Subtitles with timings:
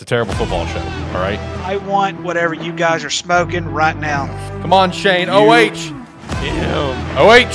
[0.00, 0.78] It's a terrible football show.
[0.78, 1.38] All right.
[1.62, 4.28] I want whatever you guys are smoking right now.
[4.62, 5.28] Come on, Shane.
[5.28, 5.76] OH.
[7.18, 7.52] OH.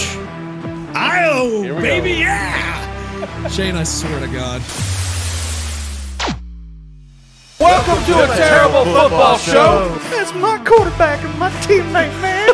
[0.95, 2.19] Oh, baby, go.
[2.19, 3.47] yeah!
[3.47, 4.61] Shane, I swear to God.
[7.59, 9.97] Welcome to a terrible football show.
[10.11, 12.47] That's my quarterback and my teammate, man.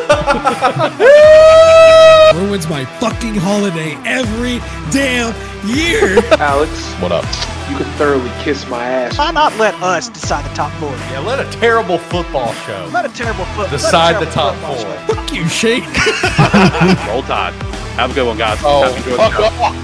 [2.48, 5.36] Ruins my fucking holiday every damn
[5.68, 6.18] year.
[6.40, 7.26] Alex, What up?
[7.72, 9.18] You can thoroughly kiss my ass.
[9.18, 10.90] Why not let us decide the top four?
[11.12, 14.78] Yeah, let a terrible football show Let a terrible foot decide let the top four.
[14.78, 14.98] show.
[15.16, 15.84] Fuck you, Shane.
[17.08, 17.54] Roll Tide.
[17.96, 18.58] Have a good one, guys.
[18.64, 19.44] Oh, Happy Enjoy the fuck show.
[19.64, 19.76] off.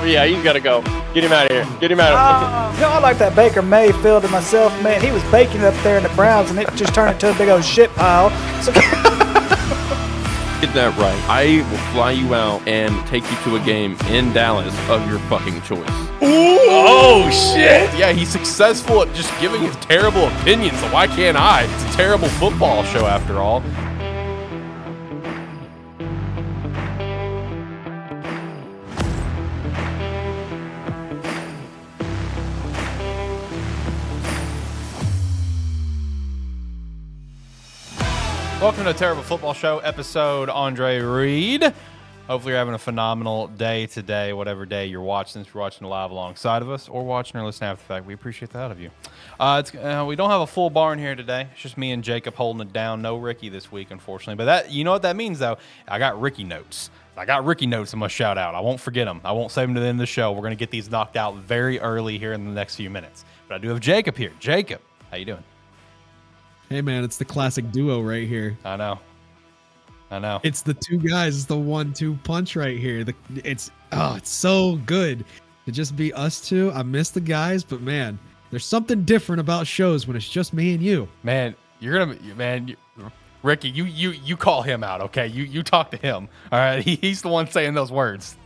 [0.00, 0.82] Oh, yeah, he's got to go.
[1.14, 1.66] Get him out of here.
[1.80, 2.18] Get him out of here.
[2.18, 5.00] Uh, you know, I like that Baker Mayfield and myself, man.
[5.02, 7.48] He was baking up there in the Browns, and it just turned into a big
[7.48, 8.30] old shit pile.
[8.62, 8.72] So
[10.60, 11.22] Get that right.
[11.28, 15.18] I will fly you out and take you to a game in Dallas of your
[15.28, 15.84] fucking choice.
[16.22, 17.94] Oh shit!
[17.98, 20.78] Yeah, he's successful at just giving his terrible opinions.
[20.80, 21.64] So why can't I?
[21.64, 23.62] It's a terrible football show after all.
[38.60, 40.48] Welcome to Terrible Football Show episode.
[40.48, 41.62] Andre Reed.
[42.26, 45.52] Hopefully, you're having a phenomenal day today, whatever day you're watching this.
[45.52, 48.06] You're watching live alongside of us or watching or listening after the fact.
[48.06, 48.90] We appreciate that of you.
[49.38, 51.48] Uh, it's, uh, we don't have a full barn here today.
[51.52, 53.02] It's just me and Jacob holding it down.
[53.02, 54.36] No Ricky this week, unfortunately.
[54.36, 55.58] But that, you know what that means, though?
[55.86, 56.90] I got Ricky notes.
[57.14, 58.54] I got Ricky notes I'm going to shout out.
[58.54, 59.20] I won't forget them.
[59.22, 60.32] I won't save them to the end of the show.
[60.32, 63.26] We're going to get these knocked out very early here in the next few minutes.
[63.48, 64.32] But I do have Jacob here.
[64.40, 65.44] Jacob, how you doing?
[66.68, 68.56] Hey, man, it's the classic duo right here.
[68.64, 68.98] I know.
[70.10, 70.40] I know.
[70.42, 71.36] It's the two guys.
[71.36, 73.02] It's the one-two punch right here.
[73.02, 73.14] The
[73.44, 75.24] it's oh, it's so good
[75.64, 76.70] to just be us two.
[76.72, 78.18] I miss the guys, but man,
[78.50, 81.08] there's something different about shows when it's just me and you.
[81.24, 82.76] Man, you're gonna man, you,
[83.42, 83.68] Ricky.
[83.68, 85.26] You you you call him out, okay?
[85.26, 86.28] You you talk to him.
[86.52, 88.36] All right, he, he's the one saying those words.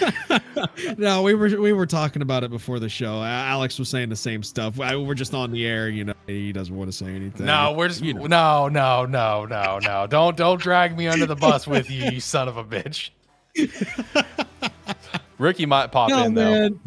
[0.96, 3.22] No, we were we were talking about it before the show.
[3.22, 4.76] Alex was saying the same stuff.
[4.78, 6.14] We're just on the air, you know.
[6.26, 7.46] He doesn't want to say anything.
[7.46, 8.26] No, we're just You know.
[8.26, 10.06] no no no no no.
[10.06, 13.10] Don't don't drag me under the bus with you, you son of a bitch.
[15.38, 16.50] Ricky might pop no, in though.
[16.50, 16.80] man.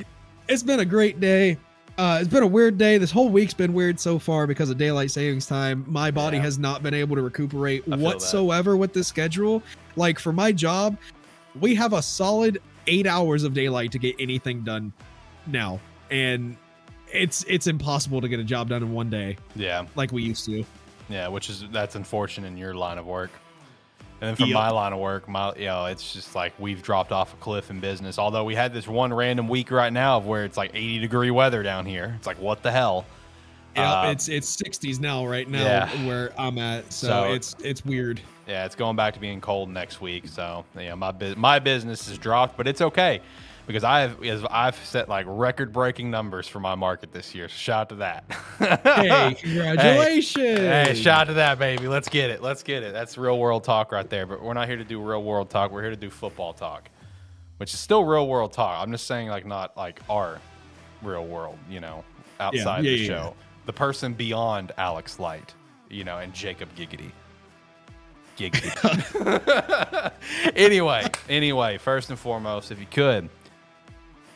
[0.47, 1.57] It's been a great day.
[1.97, 2.97] Uh, it's been a weird day.
[2.97, 5.85] This whole week's been weird so far because of daylight savings time.
[5.87, 6.43] My body Yeah.
[6.43, 7.99] has not been able to recuperate feel that.
[8.03, 9.63] whatsoever with this schedule.
[9.95, 10.97] Like for my job,
[11.59, 14.93] we have a solid eight hours of daylight to get anything done
[15.47, 15.79] now,
[16.11, 16.57] and
[17.11, 20.45] it's it's impossible to get a job done in one day Yeah, like we used
[20.45, 20.65] to.
[21.09, 23.31] yeah, which is that's unfortunate in your line of work.
[24.21, 24.53] And then from Yep.
[24.55, 27.69] my line of work, my you know, it's just like we've dropped off a cliff
[27.69, 28.17] in business.
[28.17, 31.31] Although we had this one random week right now of where it's like 80 degree
[31.31, 32.13] weather down here.
[32.17, 33.05] It's like what the hell?
[33.75, 36.07] Yeah, Uh, it's it's 60s now right now yeah.
[36.07, 38.21] where I'm at, so, So- it's it's weird.
[38.47, 40.27] Yeah, it's going back to being cold next week.
[40.27, 43.21] So yeah, my my business is dropped, but it's okay
[43.67, 44.17] because I've
[44.49, 47.47] I've set like record breaking numbers for my market this year.
[47.49, 48.23] So shout out to that.
[48.83, 50.59] Hey, congratulations!
[50.59, 51.87] Hey, shout out to that, baby.
[51.87, 52.41] Let's get it.
[52.41, 52.93] Let's get it.
[52.93, 54.25] That's real world talk right there.
[54.25, 55.71] But we're not here to do real world talk.
[55.71, 56.89] We're here to do football talk,
[57.57, 58.81] which is still real world talk.
[58.81, 60.39] I'm just saying, like, not like our
[61.01, 62.03] real world, you know,
[62.39, 63.35] outside yeah, the yeah, show.
[63.65, 65.53] The person beyond Alex Light,
[65.89, 67.11] you know, and Jacob Giggity.
[68.37, 70.11] Giggity.
[70.55, 73.29] anyway, anyway, first and foremost, if you could,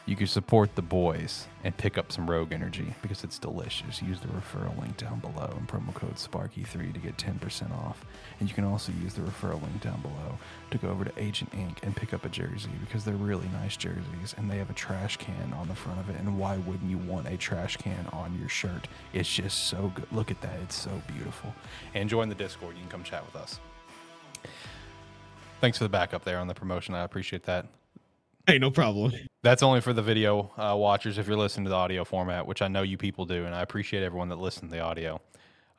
[0.09, 4.01] you could support the boys and pick up some Rogue Energy because it's delicious.
[4.01, 8.03] Use the referral link down below and promo code SparkE3 to get 10% off.
[8.39, 10.39] And you can also use the referral link down below
[10.71, 13.77] to go over to Agent Ink and pick up a jersey because they're really nice
[13.77, 16.15] jerseys and they have a trash can on the front of it.
[16.19, 18.87] And why wouldn't you want a trash can on your shirt?
[19.13, 20.07] It's just so good.
[20.11, 20.59] Look at that.
[20.63, 21.53] It's so beautiful.
[21.93, 22.77] And join the Discord.
[22.77, 23.59] You can come chat with us.
[25.61, 26.95] Thanks for the backup there on the promotion.
[26.95, 27.65] I appreciate that.
[28.47, 29.13] Hey, no problem.
[29.43, 32.61] That's only for the video uh, watchers if you're listening to the audio format, which
[32.61, 35.21] I know you people do, and I appreciate everyone that listens to the audio.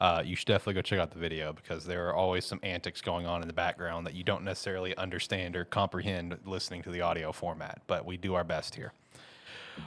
[0.01, 3.01] Uh, you should definitely go check out the video because there are always some antics
[3.01, 7.01] going on in the background that you don't necessarily understand or comprehend listening to the
[7.01, 7.83] audio format.
[7.87, 8.93] But we do our best here.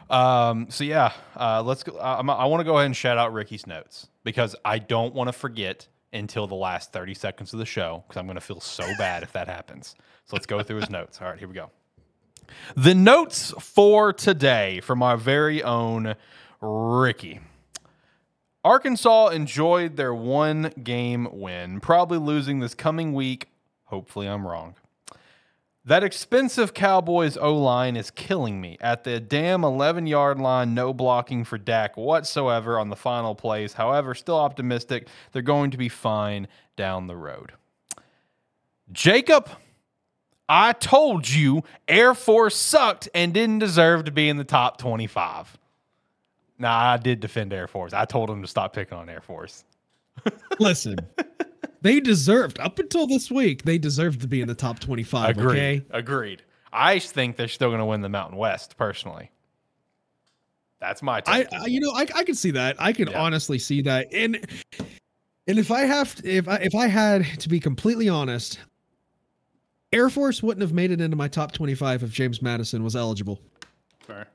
[0.10, 1.98] Um, so yeah, uh, let's go.
[1.98, 5.30] I, I want to go ahead and shout out Ricky's notes because I don't want
[5.30, 8.60] to forget until the last 30 seconds of the show because I'm going to feel
[8.60, 9.95] so bad if that happens.
[10.25, 11.19] So let's go through his notes.
[11.21, 11.71] All right, here we go.
[12.75, 16.15] The notes for today from our very own
[16.62, 17.39] Ricky.
[18.63, 23.50] Arkansas enjoyed their one game win, probably losing this coming week.
[23.86, 24.75] Hopefully, I'm wrong.
[25.86, 28.78] That expensive Cowboys O line is killing me.
[28.80, 33.74] At the damn 11 yard line, no blocking for Dak whatsoever on the final plays.
[33.74, 36.48] However, still optimistic they're going to be fine
[36.78, 37.52] down the road.
[38.94, 39.50] Jacob,
[40.48, 45.58] I told you Air Force sucked and didn't deserve to be in the top 25.
[46.60, 47.92] Nah, I did defend Air Force.
[47.92, 49.66] I told him to stop picking on Air Force.
[50.60, 50.98] Listen,
[51.84, 53.64] they deserved up until this week.
[53.64, 55.38] They deserved to be in the top twenty-five.
[55.38, 55.52] Agreed.
[55.52, 56.42] Okay, Agreed.
[56.72, 59.30] I think they're still going to win the Mountain West, personally.
[60.80, 61.46] That's my I.
[61.54, 62.76] I you know I, I can see that.
[62.80, 63.22] I can Yeah.
[63.22, 64.08] honestly see that.
[64.12, 64.46] And
[65.48, 68.60] and if I have to, if I if I had to be completely honest,
[69.94, 73.40] Air Force wouldn't have made it into my top twenty-five if James Madison was eligible.
[74.00, 74.28] Fair.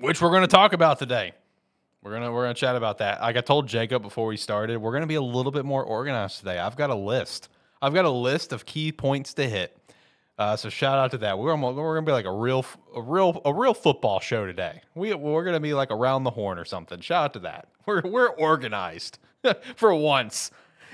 [0.00, 1.32] Which we're going to talk about today.
[2.04, 3.22] We're gonna we're gonna chat about that.
[3.22, 6.38] Like I told Jacob before we started, we're gonna be a little bit more organized
[6.38, 6.58] today.
[6.58, 7.48] I've got a list.
[7.80, 9.74] I've got a list of key points to hit.
[10.36, 11.38] Uh, so shout out to that.
[11.38, 14.82] We're we're gonna be like a real a real a real football show today.
[14.94, 17.00] We we're gonna be like around the horn or something.
[17.00, 17.68] Shout out to that.
[17.86, 19.18] We're we're organized
[19.76, 20.50] for once.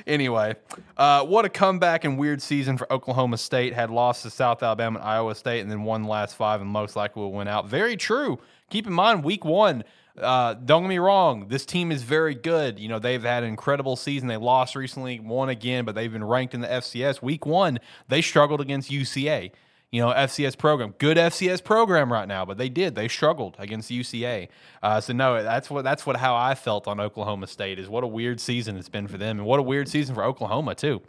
[0.06, 0.56] Anyway,
[0.96, 3.74] uh, what a comeback and weird season for Oklahoma State.
[3.74, 6.68] Had lost to South Alabama and Iowa State, and then won the last five, and
[6.68, 7.68] most likely will win out.
[7.68, 8.40] Very true.
[8.70, 9.84] Keep in mind, week one.
[10.18, 11.48] Uh, don't get me wrong.
[11.48, 12.78] This team is very good.
[12.78, 14.28] You know they've had an incredible season.
[14.28, 17.22] They lost recently, won again, but they've been ranked in the FCS.
[17.22, 17.78] Week one,
[18.08, 19.52] they struggled against UCA.
[19.90, 22.94] You know FCS program, good FCS program right now, but they did.
[22.94, 24.48] They struggled against UCA.
[24.82, 28.04] Uh, so no, that's what that's what how I felt on Oklahoma State is what
[28.04, 31.02] a weird season it's been for them, and what a weird season for Oklahoma too.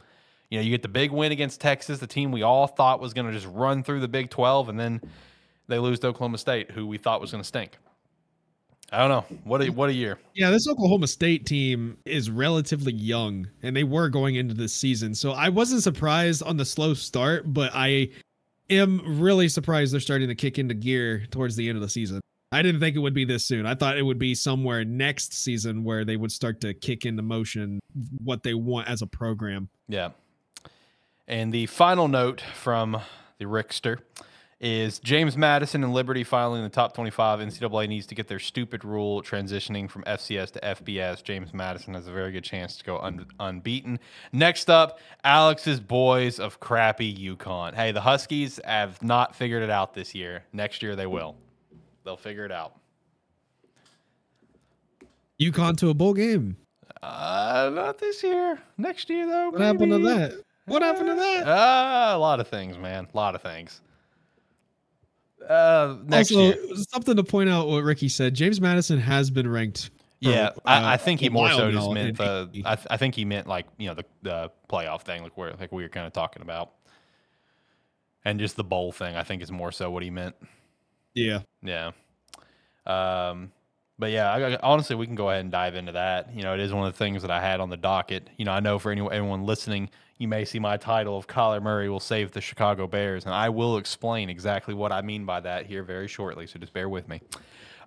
[0.51, 3.13] You know, you get the big win against Texas, the team we all thought was
[3.13, 5.01] going to just run through the Big 12, and then
[5.69, 7.77] they lose to Oklahoma State, who we thought was going to stink.
[8.91, 9.37] I don't know.
[9.45, 10.19] What a what a year.
[10.33, 15.15] Yeah, this Oklahoma State team is relatively young, and they were going into this season.
[15.15, 18.09] So I wasn't surprised on the slow start, but I
[18.69, 22.19] am really surprised they're starting to kick into gear towards the end of the season.
[22.51, 23.65] I didn't think it would be this soon.
[23.65, 27.21] I thought it would be somewhere next season where they would start to kick into
[27.21, 27.79] motion
[28.21, 29.69] what they want as a program.
[29.87, 30.09] Yeah.
[31.29, 32.99] And the final note from
[33.37, 33.99] the Rickster
[34.61, 37.39] is James Madison and Liberty filing in the top 25.
[37.39, 41.23] NCAA needs to get their stupid rule transitioning from FCS to FBS.
[41.23, 43.99] James Madison has a very good chance to go un- unbeaten.
[44.31, 47.73] Next up, Alex's boys of crappy UConn.
[47.73, 50.43] Hey, the Huskies have not figured it out this year.
[50.53, 51.35] Next year they will.
[52.05, 52.75] They'll figure it out.
[55.41, 56.55] UConn to a bowl game.
[57.01, 58.59] Uh, not this year.
[58.77, 59.49] Next year though.
[59.49, 60.33] What happened to that?
[60.65, 61.47] What happened to that?
[61.47, 63.07] Ah, a lot of things, man.
[63.11, 63.81] A lot of things.
[65.47, 66.75] Uh, next also, year.
[66.89, 68.33] something to point out what Ricky said.
[68.33, 69.89] James Madison has been ranked.
[70.21, 72.49] for, Yeah, uh, I, I think he more so just meant the.
[72.65, 75.53] I, th- I think he meant like you know the the playoff thing, like where
[75.59, 76.71] like we were kind of talking about,
[78.23, 79.15] and just the bowl thing.
[79.15, 80.35] I think is more so what he meant.
[81.13, 81.41] yeah.
[81.63, 81.91] Yeah.
[82.85, 83.51] Um,
[84.01, 86.35] but yeah, I, I- honestly, we can go ahead and dive into that.
[86.35, 88.29] You know, it is one of the things that I had on the docket.
[88.35, 91.61] You know, I know for anyone, anyone listening, you may see my title of Kyler
[91.61, 95.39] Murray will save the Chicago Bears, and I will explain exactly what I mean by
[95.41, 96.47] that here very shortly.
[96.47, 97.21] So just bear with me.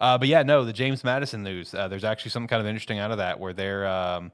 [0.01, 1.75] Uh, but yeah, no, the James Madison news.
[1.75, 4.31] Uh, there's actually something kind of interesting out of that where they're, um,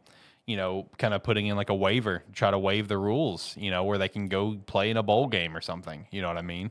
[0.46, 3.56] you know, kind of putting in like a waiver, try to waive the rules.
[3.58, 6.06] You know, where they can go play in a bowl game or something.
[6.10, 6.70] You know what I mean?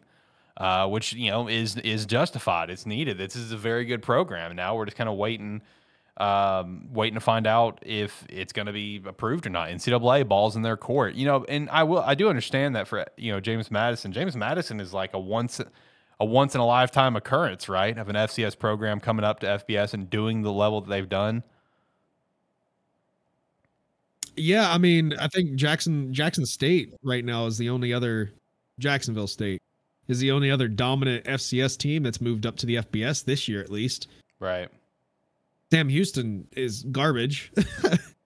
[0.59, 2.69] Uh, which you know is is justified.
[2.69, 3.17] It's needed.
[3.17, 4.55] This is a very good program.
[4.55, 5.61] Now we're just kind of waiting,
[6.17, 9.69] um, waiting to find out if it's going to be approved or not.
[9.69, 11.45] NCAA balls in their court, you know.
[11.45, 14.11] And I will, I do understand that for you know James Madison.
[14.11, 15.61] James Madison is like a once
[16.19, 17.97] a once in a lifetime occurrence, right?
[17.97, 21.43] Of an FCS program coming up to FBS and doing the level that they've done.
[24.35, 28.31] Yeah, I mean, I think Jackson Jackson State right now is the only other
[28.77, 29.61] Jacksonville State
[30.09, 33.61] is the only other dominant FCS team that's moved up to the FBS this year
[33.61, 34.07] at least.
[34.39, 34.67] Right.
[35.71, 37.53] Sam Houston is garbage.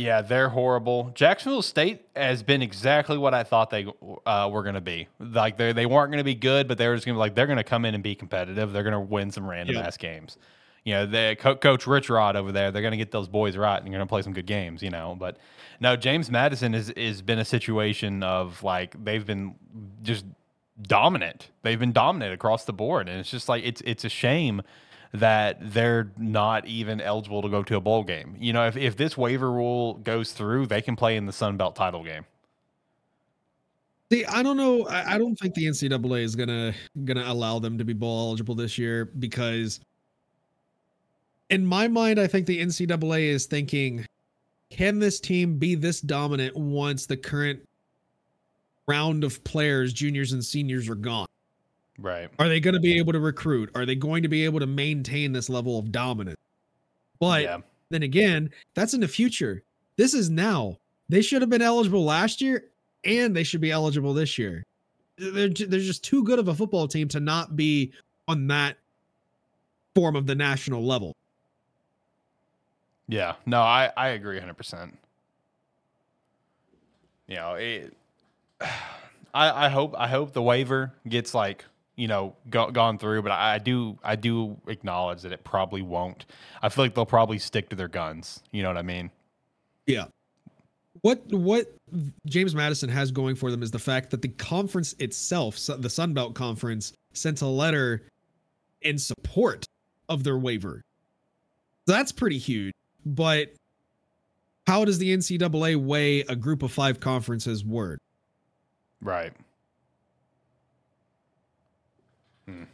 [0.00, 1.10] Yeah, they're horrible.
[1.14, 3.86] Jacksonville State has been exactly what I thought they
[4.24, 5.08] uh, were going to be.
[5.18, 7.20] Like they they weren't going to be good, but they were just going to be
[7.20, 8.72] like they're going to come in and be competitive.
[8.72, 10.38] They're going to win some random ass games.
[10.84, 13.56] You know, the co- coach Rich Rod over there, they're going to get those boys
[13.56, 14.82] right and they're going to play some good games.
[14.82, 15.36] You know, but
[15.80, 19.54] no, James Madison has is been a situation of like they've been
[20.02, 20.24] just
[20.82, 21.50] dominant.
[21.62, 24.62] They've been dominant across the board, and it's just like it's it's a shame
[25.12, 28.36] that they're not even eligible to go to a bowl game.
[28.38, 31.56] You know, if, if this waiver rule goes through, they can play in the Sun
[31.56, 32.24] Belt title game.
[34.12, 34.86] See, I don't know.
[34.86, 38.54] I, I don't think the NCAA is gonna gonna allow them to be bowl eligible
[38.54, 39.80] this year because,
[41.50, 44.06] in my mind, I think the NCAA is thinking,
[44.70, 47.60] can this team be this dominant once the current
[48.90, 51.28] round of players, juniors and seniors, are gone.
[51.98, 52.28] Right.
[52.40, 53.70] Are they going to be able to recruit?
[53.74, 56.36] Are they going to be able to maintain this level of dominance?
[57.20, 57.58] But yeah.
[57.90, 59.62] then again, that's in the future.
[59.96, 60.76] This is now.
[61.08, 62.64] They should have been eligible last year,
[63.04, 64.64] and they should be eligible this year.
[65.18, 67.92] They're, they're just too good of a football team to not be
[68.26, 68.76] on that
[69.94, 71.14] form of the national level.
[73.10, 73.34] Yeah.
[73.44, 74.92] No, I, I agree 100%.
[77.26, 77.94] You know, it,
[79.34, 81.64] I, I hope I hope the waiver gets like
[81.94, 86.26] you know go, gone through, but I, do I do acknowledge that it probably won't.
[86.62, 88.42] I feel like they'll probably stick to their guns.
[88.50, 89.10] You know what I mean?
[89.86, 90.06] Yeah.
[91.02, 91.72] What what
[92.26, 96.14] James Madison has going for them is the fact that the conference itself, the Sun
[96.14, 98.02] Belt Conference, sent a letter
[98.82, 99.64] in support
[100.08, 100.82] of their waiver.
[101.86, 102.72] So That's pretty huge.
[103.04, 103.54] But
[104.66, 107.98] how does the NCAA weigh a group of five conferences word?
[109.02, 109.32] Right.
[112.46, 112.64] Hmm.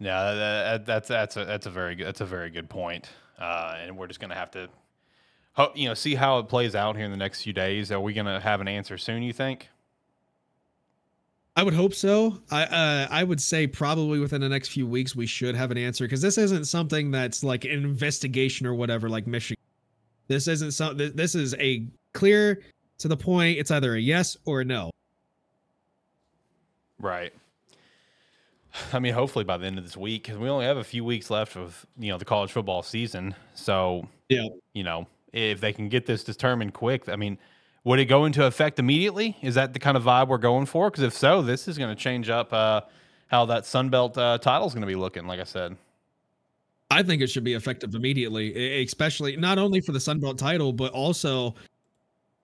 [0.00, 3.08] That, that, that's that's a that's a very good that's a very good point.
[3.38, 4.68] Uh, and we're just gonna have to,
[5.74, 7.90] you know, see how it plays out here in the next few days.
[7.90, 9.22] Are we gonna have an answer soon?
[9.22, 9.68] You think?
[11.56, 12.40] I would hope so.
[12.50, 15.78] I uh, I would say probably within the next few weeks we should have an
[15.78, 19.60] answer because this isn't something that's like an investigation or whatever like Michigan.
[20.28, 20.94] This isn't so.
[20.94, 22.62] th- This is a clear
[22.98, 23.58] to the point.
[23.58, 24.90] It's either a yes or a no.
[26.98, 27.32] Right.
[28.92, 31.04] I mean, hopefully by the end of this week, because we only have a few
[31.04, 33.34] weeks left of you know the college football season.
[33.54, 34.46] So Yeah.
[34.72, 37.38] you know, if they can get this determined quick, I mean,
[37.84, 39.36] would it go into effect immediately?
[39.42, 40.90] Is that the kind of vibe we're going for?
[40.90, 42.82] Because if so, this is going to change up uh,
[43.28, 45.26] how that Sunbelt uh, title is going to be looking.
[45.26, 45.76] Like I said,
[46.90, 50.72] I think it should be effective immediately, especially not only for the Sun Belt title,
[50.72, 51.54] but also,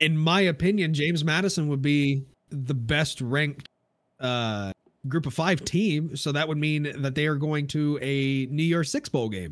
[0.00, 3.69] in my opinion, James Madison would be the best ranked
[4.21, 4.71] uh,
[5.09, 6.16] group of five team.
[6.16, 9.50] So that would mean that they are going to a New Year's Six bowl game.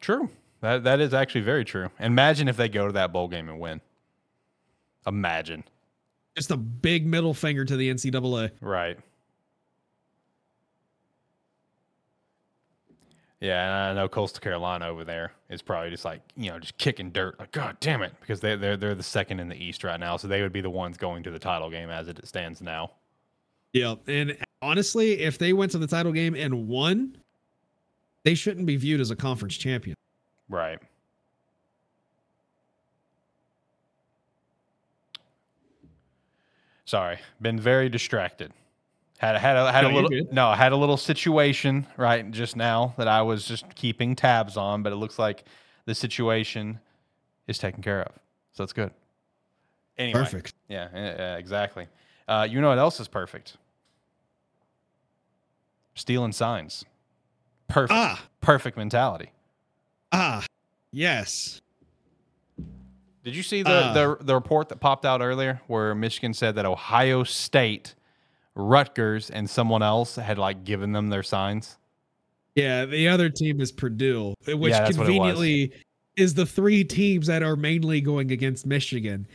[0.00, 0.28] true.
[0.60, 1.90] That that is actually very true.
[1.98, 3.80] Imagine if they go to that bowl game and win.
[5.06, 5.64] Imagine.
[6.36, 8.50] Just a big middle finger to the NCAA.
[8.60, 8.98] Right.
[13.40, 16.78] Yeah, and I know Coastal Carolina over there is probably just like you know just
[16.78, 19.82] kicking dirt, like God damn it, because they they're they're the second in the East
[19.82, 22.24] right now, so they would be the ones going to the title game as it
[22.24, 22.92] stands now.
[23.72, 23.96] Yeah.
[24.06, 27.16] And honestly, if they went to the title game and won,
[28.24, 29.96] they shouldn't be viewed as a conference champion.
[30.48, 30.78] Right.
[36.92, 38.52] Sorry, been very distracted.
[39.16, 42.54] Had had a, had No, a little no, I had a little situation right just
[42.54, 45.44] now that I was just keeping tabs on, but it looks like
[45.86, 46.78] the situation
[47.48, 48.12] is taken care of,
[48.52, 48.90] so that's good.
[49.96, 50.52] Anyway, Perfect.
[50.68, 51.86] Yeah, yeah, yeah, exactly.
[52.28, 53.56] Uh, you know what else is perfect?
[55.94, 56.84] Stealing signs.
[57.68, 57.92] Perfect.
[57.98, 59.32] Ah, Perfect mentality.
[60.12, 60.44] ah,
[60.90, 61.61] yes.
[63.24, 63.92] Did you see the, Uh.
[64.18, 67.94] the the report that popped out earlier where Michigan said that Ohio State,
[68.54, 71.76] Rutgers, and someone else had like given them their signs?
[72.54, 75.18] Yeah, the other team is Purdue, which Yeah, that's what it was.
[75.36, 75.72] conveniently
[76.16, 79.26] is the three teams that are mainly going against Michigan.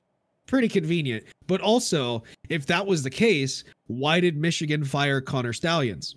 [0.46, 1.24] Pretty convenient.
[1.48, 6.16] But also, if that was the case, why did Michigan fire Connor Stalions?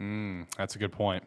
[0.00, 1.24] Mm, that's a good point.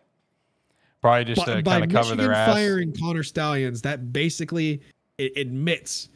[1.08, 2.54] Probably just By- to kind of cover Michigan their ass.
[2.54, 4.82] firing Connor Stalions, that basically
[5.18, 6.10] it admits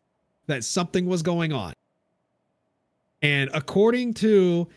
[0.47, 1.71] that something was going on.
[3.21, 4.67] And according to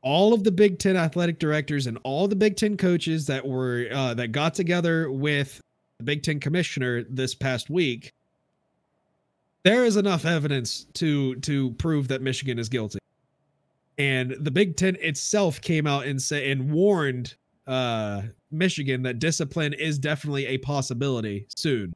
[0.00, 3.88] all of the Big Ten athletic directors and all the Big Ten coaches that were
[3.92, 5.60] uh, that got together with
[5.98, 8.10] the Big Ten commissioner this past week,
[9.64, 13.00] there is enough evidence to to prove that Michigan is guilty.
[13.98, 17.34] And the Big Ten itself came out and say and warned
[17.66, 21.92] uh, Michigan that discipline is definitely a possibility soon.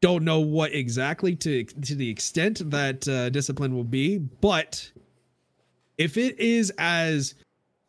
[0.00, 4.90] Don't know what exactly to to the extent that uh, discipline will be, but
[5.98, 7.34] if it is as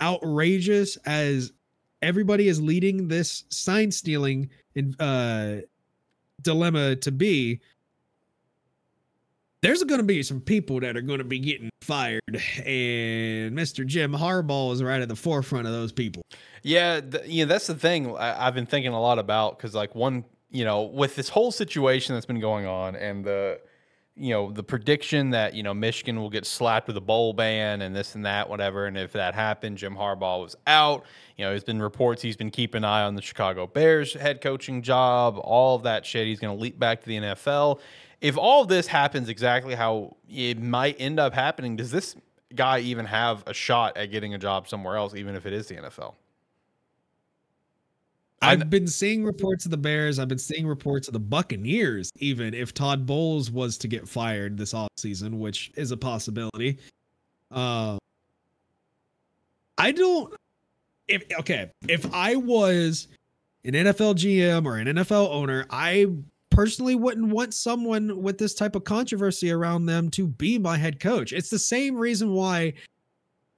[0.01, 1.51] outrageous as
[2.01, 5.58] everybody is leading this sign stealing in, uh,
[6.41, 7.60] dilemma to be,
[9.62, 13.86] there's going to be some people that are going to be getting fired, and Mr.
[13.86, 16.22] Jim Harbaugh is right at the forefront of those people.
[16.62, 19.96] Yeah, th- yeah, that's the thing I, I've been thinking a lot about because, like,
[19.96, 23.62] one, you know, with this whole situation that's been going on and the,
[24.17, 27.82] you know, the prediction that, you know, Michigan will get slapped with a bowl ban
[27.82, 28.86] and this and that, whatever.
[28.86, 31.06] And if that happened, Jim Harbaugh was out.
[31.38, 34.41] You know, there's been reports he's been keeping an eye on the Chicago Bears head
[34.41, 36.27] coaching job, all of that shit.
[36.27, 37.79] He's going to leap back to the NFL.
[38.22, 42.16] If all of this happens exactly how it might end up happening, does this
[42.56, 45.68] guy even have a shot at getting a job somewhere else, even if it is
[45.68, 46.16] the NFL?
[48.42, 50.20] I've been seeing reports of the Bears.
[50.20, 54.58] I've been seeing reports of the Buccaneers, even if Todd Bowles was to get fired
[54.58, 56.78] this offseason, which is a possibility.
[57.52, 57.98] Uh,
[59.78, 60.34] I don't.
[61.08, 63.08] If okay, if I was
[63.64, 66.08] an NFL GM or an NFL owner, I
[66.58, 71.00] personally wouldn't want someone with this type of controversy around them to be my head
[71.00, 71.32] coach.
[71.32, 72.74] It's the same reason why,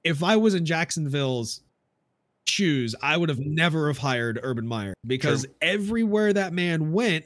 [0.04, 1.62] if I was in Jacksonville's
[2.46, 5.54] shoes, I would have never have hired Urban Meyer because True.
[5.62, 7.24] everywhere that man went,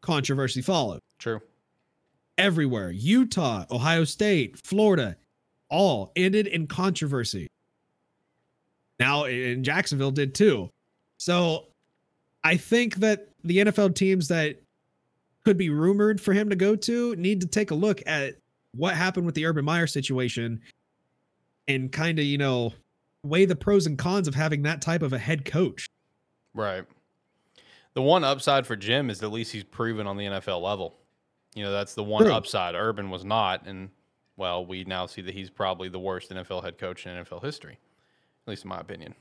[0.00, 1.00] controversy followed.
[1.18, 1.42] True.
[2.38, 5.18] Everywhere, Utah, Ohio State, Florida,
[5.68, 7.46] all ended in controversy.
[8.98, 10.70] Now, in Jacksonville did too.
[11.18, 11.66] So,
[12.42, 14.62] I think that the NFL teams that
[15.44, 18.34] could be rumored for him to go to need to take a look at
[18.72, 20.60] what happened with the Urban Meyer situation
[21.68, 22.72] and kind of, you know,
[23.24, 25.86] weigh the pros and cons of having that type of a head coach.
[26.54, 26.84] Right.
[27.94, 30.96] The one upside for Jim is at least he's proven on the NFL level.
[31.54, 32.32] You know, that's the one True.
[32.32, 32.74] upside.
[32.74, 33.66] Urban was not.
[33.66, 33.90] And,
[34.36, 37.72] well, we now see that he's probably the worst NFL head coach in NFL history,
[37.72, 39.14] at least in my opinion.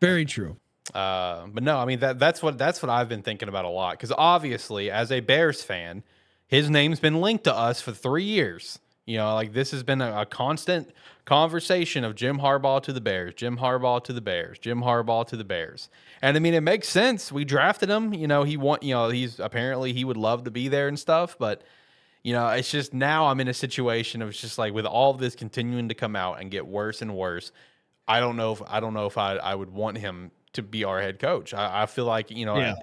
[0.00, 0.56] Very true.
[0.94, 3.68] Uh, but no, I mean that that's what that's what I've been thinking about a
[3.68, 6.02] lot because obviously, as a Bears fan,
[6.48, 8.78] his name's been linked to us for three years.
[9.06, 10.90] You know, like this has been a, a constant
[11.24, 15.36] conversation of Jim Harbaugh to the Bears, Jim Harbaugh to the Bears, Jim Harbaugh to
[15.36, 15.88] the Bears.
[16.20, 17.30] And I mean, it makes sense.
[17.30, 18.12] We drafted him.
[18.12, 18.82] You know, he want.
[18.82, 21.62] You know, he's apparently he would love to be there and stuff, but.
[22.24, 25.12] You know, it's just now I'm in a situation of it's just like with all
[25.12, 27.50] this continuing to come out and get worse and worse.
[28.06, 30.84] I don't know if I don't know if I, I would want him to be
[30.84, 31.54] our head coach.
[31.54, 32.74] I, I feel like you know Yeah.
[32.74, 32.82] I-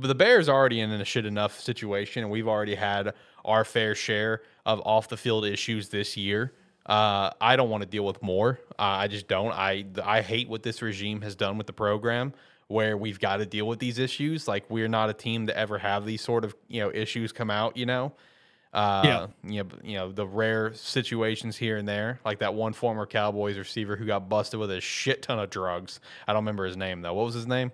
[0.00, 3.94] the Bears are already in a shit enough situation, and we've already had our fair
[3.94, 6.52] share of off the field issues this year.
[6.84, 8.60] Uh, I don't want to deal with more.
[8.78, 9.50] Uh, I just don't.
[9.52, 12.34] I I hate what this regime has done with the program,
[12.68, 14.46] where we've got to deal with these issues.
[14.46, 17.50] Like we're not a team to ever have these sort of you know issues come
[17.50, 17.76] out.
[17.76, 18.12] You know.
[18.72, 19.26] Uh, Yeah.
[19.44, 23.58] you know, you know the rare situations here and there, like that one former Cowboys
[23.58, 26.00] receiver who got busted with a shit ton of drugs.
[26.26, 27.12] I don't remember his name though.
[27.14, 27.70] What was his name?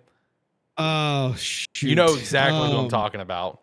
[0.76, 1.88] Oh, shoot.
[1.88, 3.60] You know exactly who I'm Um, talking about.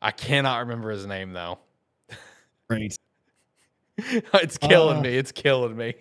[0.00, 1.58] I cannot remember his name though.
[2.70, 2.96] Right.
[3.98, 5.02] it's killing Uh.
[5.02, 5.16] me.
[5.16, 5.94] It's killing me.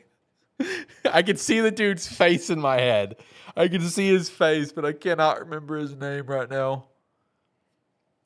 [1.12, 3.18] I can see the dude's face in my head.
[3.58, 6.86] I can see his face, but I cannot remember his name right now.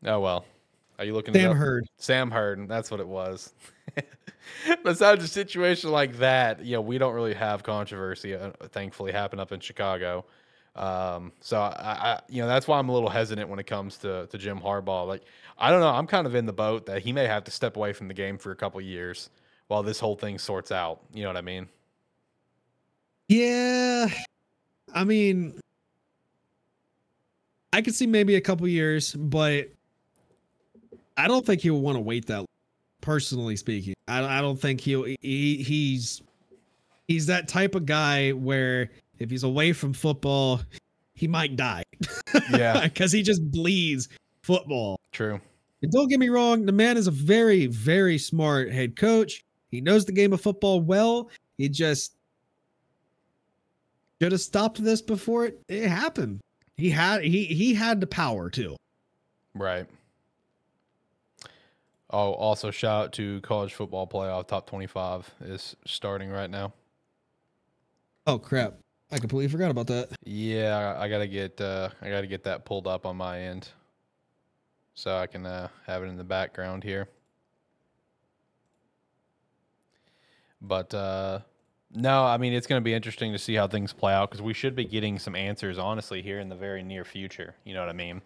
[0.06, 0.46] Oh well.
[1.00, 1.34] Are you looking?
[1.34, 1.56] Sam?
[1.56, 1.88] Hurd.
[1.98, 2.68] Sam Hurd.
[2.68, 3.54] That's what it was.
[4.84, 8.36] Besides a situation like that, you know, we don't really have controversy.
[8.36, 10.26] Uh, thankfully, happen up in Chicago.
[10.76, 13.98] Um, so I, I, you know, that's why I'm a little hesitant when it comes
[14.00, 15.08] to to Jim Harbaugh.
[15.08, 15.24] Like,
[15.58, 15.88] I don't know.
[15.88, 18.14] I'm kind of in the boat that he may have to step away from the
[18.14, 19.30] game for a couple years
[19.68, 21.00] while this whole thing sorts out.
[21.14, 21.70] You know what I mean?
[23.30, 24.10] Yeah.
[24.94, 25.60] I mean,
[27.72, 29.70] I could see maybe a couple years, but
[31.20, 32.38] I don't think he'll want to wait that.
[32.38, 32.46] long,
[33.02, 35.04] Personally speaking, I, I don't think he'll.
[35.04, 36.22] He, he's
[37.08, 40.62] he's that type of guy where if he's away from football,
[41.14, 41.84] he might die.
[42.52, 42.84] Yeah.
[42.84, 44.08] because he just bleeds
[44.44, 45.00] football.
[45.12, 45.40] True.
[45.82, 49.42] And don't get me wrong, the man is a very, very smart head coach.
[49.72, 51.30] He knows the game of football well.
[51.58, 52.16] He just
[54.22, 56.40] should have stopped this before it, it happened.
[56.78, 58.76] He had he he had the power too.
[59.54, 59.86] Right.
[62.12, 66.74] Oh, also shout out to college football playoff top 25 is starting right now.
[68.26, 68.74] Oh crap.
[69.12, 70.10] I completely forgot about that.
[70.24, 73.70] Yeah, I, I gotta get uh, I gotta get that pulled up on my end,
[74.94, 77.08] so I can uh, have it in the background here.
[80.62, 81.40] But uh,
[81.92, 84.54] no, I mean it's gonna be interesting to see how things play out because we
[84.54, 87.56] should be getting some answers, honestly, here in the very near future.
[87.64, 88.22] You know what I mean?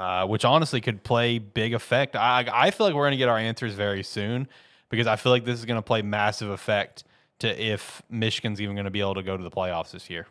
[0.00, 2.16] Uh, which honestly could play big effect.
[2.16, 4.48] I I feel like we're gonna get our answers very soon
[4.88, 7.04] because I feel like this is gonna play massive effect
[7.40, 10.26] to if Michigan's even gonna be able to go to the playoffs this year.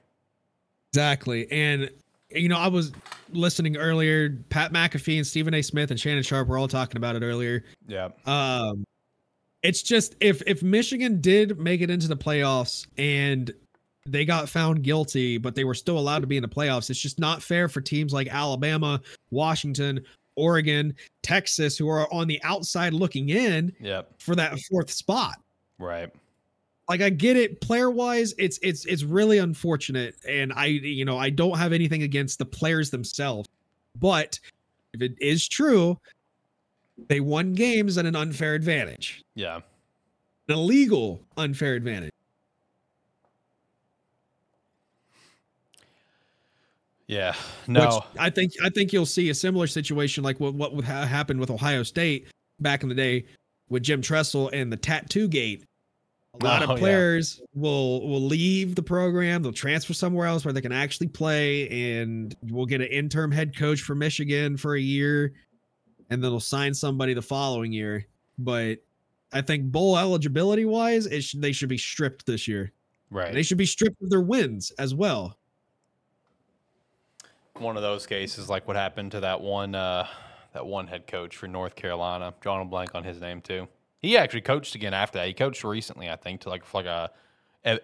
[0.91, 1.51] Exactly.
[1.51, 1.91] And
[2.32, 2.91] you know, I was
[3.32, 4.32] listening earlier.
[4.49, 5.62] Pat McAfee and Stephen A.
[5.62, 7.63] Smith and Shannon Sharpe were all talking about it earlier.
[7.88, 8.10] Yeah.
[8.25, 8.84] Um,
[9.62, 13.53] it's just if if Michigan did make it into the playoffs and
[14.05, 16.99] they got found guilty, but they were still allowed to be in the playoffs, it's
[16.99, 20.03] just not fair for teams like Alabama, Washington,
[20.35, 24.13] Oregon, Texas, who are on the outside looking in Yep.
[24.19, 25.35] for that fourth spot.
[25.77, 26.09] Right.
[26.88, 31.17] Like I get it, player wise, it's it's it's really unfortunate, and I you know
[31.19, 33.47] I don't have anything against the players themselves,
[33.99, 34.39] but
[34.93, 35.99] if it is true,
[37.09, 39.57] they won games at an unfair advantage, Yeah.
[39.57, 42.12] an illegal unfair advantage.
[47.10, 47.34] Yeah.
[47.67, 47.86] No.
[47.86, 51.06] Which I think I think you'll see a similar situation like what what would ha-
[51.06, 52.28] happened with Ohio State
[52.60, 53.26] back in the day
[53.67, 55.65] with Jim Tressel and the tattoo gate.
[56.39, 56.76] A lot Oh, of yeah.
[56.84, 61.67] players will will leave the program, they'll transfer somewhere else where they can actually play,
[61.91, 65.34] and we'll get an interim head coach for Michigan for a year,
[66.12, 68.06] and then they'll sign somebody the following year.
[68.38, 68.78] But
[69.34, 72.72] I think bowl eligibility wise, it should, they should be stripped this year.
[73.10, 73.34] right.
[73.34, 75.38] They should be stripped of their wins as well.
[77.60, 80.08] One of those cases like what happened to that one uh,
[80.54, 82.34] that one head coach for North Carolina.
[82.43, 83.67] John blank on his name too.
[84.00, 85.28] He actually coached again after that.
[85.28, 87.12] He coached recently, I think, to like for like a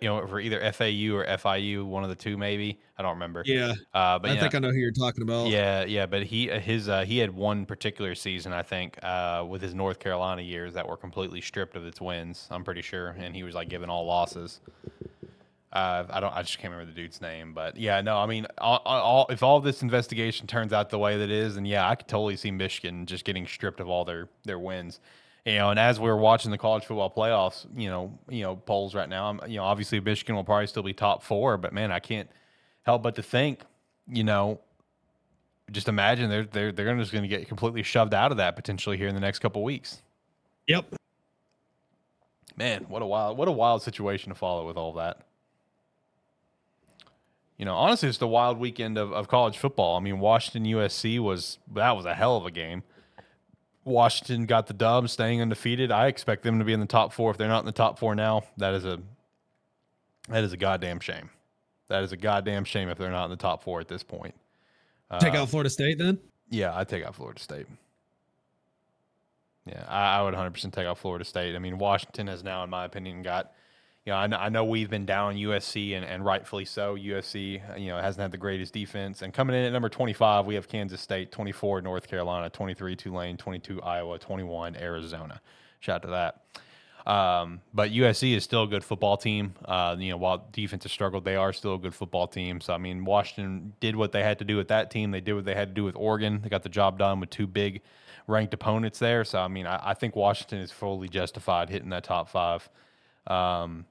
[0.02, 2.80] you know for either FAU or FIU, one of the two maybe.
[2.98, 3.44] I don't remember.
[3.46, 5.48] Yeah, Uh, but I think I know who you're talking about.
[5.48, 6.06] yeah, yeah.
[6.06, 9.74] But he uh, his uh, he had one particular season, I think, uh, with his
[9.74, 12.48] North Carolina years that were completely stripped of its wins.
[12.50, 14.62] I'm pretty sure, and he was like given all losses.
[15.76, 16.34] Uh, I don't.
[16.34, 18.18] I just can't remember the dude's name, but yeah, no.
[18.18, 21.56] I mean, all, all, if all this investigation turns out the way that it is,
[21.56, 25.02] then yeah, I could totally see Michigan just getting stripped of all their their wins.
[25.46, 28.96] You know, and as we're watching the college football playoffs, you know, you know polls
[28.96, 31.92] right now, I'm, you know, obviously Michigan will probably still be top four, but man,
[31.92, 32.30] I can't
[32.84, 33.60] help but to think,
[34.08, 34.62] you know,
[35.72, 38.96] just imagine they're they're they're just going to get completely shoved out of that potentially
[38.96, 40.02] here in the next couple weeks.
[40.68, 40.96] Yep.
[42.56, 45.25] Man, what a wild what a wild situation to follow with all that.
[47.58, 49.96] You know, honestly, it's the wild weekend of, of college football.
[49.96, 52.84] I mean, Washington USC was that was a hell of a game.
[53.86, 55.92] Washington got the dub, staying undefeated.
[55.92, 57.32] I expect them to be in the top four.
[57.32, 59.00] If they're not in the top four now, that is a
[60.30, 61.30] that is a goddamn shame.
[61.88, 64.34] That is a goddamn shame if they're not in the top four at this point.
[65.20, 66.18] Take Uh, out Florida State then.
[66.50, 67.68] yeah, I'd take out Florida State.
[69.68, 71.56] Yeah, I, I would 100% take out Florida State.
[71.56, 73.52] I mean, Washington has now, in my opinion, got,
[74.06, 76.96] you know, I know, I know we've been down USC and, and rightfully so.
[76.96, 79.24] USC, you know, hasn't had the greatest defense.
[79.24, 83.36] And coming in at number 25, we have Kansas State, 24, North Carolina, 23, Tulane,
[83.36, 85.42] 22, Iowa, 21, Arizona.
[85.80, 87.12] Shout out to that.
[87.12, 89.56] Um, but USC is still a good football team.
[89.64, 92.62] Uh, you know, while defense has struggled, they are still a good football team.
[92.62, 95.12] So I mean, Washington did what they had to do with that team.
[95.12, 96.42] They did what they had to do with Oregon.
[96.42, 97.82] They got the job done with two big
[98.28, 99.24] ranked opponents there.
[99.24, 102.68] So I mean, I, I think Washington is fully justified hitting that top five.
[103.28, 103.86] Um,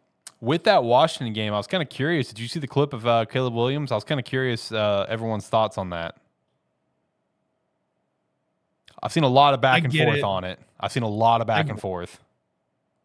[0.45, 2.29] with that Washington game, I was kind of curious.
[2.29, 3.91] Did you see the clip of uh, Caleb Williams?
[3.91, 6.17] I was kind of curious uh, everyone's thoughts on that.
[9.03, 10.25] I've seen a lot of back and forth it.
[10.25, 10.59] on it.
[10.81, 12.21] I've seen a lot of back and forth.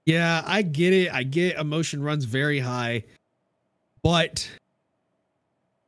[0.05, 1.13] Yeah, I get it.
[1.13, 3.03] I get emotion runs very high.
[4.01, 4.49] But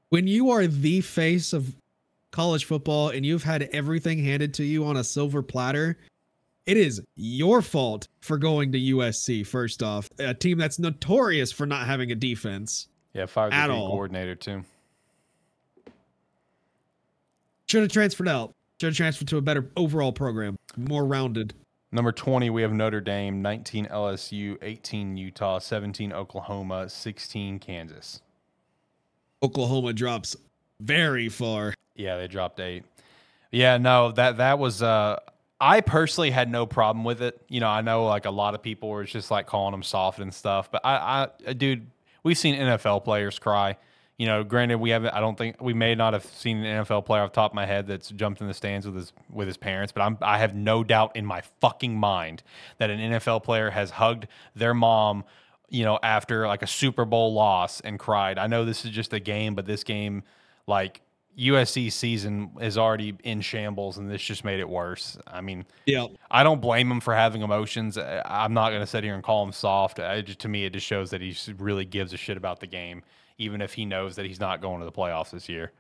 [0.10, 1.74] when you are the face of
[2.32, 5.98] college football and you've had everything handed to you on a silver platter,
[6.66, 11.66] it is your fault for going to USC, first off, a team that's notorious for
[11.66, 12.88] not having a defense.
[13.14, 14.64] Yeah, fired the coordinator too.
[17.68, 18.54] Should have transferred out.
[18.80, 21.54] Should have transferred to a better overall program, more rounded.
[21.94, 28.22] Number 20, we have Notre Dame, 19 LSU, 18 Utah, 17 Oklahoma, 16 Kansas.
[29.44, 30.36] Oklahoma drops
[30.80, 31.74] very far.
[31.96, 32.86] Yeah, they dropped eight.
[33.52, 35.20] Yeah, no, that that was uh
[35.62, 37.40] I personally had no problem with it.
[37.48, 40.18] You know, I know like a lot of people were just like calling them soft
[40.18, 41.86] and stuff, but I, I uh, dude,
[42.24, 43.78] we've seen NFL players cry.
[44.18, 45.14] You know, granted, we haven't.
[45.14, 47.68] I don't think we may not have seen an NFL player off top of my
[47.68, 50.56] head that's jumped in the stands with his with his parents, but I'm I have
[50.56, 52.42] no doubt in my fucking mind
[52.80, 55.24] that an NFL player has hugged their mom,
[55.70, 58.40] you know, after like a Super Bowl loss and cried.
[58.40, 60.24] I know this is just a game, but this game,
[60.68, 61.02] like
[61.38, 65.18] USC season, is already in shambles, and this just made it worse.
[65.28, 66.08] I mean, Yeah.
[66.30, 67.98] I don't blame him for having emotions.
[67.98, 70.00] I'm not going to sit here and call him soft.
[70.00, 72.68] I just, to me, it just shows that he really gives a shit about the
[72.68, 73.04] game,
[73.38, 75.72] even if he knows that he's not going to the playoffs this year.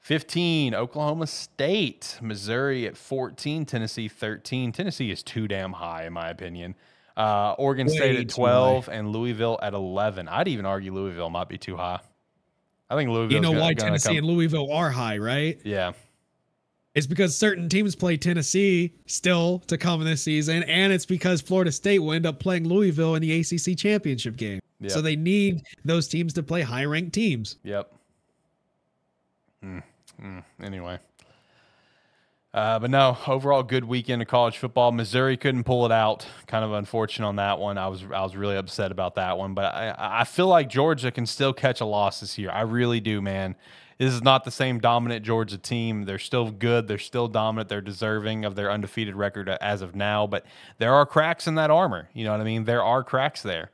[0.00, 4.72] 15, Oklahoma State, Missouri at 14, Tennessee 13.
[4.72, 6.74] Tennessee is too damn high, in my opinion.
[7.16, 10.28] Uh, Oregon State at too 12 and Louisville at 11.
[10.28, 12.00] I'd even argue Louisville might be too high.
[12.92, 13.32] I think Louisville.
[13.32, 15.58] You know why Tennessee and Louisville are high, right?
[15.64, 15.92] yeah,
[16.94, 21.72] It's because certain teams play Tennessee still to come this season, and it's because Florida
[21.72, 24.60] State will end up playing Louisville in the ACC championship game.
[24.88, 27.56] So they need those teams to play high ranked teams.
[27.64, 27.94] Yep.
[29.64, 29.82] Mm,
[30.20, 30.98] mm, anyway.
[32.54, 34.92] Uh, but no, overall good weekend of college football.
[34.92, 36.26] Missouri couldn't pull it out.
[36.46, 37.78] Kind of unfortunate on that one.
[37.78, 39.54] I was I was really upset about that one.
[39.54, 42.50] But I I feel like Georgia can still catch a loss this year.
[42.50, 43.56] I really do, man.
[43.96, 46.04] This is not the same dominant Georgia team.
[46.04, 46.88] They're still good.
[46.88, 47.68] They're still dominant.
[47.68, 50.26] They're deserving of their undefeated record as of now.
[50.26, 50.44] But
[50.78, 52.08] there are cracks in that armor.
[52.12, 52.64] You know what I mean?
[52.64, 53.70] There are cracks there.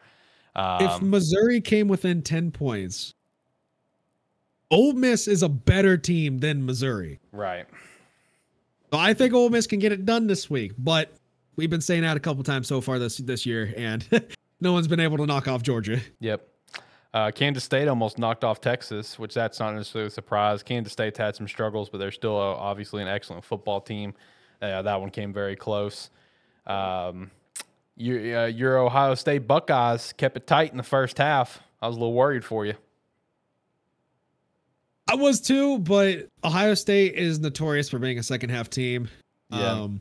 [0.54, 3.14] if Um, Missouri came within 10 points,
[4.70, 7.18] Ole Miss is a better team than Missouri.
[7.32, 7.66] right.
[8.92, 11.12] So I think Ole Miss can get it done this week, but
[11.56, 14.06] we've been saying that a couple times so far this this year, and
[14.60, 16.00] no one's been able to knock off Georgia.
[16.20, 16.48] Yep.
[17.12, 20.62] Uh, Kansas State almost knocked off Texas, which that's not necessarily a surprise.
[20.62, 24.14] Kansas State's had some struggles, but they're still uh, obviously an excellent football team.
[24.60, 26.10] Uh, that one came very close.
[26.66, 27.30] Um,
[27.96, 31.60] your, uh, your Ohio State Buckeyes kept it tight in the first half.
[31.80, 32.74] I was a little worried for you.
[35.10, 39.08] I was too, but Ohio State is notorious for being a second half team.
[39.50, 39.72] Yeah.
[39.72, 40.00] Um,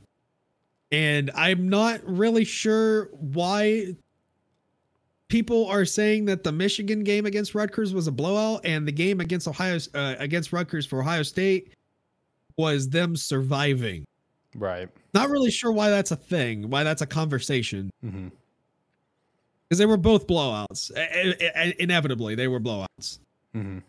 [0.92, 3.96] and I'm not really sure why
[5.30, 9.20] people are saying that the Michigan game against Rutgers was a blowout and the game
[9.20, 11.74] against Ohio uh, against Rutgers for Ohio State
[12.58, 14.06] was them surviving.
[14.56, 14.90] Right.
[15.14, 17.90] Not really sure why that's a thing, why that's a conversation.
[18.02, 18.28] hmm
[19.68, 20.92] Because they were both blowouts.
[20.98, 23.20] I- I- I- inevitably, they were blowouts.
[23.54, 23.80] hmm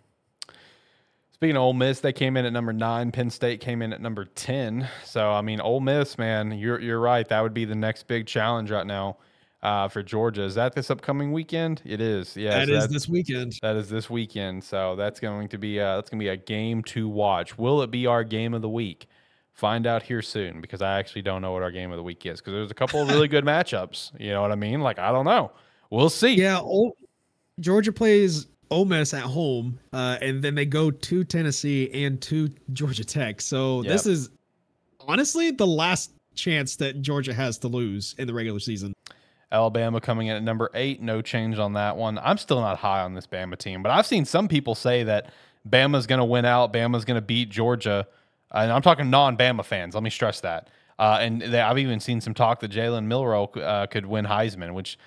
[1.38, 3.12] Speaking of Ole Miss, they came in at number nine.
[3.12, 4.88] Penn State came in at number ten.
[5.04, 7.28] So I mean, Ole Miss, man, you're you're right.
[7.28, 9.18] That would be the next big challenge right now
[9.62, 10.42] uh, for Georgia.
[10.42, 11.80] Is that this upcoming weekend?
[11.84, 12.36] It is.
[12.36, 13.56] Yeah, that so is this weekend.
[13.62, 14.64] That is this weekend.
[14.64, 17.56] So that's going to be uh, that's going to be a game to watch.
[17.56, 19.06] Will it be our game of the week?
[19.52, 22.26] Find out here soon because I actually don't know what our game of the week
[22.26, 24.10] is because there's a couple of really good matchups.
[24.18, 24.80] You know what I mean?
[24.80, 25.52] Like I don't know.
[25.88, 26.34] We'll see.
[26.34, 26.96] Yeah, Ole,
[27.60, 32.50] Georgia plays Ole Miss at home, uh, and then they go to Tennessee and to
[32.72, 33.40] Georgia Tech.
[33.40, 34.30] So this is
[35.00, 38.94] honestly the last chance that Georgia has to lose in the regular season.
[39.50, 41.00] Alabama coming in at number eight.
[41.00, 42.18] No change on that one.
[42.18, 45.32] I'm still not high on this Bama team, but I've seen some people say that
[45.68, 46.72] Bama's going to win out.
[46.72, 48.06] Bama's going to beat Georgia.
[48.50, 49.94] And I'm talking non-Bama fans.
[49.94, 50.68] Let me stress that.
[50.98, 54.74] Uh, and they, I've even seen some talk that Jalen Milroe uh, could win Heisman,
[54.74, 54.98] which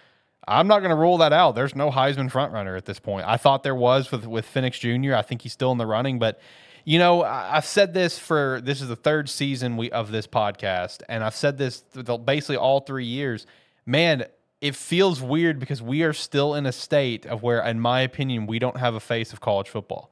[0.51, 1.55] I'm not going to rule that out.
[1.55, 3.25] There's no Heisman frontrunner at this point.
[3.25, 5.15] I thought there was with with Penix Jr.
[5.15, 6.41] I think he's still in the running, but
[6.83, 11.03] you know, I've said this for this is the third season we of this podcast,
[11.07, 11.83] and I've said this
[12.25, 13.45] basically all three years.
[13.85, 14.25] Man,
[14.59, 18.45] it feels weird because we are still in a state of where, in my opinion,
[18.45, 20.11] we don't have a face of college football.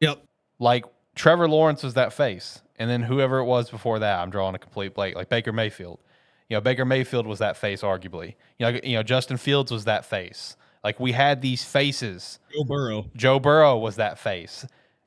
[0.00, 0.22] Yep.
[0.58, 4.54] Like Trevor Lawrence was that face, and then whoever it was before that, I'm drawing
[4.54, 5.16] a complete blank.
[5.16, 6.00] Like Baker Mayfield,
[6.48, 8.34] you know, Baker Mayfield was that face, arguably.
[8.58, 10.56] You know, you know, Justin Fields was that face.
[10.84, 12.38] Like we had these faces.
[12.52, 13.06] Joe Burrow.
[13.16, 14.66] Joe Burrow was that face.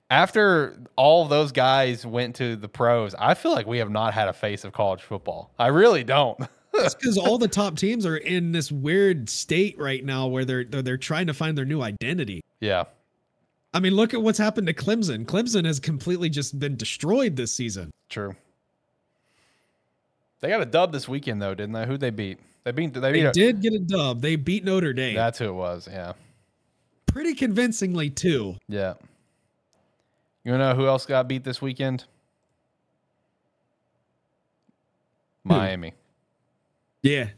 [0.10, 4.14] After all of those guys went to the pros, I feel like we have not
[4.14, 5.52] had a face of college football.
[5.58, 6.40] I really don't.
[6.74, 10.64] That's because all the top teams are in this weird state right now where they're,
[10.64, 12.42] they're they're trying to find their new identity.
[12.60, 12.86] yeah.
[13.74, 15.26] I mean, look at what's happened to Clemson.
[15.26, 17.92] Clemson has completely just been destroyed this season.
[18.08, 18.34] True.
[20.42, 21.86] They got a dub this weekend though, didn't they?
[21.86, 22.40] Who'd they beat?
[22.64, 24.22] They beat they They a- did get a dub.
[24.22, 25.88] They beat Notre Dame That's who it was.
[25.92, 26.14] Yeah.
[27.08, 28.56] pretty convincingly too.
[28.68, 28.96] Yeah.
[30.44, 32.06] You know who else got beat this weekend?
[35.44, 35.94] Miami.
[37.04, 37.30] Yeah,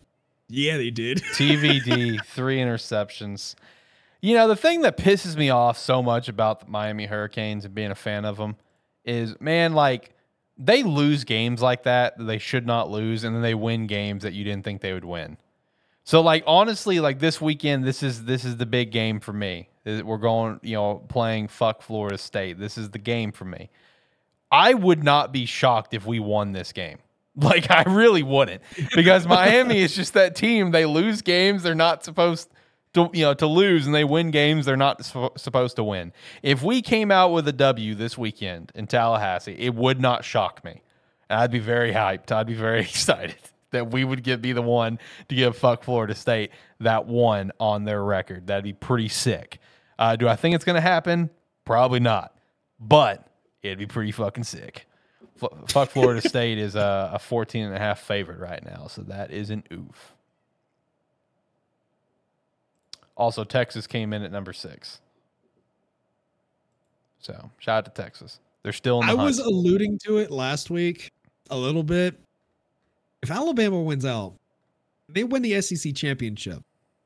[0.47, 1.17] yeah, they did.
[1.33, 3.55] TVD, three interceptions.
[4.21, 7.75] You know, the thing that pisses me off so much about the Miami Hurricanes and
[7.75, 8.55] being a fan of them
[9.05, 10.13] is, man, like
[10.57, 14.23] they lose games like that that they should not lose, and then they win games
[14.23, 15.37] that you didn't think they would win.
[16.03, 19.69] So, like, honestly, like this weekend, this is this is the big game for me.
[19.85, 22.59] We're going, you know, playing fuck Florida State.
[22.59, 23.69] This is the game for me.
[24.51, 26.99] I would not be shocked if we won this game.
[27.39, 28.63] Like I really wouldn't,
[28.95, 30.71] because Miami is just that team.
[30.71, 32.49] They lose games they're not supposed
[32.97, 36.11] to, you know, to lose, and they win games they're not sup- supposed to win.
[36.43, 40.63] If we came out with a W this weekend in Tallahassee, it would not shock
[40.63, 40.81] me.
[41.29, 42.31] I'd be very hyped.
[42.31, 43.35] I'd be very excited
[43.71, 47.83] that we would get be the one to give fuck Florida State that one on
[47.85, 48.47] their record.
[48.47, 49.59] That'd be pretty sick.
[49.99, 51.29] Uh, do I think it's going to happen?
[51.65, 52.33] Probably not,
[52.79, 53.27] but
[53.63, 54.87] it'd be pretty fucking sick.
[55.41, 59.01] F- fuck Florida State is a, a 14 and a half favorite right now, so
[59.03, 60.13] that is an oof.
[63.17, 65.01] Also, Texas came in at number six.
[67.19, 68.39] So shout out to Texas.
[68.63, 71.11] They're still in the I was alluding to it last week
[71.49, 72.19] a little bit.
[73.21, 74.35] If Alabama wins out,
[75.09, 76.61] they win the SEC championship.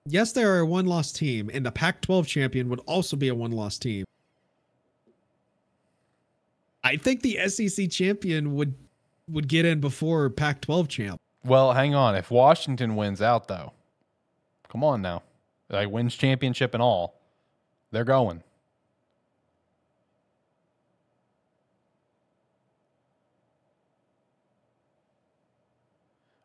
[0.06, 3.30] Yes, they are a one loss team, and the Pac 12 champion would also be
[3.30, 4.06] a one loss team.
[6.84, 8.74] I think the SEC champion would
[9.30, 11.22] would get in before Pac-12 champ.
[11.46, 12.16] Well, hang on.
[12.16, 13.74] If Washington wins out, though,
[14.70, 15.24] come on now,
[15.76, 17.20] like wins championship and all,
[17.92, 18.44] they're going.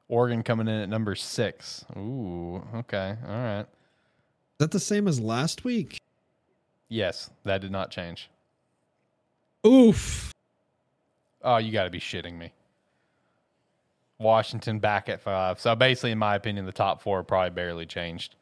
[0.08, 1.84] Oregon coming in at number six.
[1.96, 3.60] Ooh, okay, all right.
[3.60, 6.00] Is that the same as last week?
[6.88, 8.30] Yes, that did not change.
[9.66, 10.32] Oof.
[11.42, 12.52] Oh, you got to be shitting me.
[14.18, 15.60] Washington back at five.
[15.60, 18.36] So basically, in my opinion, the top four probably barely changed.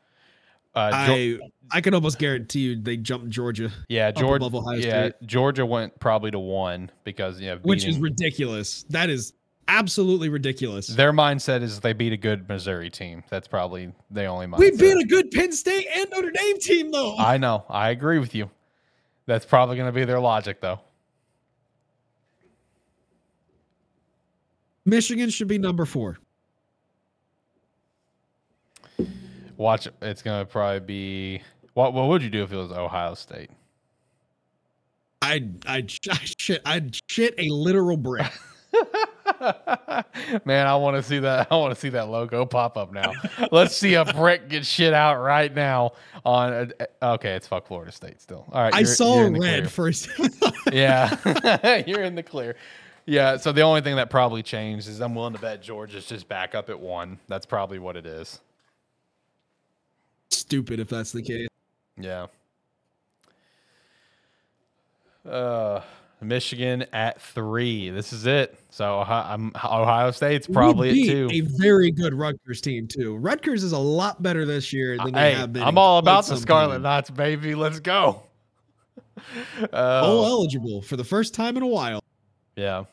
[0.74, 1.38] Uh, I
[1.70, 4.50] I can almost guarantee you they jumped Georgia, yeah, Georgia.
[4.76, 5.14] Yeah, State.
[5.24, 8.84] Georgia went probably to one because you know, which is ridiculous.
[8.90, 9.34] That is
[9.68, 10.88] absolutely ridiculous.
[10.88, 13.22] their mindset is they beat a good Missouri team.
[13.30, 14.58] That's probably the only mindset.
[14.58, 17.16] we beat a good Penn State and Notre Dame team though.
[17.16, 17.64] I know.
[17.68, 18.50] I agree with you.
[19.26, 20.80] That's probably going to be their logic, though.
[24.84, 26.18] Michigan should be number four.
[29.56, 29.88] Watch.
[30.02, 31.42] It's to probably be.
[31.74, 33.50] What What would you do if it was Ohio State?
[35.22, 38.30] I'd I'd, I'd shit I'd shit a literal brick.
[40.44, 41.48] Man, I want to see that.
[41.52, 43.12] I want to see that logo pop up now.
[43.50, 45.92] Let's see a brick get shit out right now.
[46.24, 48.44] On uh, okay, it's fuck Florida State still.
[48.52, 49.68] All right, I saw you're in the red clear.
[49.68, 50.08] first.
[50.72, 52.56] Yeah, you're in the clear.
[53.06, 56.26] Yeah, so the only thing that probably changed is I'm willing to bet Georgia's just
[56.28, 57.18] back up at one.
[57.28, 58.40] That's probably what it is.
[60.34, 61.48] Stupid if that's the case.
[61.98, 62.26] Yeah.
[65.28, 65.80] Uh,
[66.20, 67.90] Michigan at three.
[67.90, 68.58] This is it.
[68.70, 71.28] So Ohio, I'm, Ohio State's probably at two.
[71.32, 73.16] A very good Rutgers team too.
[73.16, 75.62] Rutgers is a lot better this year than they Hey, have been.
[75.62, 76.80] I'm all about the Scarlet.
[76.80, 77.54] Knights, baby.
[77.54, 78.22] Let's go.
[79.60, 82.02] Bowl Uh, eligible for the first time in a while.
[82.56, 82.84] yeah.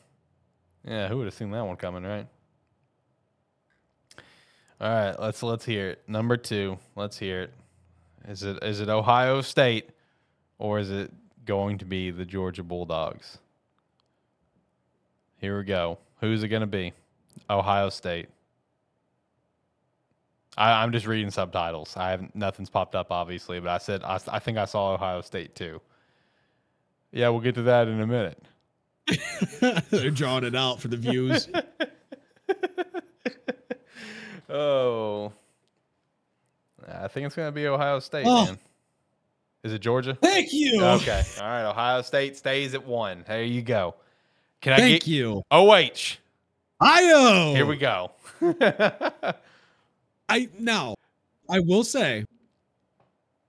[0.84, 2.26] Yeah, who would have seen that one coming, right?
[4.82, 6.02] All right, let's let's hear it.
[6.08, 7.52] Number two, let's hear it.
[8.26, 9.90] Is it is it Ohio State
[10.58, 11.12] or is it
[11.44, 13.38] going to be the Georgia Bulldogs?
[15.38, 15.98] Here we go.
[16.20, 16.94] Who's it going to be?
[17.48, 18.26] Ohio State.
[20.58, 21.96] I, I'm just reading subtitles.
[21.96, 25.20] I haven't nothing's popped up obviously, but I said I, I think I saw Ohio
[25.20, 25.80] State too.
[27.12, 28.42] Yeah, we'll get to that in a minute.
[29.90, 31.48] They're drawing it out for the views.
[34.52, 35.32] Oh,
[36.86, 38.46] I think it's going to be Ohio State, Oh.
[38.46, 38.58] man.
[39.64, 40.18] Is it Georgia?
[40.20, 40.82] Thank you.
[40.84, 41.22] Okay.
[41.40, 41.64] All right.
[41.64, 43.24] Ohio State stays at one.
[43.28, 43.94] There you go.
[44.60, 45.42] Can I Thank get you.
[45.52, 46.16] OH?
[46.80, 47.54] Io.
[47.54, 48.10] Here we go.
[50.28, 50.96] I now,
[51.48, 52.24] I will say,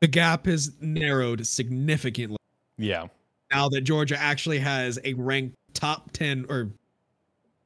[0.02, 2.38] the gap has narrowed significantly
[2.78, 3.08] yeah.
[3.52, 6.70] now that Georgia actually has a ranked top ten or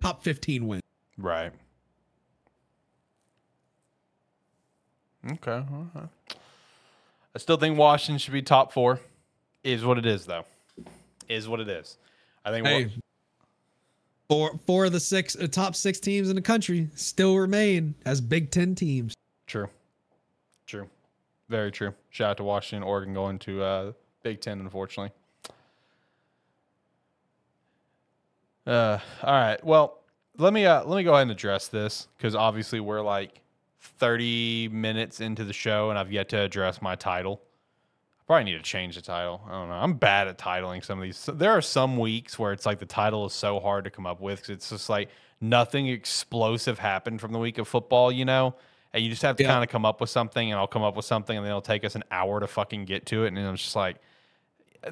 [0.01, 0.79] top fifteen win.
[1.17, 1.51] Right.
[5.33, 5.63] Okay.
[5.95, 6.09] right.
[7.35, 8.99] I still think Washington should be top four.
[9.63, 10.45] Is what it is, though.
[11.27, 11.97] Is what it is.
[12.45, 12.65] I think.
[12.65, 12.89] Hey,
[14.29, 18.21] four four of the six uh, top six teams in the country still remain as
[18.21, 19.13] Big Ten teams.
[19.45, 19.69] True.
[20.65, 20.89] True.
[21.49, 21.93] Very true.
[22.09, 23.91] Shout out to Washington, Oregon going to uh,
[24.23, 25.11] Big Ten, unfortunately.
[28.65, 29.63] Uh, all right.
[29.63, 29.99] Well,
[30.37, 33.41] let me uh, let me go ahead and address this because obviously we're like
[33.79, 37.41] 30 minutes into the show and I've yet to address my title.
[38.19, 39.41] I probably need to change the title.
[39.47, 39.75] I don't know.
[39.75, 41.17] I'm bad at titling some of these.
[41.17, 44.05] So there are some weeks where it's like the title is so hard to come
[44.05, 45.09] up with because it's just like
[45.39, 48.55] nothing explosive happened from the week of football, you know?
[48.93, 49.49] And you just have to Yeah.
[49.51, 51.61] kind of come up with something, and I'll come up with something, and then it'll
[51.61, 53.27] take us an hour to fucking get to it.
[53.27, 53.97] And I'm just like,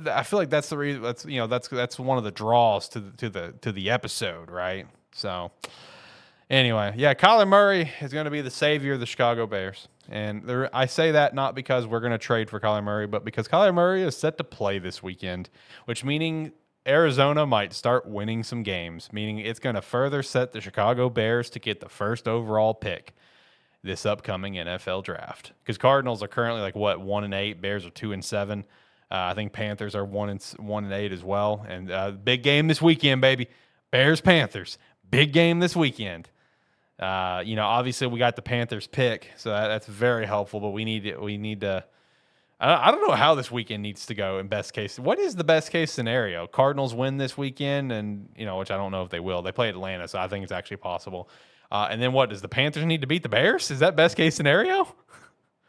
[0.09, 1.01] I feel like that's the reason.
[1.01, 3.89] That's you know that's that's one of the draws to the to the to the
[3.89, 4.85] episode, right?
[5.13, 5.51] So
[6.49, 10.43] anyway, yeah, Kyler Murray is going to be the savior of the Chicago Bears, and
[10.43, 13.47] there, I say that not because we're going to trade for Kyler Murray, but because
[13.47, 15.49] Kyler Murray is set to play this weekend,
[15.85, 16.51] which meaning
[16.87, 21.49] Arizona might start winning some games, meaning it's going to further set the Chicago Bears
[21.51, 23.15] to get the first overall pick
[23.83, 25.53] this upcoming NFL draft.
[25.63, 28.65] Because Cardinals are currently like what one and eight, Bears are two and seven.
[29.11, 31.65] Uh, I think Panthers are one and one and eight as well.
[31.67, 33.47] And uh, big game this weekend, baby.
[33.91, 34.77] Bears Panthers,
[35.09, 36.29] big game this weekend.
[36.99, 40.59] Uh, you know, obviously we got the Panthers pick, so that, that's very helpful.
[40.59, 41.83] But we need to, we need to.
[42.59, 44.97] I don't, I don't know how this weekend needs to go in best case.
[44.97, 46.47] What is the best case scenario?
[46.47, 49.41] Cardinals win this weekend, and you know, which I don't know if they will.
[49.41, 51.29] They play Atlanta, so I think it's actually possible.
[51.71, 53.71] Uh, and then what does the Panthers need to beat the Bears?
[53.71, 54.87] Is that best case scenario?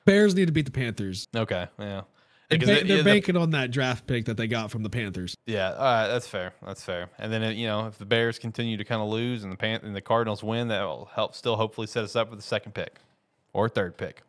[0.04, 1.26] Bears need to beat the Panthers.
[1.34, 2.02] Okay, yeah.
[2.48, 4.82] They Because ba- it- they're the- banking on that draft pick that they got from
[4.84, 5.36] the Panthers.
[5.46, 6.52] Yeah, all right, that's fair.
[6.64, 7.08] That's fair.
[7.18, 9.80] And then you know, if the Bears continue to kind of lose and the Pan-
[9.82, 12.72] and the Cardinals win, that will help still hopefully set us up for the second
[12.72, 13.00] pick
[13.52, 14.22] or third pick.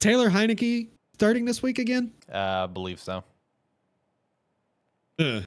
[0.00, 2.12] Taylor Heinicke starting this week again.
[2.32, 3.22] Uh, I believe so.
[5.20, 5.44] Ugh,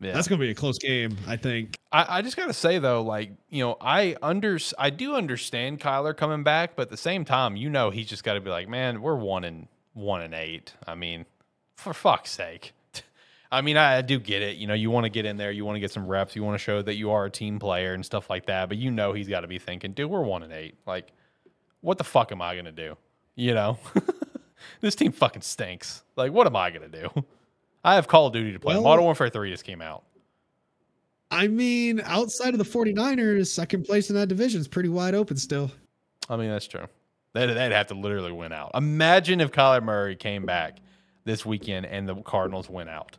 [0.00, 1.78] Yeah, That's gonna be a close game, I think.
[1.92, 6.16] I, I just gotta say though, like you know, I under I do understand Kyler
[6.16, 8.68] coming back, but at the same time, you know, he's just got to be like,
[8.68, 10.72] man, we're one and one and eight.
[10.86, 11.26] I mean,
[11.76, 12.72] for fuck's sake.
[13.52, 14.56] I mean, I, I do get it.
[14.56, 16.42] You know, you want to get in there, you want to get some reps, you
[16.42, 18.68] want to show that you are a team player and stuff like that.
[18.68, 20.76] But you know, he's got to be thinking, dude, we're one and eight.
[20.86, 21.12] Like,
[21.80, 22.96] what the fuck am I gonna do?
[23.34, 23.78] You know,
[24.80, 26.02] this team fucking stinks.
[26.16, 27.08] Like, what am I gonna do?
[27.84, 28.74] I have Call of Duty to play.
[28.74, 30.04] Well- Modern Warfare Three just came out.
[31.30, 35.38] I mean, outside of the 49ers, second place in that division is pretty wide open
[35.38, 35.70] still.
[36.28, 36.86] I mean, that's true.
[37.34, 38.70] They'd, they'd have to literally win out.
[38.74, 40.78] Imagine if Kyler Murray came back
[41.24, 43.16] this weekend and the Cardinals went out.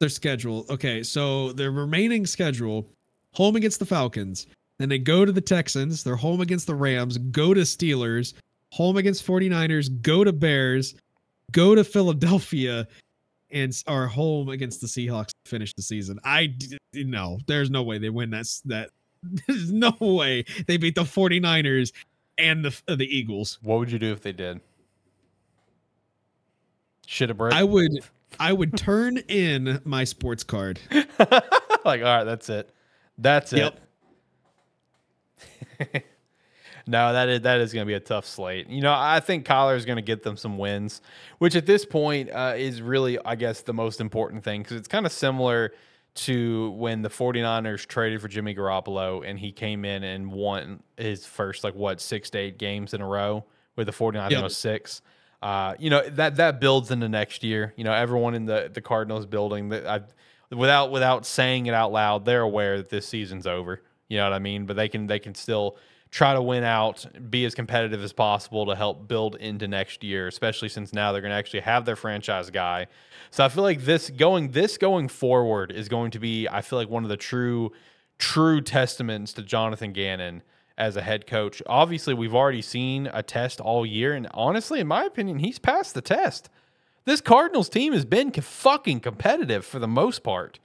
[0.00, 0.64] Their schedule.
[0.70, 2.88] Okay, so their remaining schedule
[3.32, 4.46] home against the Falcons,
[4.78, 8.34] then they go to the Texans, they're home against the Rams, go to Steelers,
[8.72, 10.94] home against 49ers, go to Bears,
[11.50, 12.86] go to Philadelphia,
[13.50, 16.20] and are home against the Seahawks to finish the season.
[16.22, 16.54] I
[16.94, 18.40] no, there's no way they win that.
[18.40, 18.90] s- That
[19.48, 21.90] there's no way they beat the 49ers
[22.38, 23.58] and the uh, the Eagles.
[23.62, 24.60] What would you do if they did?
[27.06, 27.54] Shit a brick?
[27.54, 28.00] I would
[28.38, 30.78] I would turn in my sports card.
[30.90, 31.12] like,
[31.84, 32.70] all right, that's it.
[33.16, 33.74] That's it.
[36.86, 38.68] no, that is that is going to be a tough slate.
[38.68, 41.00] You know, I think Kyler is going to get them some wins,
[41.38, 44.88] which at this point uh, is really, I guess, the most important thing because it's
[44.88, 45.72] kind of similar
[46.26, 51.24] to when the 49ers traded for Jimmy Garoppolo and he came in and won his
[51.26, 53.44] first, like, what, six to eight games in a row
[53.76, 54.50] with the 49ers Yep.
[54.50, 55.02] six.
[55.40, 57.72] Uh, you know that that builds into next year.
[57.76, 60.00] You know, everyone in the the Cardinals building that I,
[60.54, 63.80] without without saying it out loud, they're aware that this season's over.
[64.08, 64.66] You know what I mean?
[64.66, 65.76] But they can they can still
[66.10, 70.26] try to win out, be as competitive as possible to help build into next year,
[70.26, 72.86] especially since now they're going to actually have their franchise guy.
[73.30, 76.78] So I feel like this going this going forward is going to be I feel
[76.78, 77.72] like one of the true
[78.18, 80.42] true testaments to Jonathan Gannon
[80.76, 81.62] as a head coach.
[81.66, 85.94] Obviously, we've already seen a test all year and honestly in my opinion, he's passed
[85.94, 86.48] the test.
[87.04, 90.58] This Cardinals team has been fucking competitive for the most part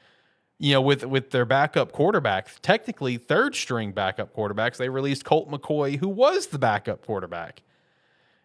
[0.60, 5.50] you know, with with their backup quarterback, technically third string backup quarterbacks, they released Colt
[5.50, 7.62] McCoy, who was the backup quarterback.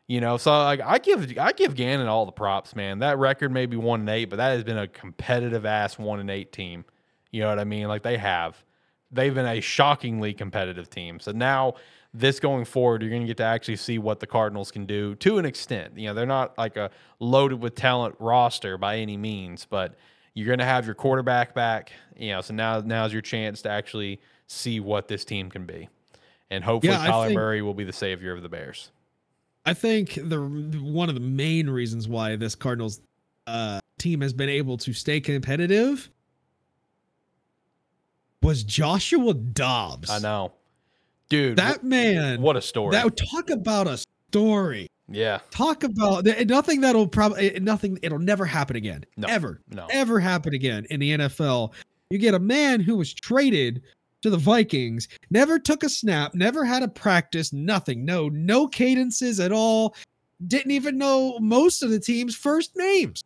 [0.07, 3.01] You know, so like I give I give Gannon all the props, man.
[3.01, 6.19] That record may be one and eight, but that has been a competitive ass one
[6.19, 6.85] and eight team.
[7.31, 7.89] You know what I mean?
[7.89, 8.57] Like they have.
[9.11, 11.21] They've been a shockingly competitive team.
[11.21, 11.75] So now
[12.15, 15.15] this going forward, you're going to get to actually see what the Cardinals can do
[15.17, 15.99] to an extent.
[15.99, 16.91] You know, they're not like a
[17.21, 19.95] loaded with talent roster by any means, but
[20.39, 21.93] you're going to have your quarterback back.
[22.17, 25.89] You know, so now now's your chance to actually see what this team can be,
[26.51, 28.91] and hopefully Yeah, Kyler think- Murray will be the savior of the Bears.
[29.67, 33.01] I think the one of the main reasons why this Cardinals
[33.47, 36.09] uh, team has been able to stay competitive
[38.41, 40.09] was Joshua Dobbs.
[40.09, 40.53] I know,
[41.29, 41.57] dude.
[41.57, 42.41] that man.
[42.41, 42.93] what a story!
[42.93, 43.99] That talk about a
[44.31, 44.89] story.
[45.09, 47.99] Yeah, Talk about nothing that'll probably eh, nothing.
[48.03, 49.05] It'll never happen again.
[49.17, 49.27] No.
[49.29, 49.61] Ever.
[49.71, 51.73] no, Ever happen again in the NFL.
[52.11, 53.83] You get a man who was traded
[54.23, 58.05] to the Vikings, never took a snap, never had a practice, nothing.
[58.05, 59.95] No, no cadences at all.
[60.47, 63.23] Didn't even know most of the team's first names.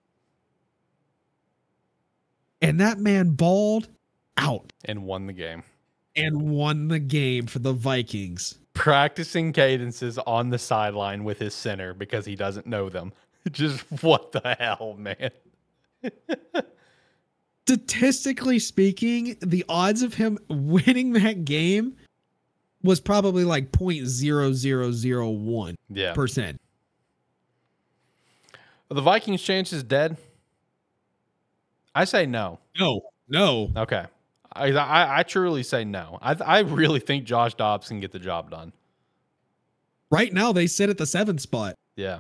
[2.60, 3.88] And that man balled
[4.36, 5.62] out and won the game.
[6.14, 8.58] and won the game for the Vikings.
[8.74, 13.12] Practicing cadences on the sideline with his center because he doesn't know them.
[13.50, 15.30] Just what the hell, man?
[17.66, 21.96] Statistically speaking, the odds of him winning that game
[22.82, 25.76] was probably like 0.0001%.
[25.88, 26.14] Yeah.
[28.90, 30.16] Are the Vikings' chances dead?
[31.94, 32.58] I say no.
[32.78, 33.70] No, no.
[33.76, 34.04] Okay.
[34.54, 36.18] I I, I truly say no.
[36.22, 38.72] I I really think Josh Dobbs can get the job done.
[40.10, 41.74] Right now, they sit at the seventh spot.
[41.96, 42.18] Yeah.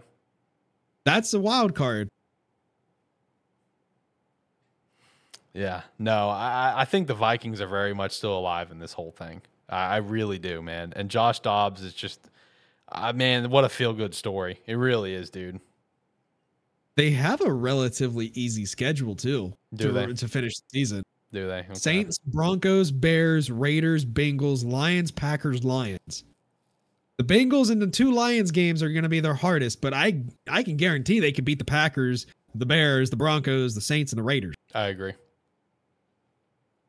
[1.04, 2.08] That's a wild card.
[5.52, 5.82] Yeah.
[5.98, 9.42] No, I I think the Vikings are very much still alive in this whole thing.
[9.68, 10.92] I, I really do, man.
[10.96, 12.20] And Josh Dobbs is just,
[12.90, 14.60] uh, man, what a feel good story.
[14.66, 15.60] It really is, dude.
[16.96, 20.06] They have a relatively easy schedule too Do to, they?
[20.12, 21.02] to finish the season.
[21.32, 21.60] Do they?
[21.60, 21.74] Okay.
[21.74, 26.24] Saints, Broncos, Bears, Raiders, Bengals, Lions, Packers, Lions.
[27.16, 30.22] The Bengals and the two Lions games are going to be their hardest, but I
[30.48, 34.18] I can guarantee they could beat the Packers, the Bears, the Broncos, the Saints, and
[34.18, 34.54] the Raiders.
[34.74, 35.14] I agree.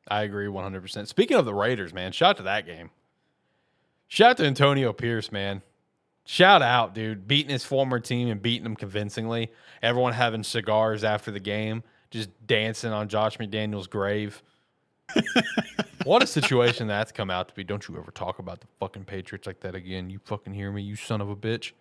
[0.07, 1.07] I agree 100%.
[1.07, 2.89] Speaking of the Raiders, man, shout out to that game.
[4.07, 5.61] Shout out to Antonio Pierce, man.
[6.25, 7.27] Shout out, dude.
[7.27, 9.51] Beating his former team and beating them convincingly.
[9.81, 11.83] Everyone having cigars after the game,
[12.13, 14.41] just dancing on Josh McDaniels' grave.
[16.03, 17.63] what a situation that's come out to be.
[17.63, 20.09] Don't you ever talk about the fucking Patriots like that again.
[20.09, 21.71] You fucking hear me, you son of a bitch.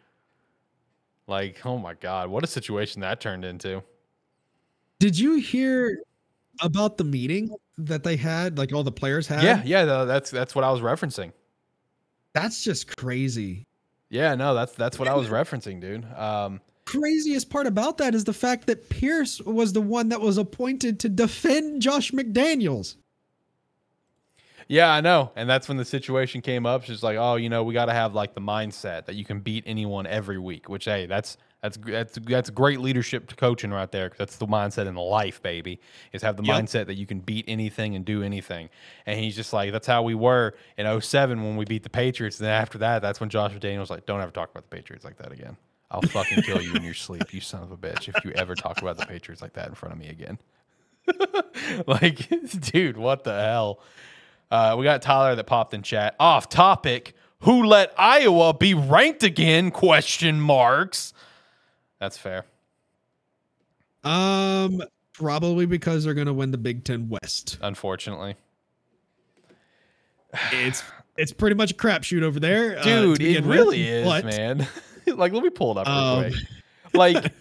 [1.26, 3.82] Like, oh my God, what a situation that turned into.
[4.98, 5.98] Did you hear
[6.62, 9.42] about the meeting that they had, like all the players had?
[9.42, 11.32] Yeah, yeah, that's that's what I was referencing.
[12.32, 13.66] That's just crazy.
[14.08, 16.06] Yeah, no, that's that's what I was referencing, dude.
[16.16, 20.36] Um, Craziest part about that is the fact that Pierce was the one that was
[20.36, 22.96] appointed to defend Josh McDaniels.
[24.68, 26.84] yeah, I know, and that's when the situation came up.
[26.84, 29.40] She's like, oh, you know, we got to have like the mindset that you can
[29.40, 30.68] beat anyone every week.
[30.68, 34.08] Which, hey, that's that's that's that's great leadership to coaching right there.
[34.08, 35.80] 'cause that's the mindset in life, baby.
[36.12, 36.66] Is have the Yep.
[36.66, 38.70] mindset that you can beat anything and do anything.
[39.06, 42.38] And he's just like, that's how we were in 07 when we beat the Patriots.
[42.38, 44.74] And then after that, that's when Josh McDaniels was like, don't ever talk about the
[44.76, 45.56] Patriots like that again.
[45.93, 48.55] I'll fucking kill you in your sleep, you son of a bitch, if you ever
[48.55, 50.38] talk about the Patriots like that in front of me again.
[51.86, 52.28] like,
[52.61, 53.80] dude, what the hell?
[54.51, 56.16] Uh, we got Tyler that popped in chat.
[56.18, 57.14] Off topic.
[57.40, 59.70] Who let Iowa be ranked again?
[59.70, 61.12] Question marks.
[62.01, 62.47] That's fair.
[64.03, 64.82] Um,
[65.12, 67.59] probably because they're gonna win the Big Ten West.
[67.61, 68.36] Unfortunately,
[70.53, 70.82] It's
[71.16, 74.66] it's pretty much a crapshoot over there, uh, dude, it begin with, really is, man.
[75.14, 76.34] like, let me pull it up real Um, quick.
[76.94, 77.32] Like,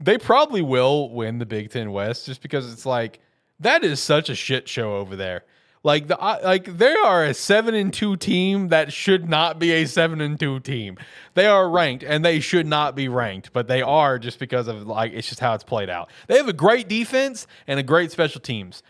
[0.00, 3.20] they probably will win the Big Ten West just because it's like
[3.60, 5.44] that is such a shit show over there.
[5.84, 9.70] Like the I- like they are a seven and two team that should not be
[9.70, 10.98] a seven and two team.
[11.34, 14.84] They are ranked and they should not be ranked, but they are just because of
[14.88, 16.10] like it's just how it's played out.
[16.26, 18.82] They have a great defense and a great special teams.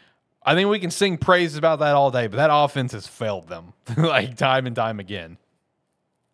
[0.43, 3.49] I think we can sing praises about that all day, but that offense has failed
[3.49, 5.37] them like time and time again.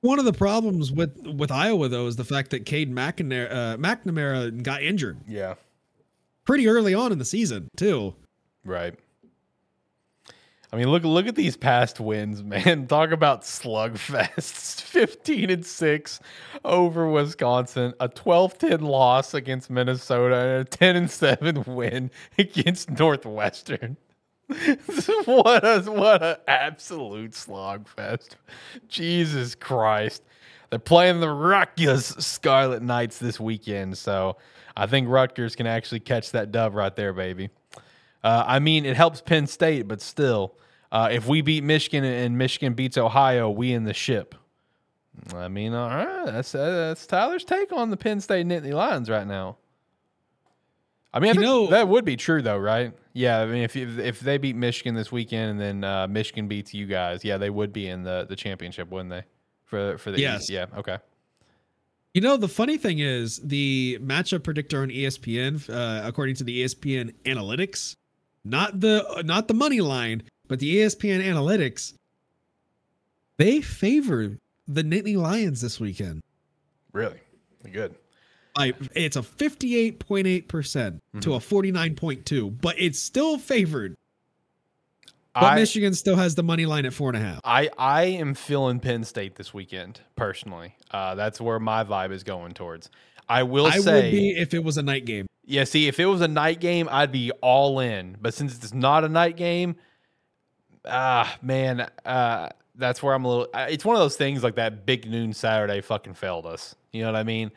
[0.02, 3.76] One of the problems with with Iowa though is the fact that Cade McNamara, uh,
[3.78, 5.54] McNamara got injured Yeah.
[6.44, 8.14] pretty early on in the season too.
[8.64, 8.94] Right.
[10.72, 12.86] I mean, look look at these past wins, man.
[12.88, 14.80] Talk about slugfests.
[14.92, 16.20] 15 and 6
[16.64, 23.96] over Wisconsin, a 12-10 loss against Minnesota, and a 10 and 7 win against Northwestern.
[25.24, 28.36] what a what a absolute slogfest.
[28.88, 30.22] Jesus Christ.
[30.70, 34.38] They're playing the Rutgers Scarlet Knights this weekend, so
[34.76, 37.50] I think Rutgers can actually catch that dub right there, baby.
[38.24, 40.56] Uh, I mean, it helps Penn State, but still,
[40.90, 44.34] uh, if we beat Michigan and Michigan beats Ohio, we in the ship.
[45.34, 49.10] I mean, all right, that's uh, that's Tyler's take on the Penn State Nittany Lions
[49.10, 49.56] right now.
[51.14, 52.92] I mean, I You know- that would be true though, right?
[53.12, 56.48] Yeah, I mean, if if, if they beat Michigan this weekend and then uh, Michigan
[56.48, 59.22] beats you guys, yeah, they would be in the, the championship, wouldn't they?
[59.66, 60.42] For for the Yes.
[60.42, 60.98] East, yeah, okay,
[62.14, 66.62] You know, the funny thing is the matchup predictor on ESPN, uh, according to the
[66.64, 67.94] ESPN analytics,
[68.44, 71.94] not the not the money line, but the ESPN analytics,
[73.38, 74.38] they favor
[74.68, 76.20] the Nittany Lions this weekend.
[76.92, 77.18] really
[77.72, 77.94] good.
[78.56, 83.96] Like it's a 58.8% to a 49.2, but it's still favored.
[85.34, 87.40] But I, Michigan still has the money line at four and a half.
[87.44, 90.74] I I am feeling Penn State this weekend personally.
[90.90, 92.90] Uh, that's where my vibe is going towards.
[93.28, 95.26] I will I say, would be if it was a night game.
[95.46, 95.64] yeah.
[95.64, 98.18] See, if it was a night game, I'd be all in.
[98.20, 99.76] But since it's not a night game,
[100.84, 103.48] ah man, uh, that's where I'm a little.
[103.54, 106.74] uh, It's one of those things like that big noon Saturday fucking failed us.
[106.92, 107.50] You know what I mean?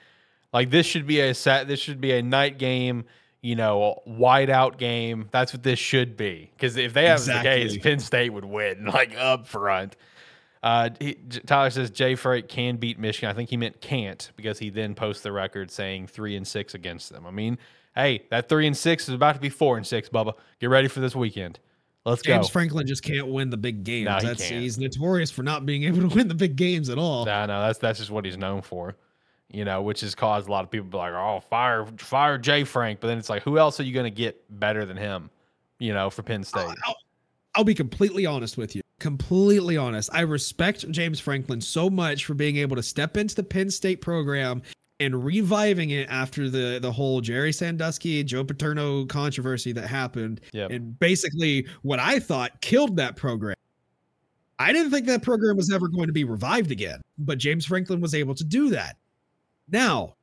[0.56, 1.68] Like this should be a set.
[1.68, 3.04] This should be a night game.
[3.42, 5.28] You know, wide out game.
[5.30, 6.50] That's what this should be.
[6.56, 9.98] Because if they have the case, Penn State would win like up front.
[10.64, 13.30] Uh, he, Tyler says Jay Freight can beat Michigan.
[13.30, 16.74] I think he meant can't because he then posts the record saying three and six
[16.74, 17.28] against them.
[17.28, 17.58] I mean,
[17.94, 20.36] hey, that three and six is about to be four and six, Bubba.
[20.62, 21.60] Get ready for this weekend.
[22.06, 22.42] Let's James go.
[22.44, 24.06] James Franklin just can't win the big games.
[24.06, 24.62] No, he That's can't.
[24.62, 27.26] he's notorious for not being able to win the big games at all.
[27.26, 28.96] Nah, no, that's that's just what he's known for.
[29.50, 32.38] You know, which has caused a lot of people to be like, "Oh, fire, fire
[32.38, 34.98] Jay Frank," but then it's like, who else are you going to get better than
[34.98, 35.30] him?
[35.80, 36.76] You know, for Penn State.
[36.86, 36.96] I'll,
[37.54, 38.82] I'll be completely honest with you.
[39.00, 40.10] Completely honest.
[40.14, 44.02] I respect James Franklin so much for being able to step into the Penn State
[44.02, 44.62] program
[45.00, 50.72] and reviving it after the the whole Jerry Sandusky, Joe Paterno controversy that happened, Yep.
[50.72, 53.56] and basically what I thought killed that program.
[54.58, 58.00] I didn't think that program was ever going to be revived again, but James Franklin
[58.00, 58.96] was able to do that.
[59.68, 60.16] Now,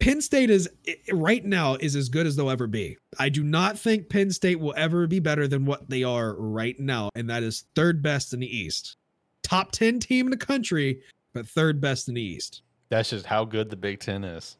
[0.00, 0.68] Penn State is
[1.12, 2.96] right now is as good as they'll ever be.
[3.18, 6.78] I do not think Penn State will ever be better than what they are right
[6.80, 8.96] now, and that is third best in the East.
[9.42, 11.02] Top 10 team in the country,
[11.32, 12.62] but third best in the East.
[12.88, 14.56] That's just how good the Big Ten is.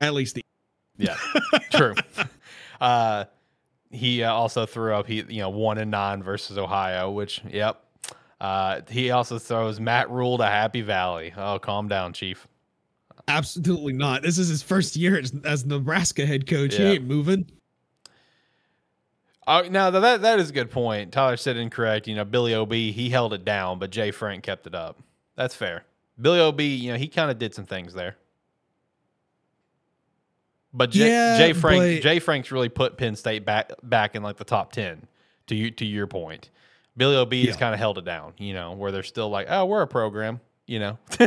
[0.00, 0.42] At least the
[0.96, 1.16] Yeah,
[1.70, 1.94] true.
[2.80, 3.24] Uh,
[3.92, 7.83] he uh, also threw up he you know one and nine versus Ohio, which yep.
[8.44, 11.32] Uh, he also throws Matt Rhule to Happy Valley.
[11.34, 12.46] Oh, calm down, Chief.
[13.26, 14.20] absolutely not.
[14.20, 16.74] This is his first year as, as Nebraska head coach.
[16.74, 17.50] He ain't moving.
[19.46, 21.10] Oh, now that that is a good point.
[21.10, 22.06] Tyler said incorrect.
[22.06, 24.98] You know, Billy Ob he held it down, but Jay Frank kept it up.
[25.36, 25.84] That's fair.
[26.20, 28.16] Billy Ob, you know, he kind of did some things there.
[30.74, 34.22] But Jay, Yeah, Jay Frank, but- Jay Frank's really put Penn State back back in
[34.22, 35.06] like the top ten.
[35.46, 36.50] To you, to your point,
[36.96, 38.34] Billy Ob has kind of held it down.
[38.38, 40.40] You know, where they're still like, oh, we're a program.
[40.66, 40.98] You know,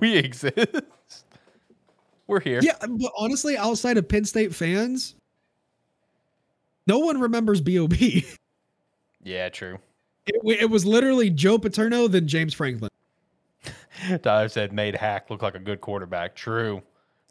[0.00, 0.54] we exist.
[2.26, 2.60] We're here.
[2.62, 5.16] Yeah, but honestly, outside of Penn State fans,
[6.86, 7.94] no one remembers Bob.
[9.22, 9.78] yeah, true.
[10.42, 12.90] wa- it was literally Joe Paterno, then James Franklin.
[14.22, 16.34] Tyler said made Hack look like a good quarterback.
[16.34, 16.82] True.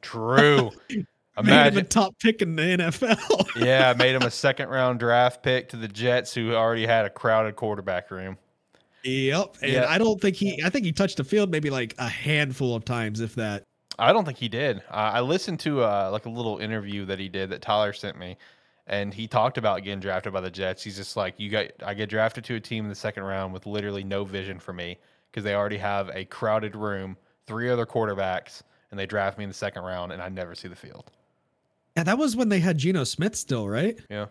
[0.01, 0.71] True.
[1.43, 3.49] Made him a top pick in the NFL.
[3.63, 7.09] yeah, made him a second round draft pick to the Jets who already had a
[7.09, 8.37] crowded quarterback room.
[9.03, 9.55] yep.
[9.61, 9.85] And Yeah.
[9.87, 10.61] I don't think he.
[10.63, 13.63] I think he touched the field maybe like a handful of times, if that.
[13.97, 14.77] I don't think he did.
[14.89, 18.17] Uh, I listened to uh, like a little interview that he did that Tyler sent
[18.17, 18.37] me,
[18.87, 20.81] and he talked about getting drafted by the Jets.
[20.81, 23.51] He's just like, you got, I get drafted to a team in the second round
[23.51, 24.97] with literally no vision for me
[25.29, 28.61] because they already have a crowded room, three other quarterbacks,
[28.91, 31.11] and they draft me in the second round, and I never see the field.
[31.97, 33.97] Yeah, that was when they had Geno Smith still, right?
[34.09, 34.27] Yeah.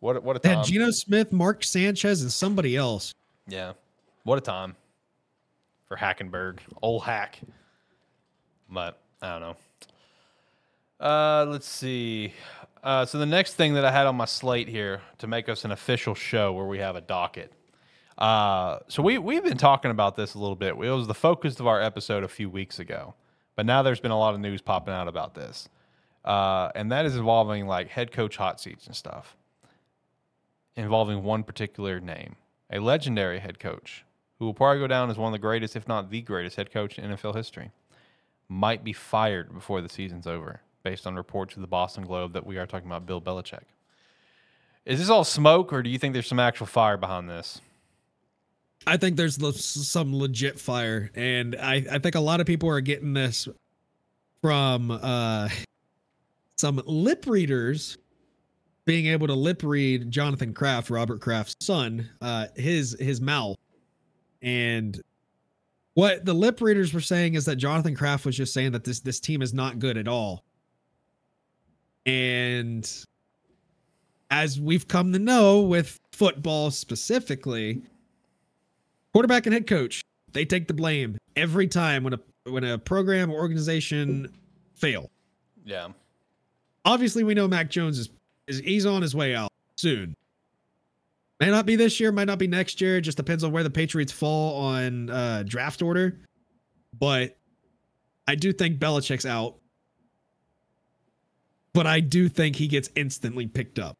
[0.00, 0.58] What a- what a They time.
[0.58, 3.14] had Geno Smith, Mark Sanchez, and somebody else.
[3.46, 3.74] Yeah.
[4.24, 4.76] What a time
[5.86, 6.58] for Hackenberg.
[6.82, 7.38] Old hack.
[8.68, 9.56] But I don't know.
[11.06, 12.32] Uh, let's see.
[12.82, 15.64] Uh, so the next thing that I had on my slate here to make us
[15.64, 17.52] an official show where we have a docket.
[18.16, 20.70] Uh, so we we've been talking about this a little bit.
[20.70, 23.14] It was the focus of our episode a few weeks ago,
[23.56, 25.68] but now there's been a lot of news popping out about this,
[26.24, 29.36] uh, and that is involving like head coach hot seats and stuff,
[30.76, 32.36] involving one particular name,
[32.70, 34.04] a legendary head coach
[34.38, 36.72] who will probably go down as one of the greatest, if not the greatest, head
[36.72, 37.70] coach in NFL history,
[38.48, 42.46] might be fired before the season's over, based on reports of the Boston Globe that
[42.46, 43.64] we are talking about Bill Belichick.
[44.86, 47.60] Is this all smoke, or do you think there's some actual fire behind this?
[48.86, 52.80] I think there's some legit fire, and I, I think a lot of people are
[52.80, 53.46] getting this
[54.40, 55.48] from uh,
[56.56, 57.98] some lip readers
[58.86, 63.56] being able to lip read Jonathan Kraft, Robert Kraft's son, uh, his his mouth,
[64.40, 65.00] and
[65.94, 69.00] what the lip readers were saying is that Jonathan Kraft was just saying that this
[69.00, 70.42] this team is not good at all,
[72.06, 72.90] and
[74.30, 77.82] as we've come to know with football specifically
[79.12, 80.02] quarterback and head coach
[80.32, 84.32] they take the blame every time when a when a program or organization
[84.74, 85.10] fail.
[85.64, 85.88] Yeah.
[86.84, 88.08] obviously we know mac jones is,
[88.46, 90.14] is he's on his way out soon.
[91.38, 92.96] May not be this year might not be next year.
[92.98, 96.18] It just depends on where the patriots fall on uh draft order.
[96.98, 97.36] But
[98.26, 99.56] i do think Belichick's out.
[101.72, 103.96] But i do think he gets instantly picked up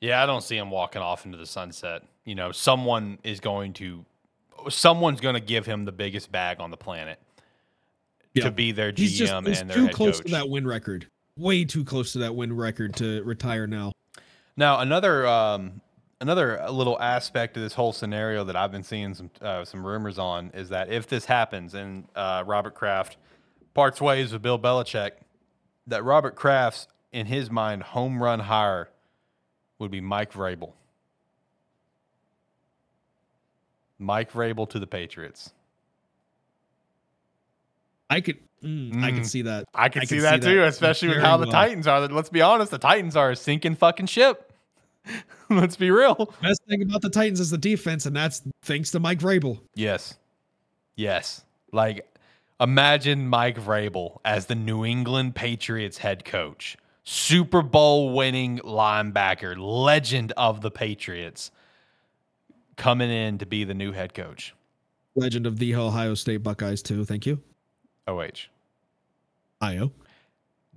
[0.00, 2.02] Yeah, I don't see him walking off into the sunset.
[2.24, 4.04] You know, someone is going to,
[4.68, 7.18] someone's going to give him the biggest bag on the planet
[8.34, 8.44] Yeah.
[8.44, 10.26] to be their GM he's just he's and their too close coach.
[10.26, 13.92] to that win record way too close to that win record to retire now
[14.56, 15.80] Now, another um,
[16.20, 20.18] another little aspect of this whole scenario that I've been seeing some uh, some rumors
[20.18, 23.16] on is that if this happens and uh, Robert Kraft
[23.74, 25.12] parts ways with Bill Belichick,
[25.86, 28.88] that Robert Kraft's in his mind home run hire
[29.78, 30.72] would be Mike Vrabel.
[33.98, 35.52] Mike Vrabel to the Patriots.
[38.10, 39.26] I could, mm, I could Mm.
[39.26, 39.64] see that.
[39.74, 41.52] I can I see can that see too, that especially with how the well.
[41.52, 42.06] Titans are.
[42.08, 44.52] Let's be honest, the Titans are a sinking fucking ship.
[45.50, 46.32] Let's be real.
[46.42, 49.60] Best thing about the Titans is the defense, and that's thanks to Mike Vrabel.
[49.74, 50.14] Yes.
[50.94, 51.44] Yes.
[51.72, 52.06] Like
[52.60, 56.76] imagine Mike Vrabel as the New England Patriots head coach.
[57.06, 61.52] Super Bowl winning linebacker, legend of the Patriots,
[62.76, 64.54] coming in to be the new head coach.
[65.14, 67.04] Legend of the Ohio State Buckeyes too.
[67.04, 67.40] Thank you,
[68.08, 68.48] OH.
[69.62, 69.92] Io.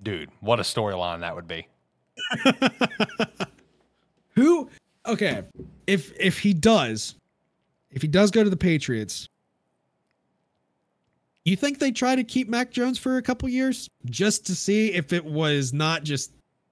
[0.04, 1.68] Dude, what a storyline that would be.
[4.36, 4.70] Who?
[5.08, 5.44] Okay,
[5.88, 7.16] if if he does,
[7.90, 9.30] if he does go to the Patriots,
[11.46, 14.94] you think they try to keep Mac Jones for a couple years just to see
[14.94, 16.32] if it was not just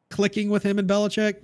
[0.09, 1.36] clicking with him and Belichick?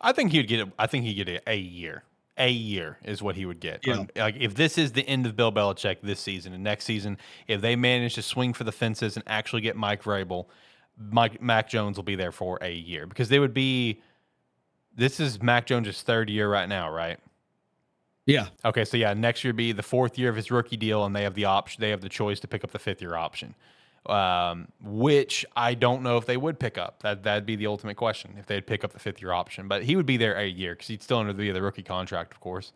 [0.00, 0.60] I think he'd get.
[0.60, 2.04] A, I think he'd get a, a year.
[2.36, 3.84] A year is what he would get.
[3.84, 3.94] Yeah.
[3.94, 7.18] And, Like if this is the end of Bill Belichick this season and next season,
[7.48, 10.46] if they manage to swing for the fences and actually get Mike Vrabel,
[10.96, 14.00] Mike Mac Jones will be there for a year because they would be.
[14.94, 17.18] This is Mac Jones' third year right now, right?
[18.28, 21.16] Yeah, Okay, so yeah, next year be the fourth year of his rookie deal, and
[21.16, 21.80] they have the option.
[21.80, 23.54] They have the choice to pick up the fifth year option,
[24.04, 27.02] um, which I don't know if they would pick up.
[27.02, 29.66] That that'd be the ultimate question if they'd pick up the fifth year option.
[29.66, 32.34] But he would be there a year because he'd still under the, the rookie contract,
[32.34, 32.72] of course.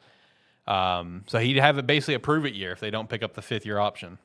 [0.66, 3.34] Um, so he'd have it basically a prove it year if they don't pick up
[3.34, 4.16] the fifth year option.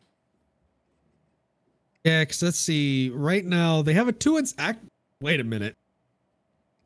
[2.05, 2.21] yeah.
[2.21, 4.81] Because let's see, right now they have a two and act.
[5.19, 5.75] Wait a minute,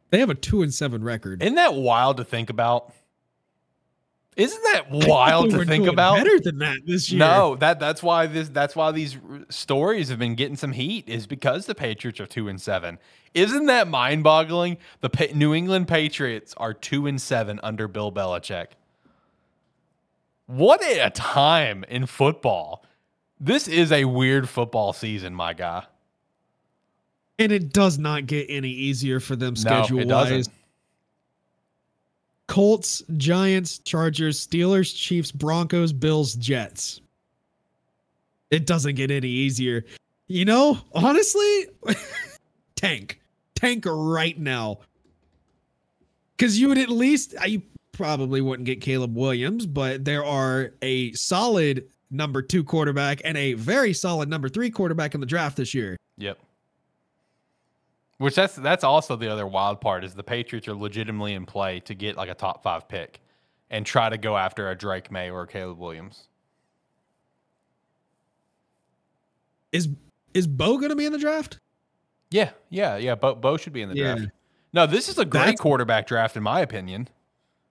[0.09, 1.43] they have a two and seven record.
[1.43, 2.91] Isn't that wild to think about?
[4.37, 6.17] Isn't that wild to think about?
[6.17, 7.19] better than that this year.
[7.19, 11.07] No, that that's why this that's why these r- stories have been getting some heat
[11.09, 12.97] is because the Patriots are two and seven.
[13.33, 14.77] Isn't that mind boggling?
[15.01, 18.67] The pa- New England Patriots are two and seven under Bill Belichick.
[20.47, 22.85] What a time in football!
[23.39, 25.83] This is a weird football season, my guy.
[27.39, 30.49] and it does not get any easier for them schedule it wise.
[32.51, 36.99] Colts, Giants, Chargers, Steelers, Chiefs, Broncos, Bills, Jets.
[38.49, 39.85] It doesn't get any easier.
[40.27, 41.67] You know, honestly,
[42.75, 43.21] tank.
[43.55, 44.79] Tank right now.
[46.37, 47.61] Cuz you would at least I
[47.93, 53.53] probably wouldn't get Caleb Williams, but there are a solid number 2 quarterback and a
[53.53, 55.95] very solid number 3 quarterback in the draft this year.
[56.17, 56.37] Yep.
[58.21, 61.79] Which that's that's also the other wild part is the Patriots are legitimately in play
[61.81, 63.19] to get like a top five pick
[63.71, 66.27] and try to go after a Drake Maye or a Caleb Williams.
[69.71, 69.89] Is
[70.35, 71.57] is Bo going to be in the draft?
[72.29, 73.15] Yeah, yeah, yeah.
[73.15, 74.15] Bo, Bo should be in the Yeah.
[74.15, 74.31] draft.
[74.71, 77.07] No, this is a great That's- quarterback draft in my opinion.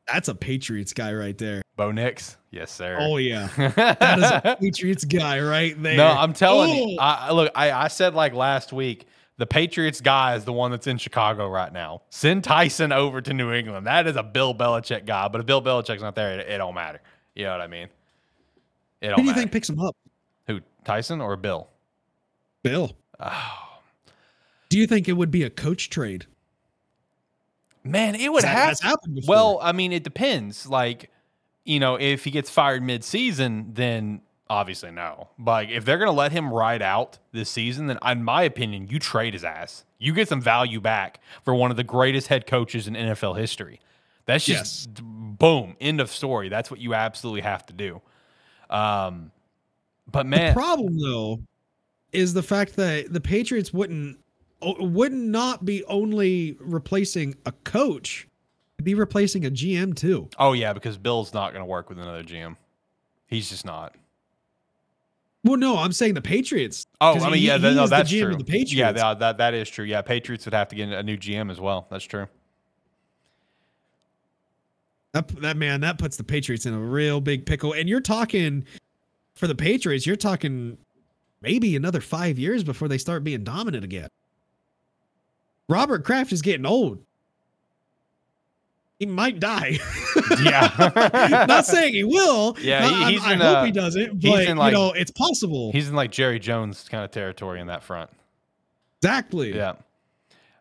[0.06, 1.62] That's a Patriots guy right there.
[1.76, 2.98] Bo Nix, yes sir.
[3.00, 3.46] Oh yeah.
[3.76, 5.96] That is a Patriots guy right there.
[5.96, 6.96] no, I'm telling you.
[6.98, 7.02] Oh.
[7.02, 9.06] I, I- look, I, I said like last week,
[9.40, 12.02] the Patriots guy is the one that's in Chicago right now.
[12.10, 13.86] Send Tyson over to New England.
[13.86, 15.28] That is a Bill Belichick guy.
[15.28, 17.00] But if Bill Belichick's not there, it, it don't matter.
[17.34, 17.88] You know what I mean?
[19.00, 19.40] It don't Who do you matter.
[19.40, 19.96] think picks him up?
[20.46, 21.68] Who Tyson or Bill?
[22.62, 22.92] Bill.
[23.18, 23.78] Oh,
[24.68, 26.26] Do you think it would be a coach trade?
[27.82, 28.78] man, it would have.
[28.80, 29.34] happened before.
[29.34, 30.66] Well, I mean, it depends.
[30.66, 31.10] Like,
[31.64, 34.20] you know, if he gets fired mid-season, then
[34.50, 35.28] obviously no.
[35.38, 38.88] But if they're going to let him ride out this season, then in my opinion,
[38.90, 39.84] you trade his ass.
[39.98, 43.80] You get some value back for one of the greatest head coaches in NFL history.
[44.26, 46.48] That's just boom, end of story.
[46.48, 48.02] That's what you absolutely have to do.
[48.68, 49.30] Um,
[50.10, 51.40] but man, the problem though
[52.12, 54.18] is the fact that the Patriots wouldn't
[54.62, 58.28] would not be only replacing a coach,
[58.82, 60.28] be replacing a GM too.
[60.38, 62.56] oh yeah, because Bill's not going to work with another GM.
[63.26, 63.94] He's just not.
[65.42, 66.86] Well, no, I'm saying the Patriots.
[67.00, 68.36] Oh, I mean, he- yeah, he th- no, the that's GM true.
[68.36, 68.72] the Patriots.
[68.74, 69.84] Yeah, that, uh, that that is true.
[69.86, 71.86] Yeah, Patriots would have to get a new GM as well.
[71.90, 72.26] That's true.
[75.12, 77.72] That, that man, that puts the Patriots in a real big pickle.
[77.72, 78.64] And you're talking
[79.34, 80.78] for the Patriots, you're talking
[81.40, 84.08] maybe another five years before they start being dominant again.
[85.68, 87.02] Robert Kraft is getting old.
[89.00, 89.78] He might die.
[90.42, 91.44] Yeah.
[91.48, 92.56] Not saying he will.
[92.60, 94.20] Yeah, he- he's I in, hope uh, he doesn't.
[94.22, 95.72] But in, like- you know, it's possible.
[95.72, 98.10] He's in like Jerry Jones kind of territory in that front.
[99.02, 99.54] exactly.
[99.56, 99.72] Yeah.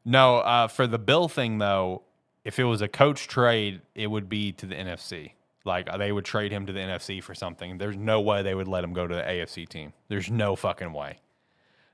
[0.05, 2.01] No, uh, for the Bill thing though,
[2.43, 5.33] if it was a coach trade, it would be to the NFC.
[5.65, 7.77] Like they would trade him to the NFC for something.
[7.77, 9.93] There's no way they would let him go to the AFC team.
[10.07, 11.19] There's no fucking way.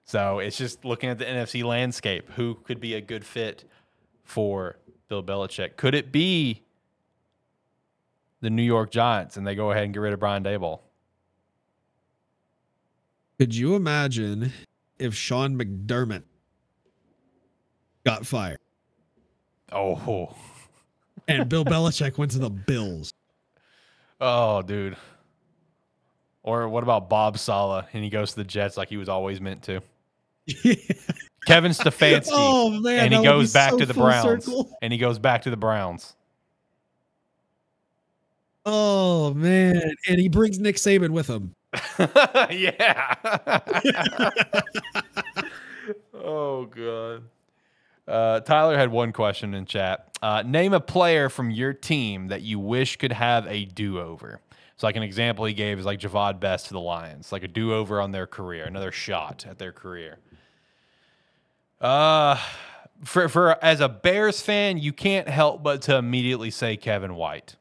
[0.06, 2.30] So it's just looking at the NFC landscape.
[2.32, 3.66] Who could be a good fit
[4.24, 4.78] for
[5.08, 5.76] Bill Belichick?
[5.78, 6.62] Could it be
[8.42, 10.80] the New York Giants and they go ahead and get rid of Brian Daboll?
[13.40, 14.52] Could you imagine
[14.98, 16.24] if Sean McDermott
[18.06, 18.60] got fired
[19.72, 20.34] Oh,
[21.28, 23.12] and Bill Belichick went to the Bills?
[24.22, 24.96] oh, dude.
[26.44, 29.42] Or what about Bob Sala and he goes to the Jets like he was always
[29.42, 29.82] meant to?
[31.46, 32.30] Kevin Stefanski.
[32.32, 34.46] oh man, and he goes back so to the Browns.
[34.46, 34.78] circle.
[34.82, 36.16] And he goes back to the Browns.
[38.66, 41.56] Oh man, and he brings Nick Saban with him.
[42.50, 43.16] yeah.
[46.14, 47.24] oh god.
[48.08, 50.18] Uh, Tyler had one question in chat.
[50.22, 54.40] Uh, name a player from your team that you wish could have a do over.
[54.78, 57.48] So, like an example he gave is like Jahvid Best to the Lions, like a
[57.48, 60.20] do over on their career, another shot at their career.
[61.86, 62.40] Uh,
[63.04, 67.58] for for as a Bears fan, you can't help but to immediately say Kevin White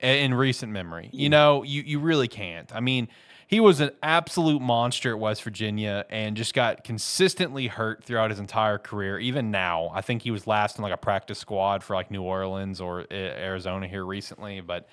[0.00, 1.10] in recent memory.
[1.12, 2.74] You know, you you really can't.
[2.74, 3.08] I mean,
[3.46, 8.38] he was an absolute monster at West Virginia and just got consistently hurt throughout his
[8.38, 9.18] entire career.
[9.18, 12.22] Even now, I think he was last in like a practice squad for like New
[12.22, 14.88] Orleans or Arizona here recently, but.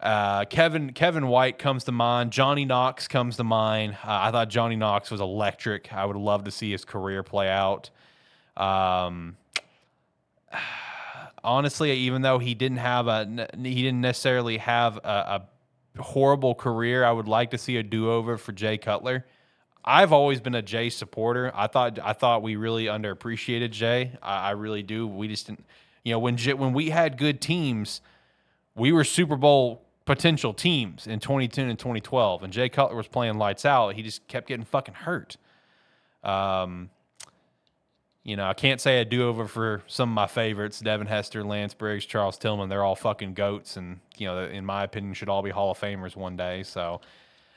[0.00, 2.32] Uh, Kevin Kevin White comes to mind.
[2.32, 3.94] Johnny Knox comes to mind.
[4.02, 5.92] Uh, I thought Johnny Knox was electric.
[5.92, 7.90] I would love to see his career play out.
[8.56, 9.36] Um,
[11.44, 15.42] honestly, even though he didn't have a he didn't necessarily have a,
[15.98, 19.26] a horrible career, I would like to see a do over for Jay Cutler.
[19.84, 21.52] I've always been a Jay supporter.
[21.54, 24.12] I thought I thought we really underappreciated Jay.
[24.22, 25.06] I, I really do.
[25.06, 25.66] We just didn't,
[26.04, 28.00] you know, when when we had good teams,
[28.74, 33.38] we were Super Bowl potential teams in 2010 and 2012, and Jay Cutler was playing
[33.38, 33.94] lights out.
[33.94, 35.36] He just kept getting fucking hurt.
[36.22, 36.90] Um,
[38.22, 41.42] you know, I can't say a do over for some of my favorites Devin Hester,
[41.42, 42.68] Lance Briggs, Charles Tillman.
[42.68, 45.80] They're all fucking goats, and, you know, in my opinion, should all be Hall of
[45.80, 46.62] Famers one day.
[46.62, 47.00] So,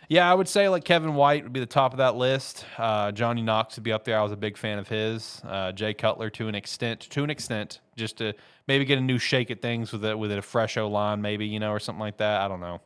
[0.10, 2.66] yeah, I would say like Kevin White would be the top of that list.
[2.78, 4.20] Uh, Johnny Knox would be up there.
[4.20, 5.42] I was a big fan of his.
[5.46, 8.34] Uh, Jay Cutler to an extent, to an extent, just to
[8.68, 11.22] maybe get a new shake at things with it with it a fresh O line,
[11.22, 12.42] maybe you know, or something like that.
[12.42, 12.82] I don't know.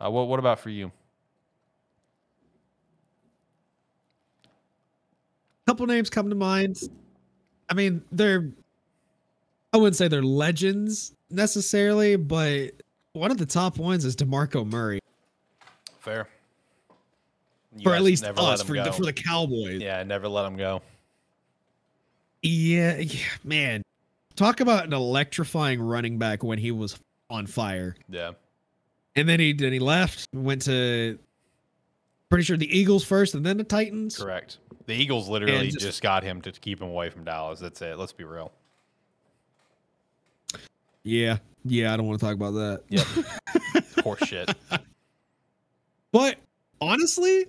[0.00, 0.92] Uh, what what about for you?
[5.66, 6.80] Couple names come to mind.
[7.68, 8.50] I mean, they're
[9.72, 12.72] I wouldn't say they're legends necessarily, but
[13.12, 15.00] one of the top ones is DeMarco Murray.
[16.00, 16.28] Fair.
[17.76, 19.80] You for at least us, for the, for the Cowboys.
[19.80, 20.82] Yeah, never let them go.
[22.42, 23.82] Yeah, yeah, man.
[24.34, 26.98] Talk about an electrifying running back when he was
[27.28, 27.94] on fire.
[28.08, 28.32] Yeah.
[29.14, 31.18] And then he then he left, went to
[32.28, 34.16] pretty sure the Eagles first and then the Titans.
[34.16, 34.58] Correct.
[34.86, 37.60] The Eagles literally just, just, got him to keep him away from Dallas.
[37.60, 37.98] That's it.
[37.98, 38.50] Let's be real.
[41.02, 41.38] Yeah.
[41.64, 42.82] Yeah, I don't want to talk about that.
[42.88, 43.06] Yep.
[44.04, 44.54] Horse shit.
[46.12, 46.36] But
[46.80, 47.46] honestly,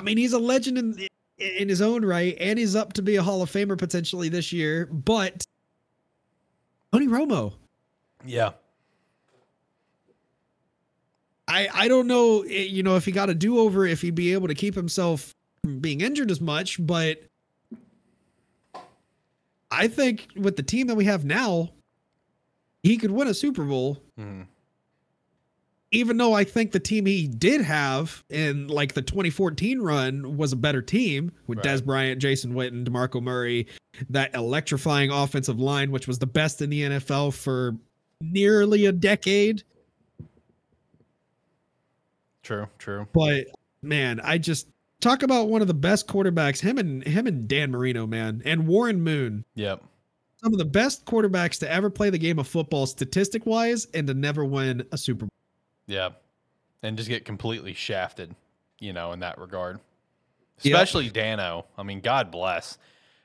[0.00, 3.16] I mean, he's a legend in in his own right, and he's up to be
[3.16, 4.86] a Hall of Famer potentially this year.
[4.86, 5.44] But
[6.90, 7.52] Tony Romo,
[8.24, 8.52] yeah,
[11.46, 14.14] I I don't know, eh, you know, if he got a do over, if he'd
[14.14, 17.22] be able to keep himself from being injured as much, but
[19.70, 21.72] I think with the team that we have now,
[22.82, 24.02] he could win a Super Bowl.
[24.18, 24.46] Mm.
[25.92, 30.52] Even though I think the team he did have in like the 2014 run was
[30.52, 31.66] a better team with right.
[31.66, 33.66] Dez Bryant, Jason Witten, DeMarco Murray,
[34.08, 37.76] that electrifying offensive line, which was the best in the NFL for
[38.20, 39.64] nearly a decade.
[42.42, 43.06] True, true.
[43.12, 43.46] But
[43.82, 44.68] man, I just
[45.00, 46.60] talk about one of the best quarterbacks.
[46.60, 49.44] Him and him and Dan Marino, man, and Warren Moon.
[49.54, 49.82] Yep.
[50.36, 54.06] Some of the best quarterbacks to ever play the game of football, statistic wise, and
[54.06, 55.30] to never win a Super Bowl.
[55.90, 56.10] Yeah,
[56.82, 58.34] and just get completely shafted,
[58.78, 59.80] you know, in that regard.
[60.64, 61.14] Especially yep.
[61.14, 61.66] Dano.
[61.76, 62.78] I mean, God bless.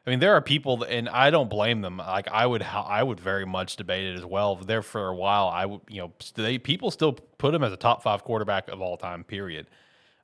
[0.07, 1.97] I mean, there are people, that, and I don't blame them.
[1.97, 4.55] Like I would, I would very much debate it as well.
[4.55, 7.77] There for a while, I would, you know, they people still put him as a
[7.77, 9.23] top five quarterback of all time.
[9.23, 9.67] Period.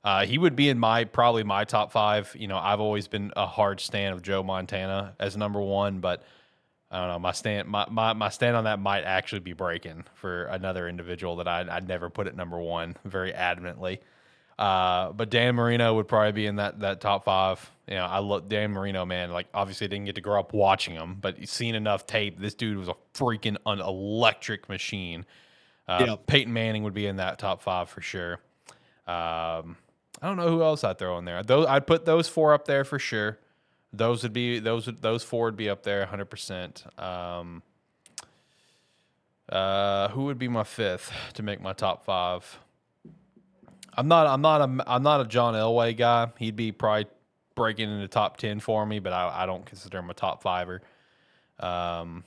[0.02, 2.34] Uh, he would be in my probably my top five.
[2.36, 6.24] You know, I've always been a hard stand of Joe Montana as number one, but
[6.92, 7.18] I don't know.
[7.18, 11.36] My stand, my, my, my stand on that might actually be breaking for another individual
[11.36, 14.00] that I, I'd never put at number one very adamantly.
[14.58, 17.70] Uh, but Dan Marino would probably be in that that top five.
[17.88, 19.32] You know, I love Dan Marino, man.
[19.32, 22.38] Like, obviously, I didn't get to grow up watching him, but seen enough tape.
[22.38, 25.24] This dude was a freaking an electric machine.
[25.88, 26.16] Uh.
[26.26, 28.34] Peyton Manning would be in that top five for sure.
[29.08, 29.76] Um,
[30.20, 31.42] I don't know who else I'd throw in there.
[31.42, 33.38] Those I'd put those four up there for sure.
[33.92, 36.22] Those would be those those four would be up there 100.
[36.22, 36.84] Um, percent
[39.48, 42.58] uh, who would be my fifth to make my top five?
[43.94, 44.26] I'm not.
[44.26, 44.90] I'm not a.
[44.90, 46.28] I'm not a John Elway guy.
[46.38, 47.06] He'd be probably
[47.54, 50.80] breaking into top ten for me, but I, I don't consider him a top fiver.
[51.60, 52.24] Um,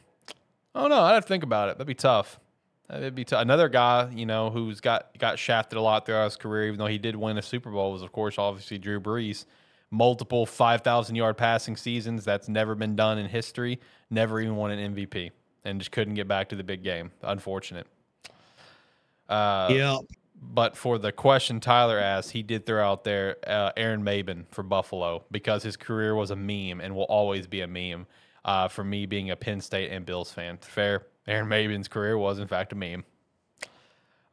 [0.76, 1.02] I don't know.
[1.02, 1.78] I'd have to think about it.
[1.78, 2.40] That'd be tough.
[2.88, 6.36] That'd be t- another guy, you know, who's got got shafted a lot throughout his
[6.36, 7.92] career, even though he did win a Super Bowl.
[7.92, 9.46] Was of course obviously Drew Brees,
[9.96, 12.26] multiple five thousand yard passing seasons.
[12.26, 13.80] That's never been done in history.
[14.10, 15.32] Never even won an MVP,
[15.64, 17.12] and just couldn't get back to the big game.
[17.24, 17.88] Unfortunate.
[19.28, 19.98] Uh, yeah
[20.40, 24.62] But for the question Tyler asked, he did throw out there uh, Aaron Maybin for
[24.62, 28.06] Buffalo because his career was a meme and will always be a meme.
[28.44, 31.08] Uh, for me being a Penn State and Bills fan, fair.
[31.28, 33.04] Aaron Maybin's career was in fact a meme.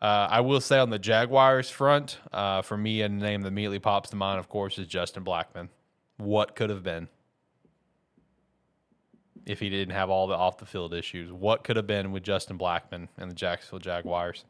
[0.03, 3.79] Uh, I will say on the Jaguars front, uh, for me, a name that immediately
[3.79, 5.69] pops to mind, of course, is Justin Blackmon.
[6.17, 7.07] What could have been
[9.47, 11.31] if he didn't have all the off the field issues?
[11.31, 14.45] What could have been with Justin Blackmon and the Jacksonville Jaguars?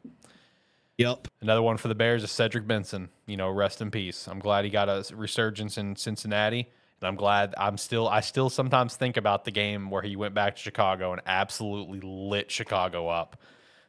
[0.97, 1.27] Yep.
[1.41, 3.09] Another one for the Bears is Cedric Benson.
[3.27, 4.27] You know, rest in peace.
[4.27, 6.67] I'm glad he got a resurgence in Cincinnati,
[6.99, 8.07] and I'm glad I'm still.
[8.07, 11.99] I still sometimes think about the game where he went back to Chicago and absolutely
[12.01, 13.37] lit Chicago up.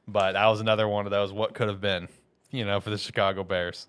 [0.06, 1.32] But that was another one of those.
[1.32, 2.08] What could have been,
[2.50, 3.86] you know, for the Chicago Bears.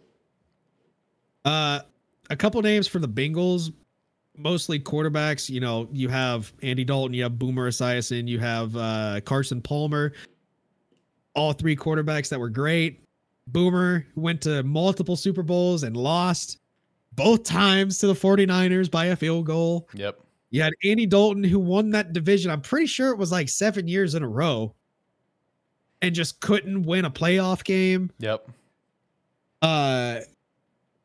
[1.43, 1.81] Uh,
[2.29, 3.71] a couple names for the Bengals,
[4.37, 5.49] mostly quarterbacks.
[5.49, 10.13] You know, you have Andy Dalton, you have Boomer Esiason, you have uh, Carson Palmer.
[11.35, 13.03] All three quarterbacks that were great.
[13.47, 16.59] Boomer went to multiple Super Bowls and lost
[17.13, 19.87] both times to the 49ers by a field goal.
[19.93, 20.19] Yep.
[20.49, 22.49] You had Andy Dalton who won that division.
[22.49, 24.73] I'm pretty sure it was like seven years in a row
[26.05, 28.11] and just couldn't win a playoff game.
[28.19, 28.49] Yep.
[29.61, 30.19] Uh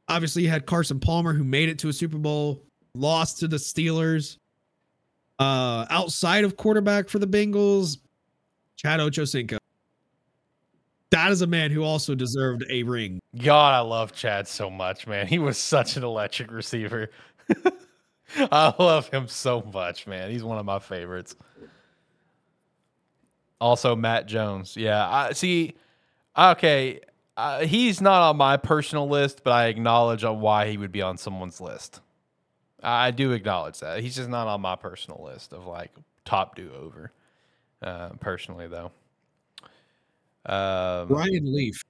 [0.08, 2.62] obviously you had Carson Palmer who made it to a Super Bowl,
[2.94, 4.36] lost to the Steelers.
[5.38, 7.98] Uh outside of quarterback for the Bengals,
[8.76, 9.58] Chad Ochocinco.
[11.10, 13.18] That is a man who also deserved a ring.
[13.36, 15.26] God, I love Chad so much, man.
[15.26, 17.10] He was such an electric receiver.
[18.36, 20.30] I love him so much, man.
[20.30, 21.34] He's one of my favorites.
[23.60, 24.76] Also, Matt Jones.
[24.76, 25.74] Yeah, I see.
[26.36, 27.00] Okay,
[27.36, 31.02] uh, he's not on my personal list, but I acknowledge on why he would be
[31.02, 32.00] on someone's list.
[32.82, 35.90] I do acknowledge that he's just not on my personal list of like
[36.24, 37.12] top do over.
[37.82, 38.90] Uh, personally, though.
[40.46, 41.82] Um, Ryan Leaf.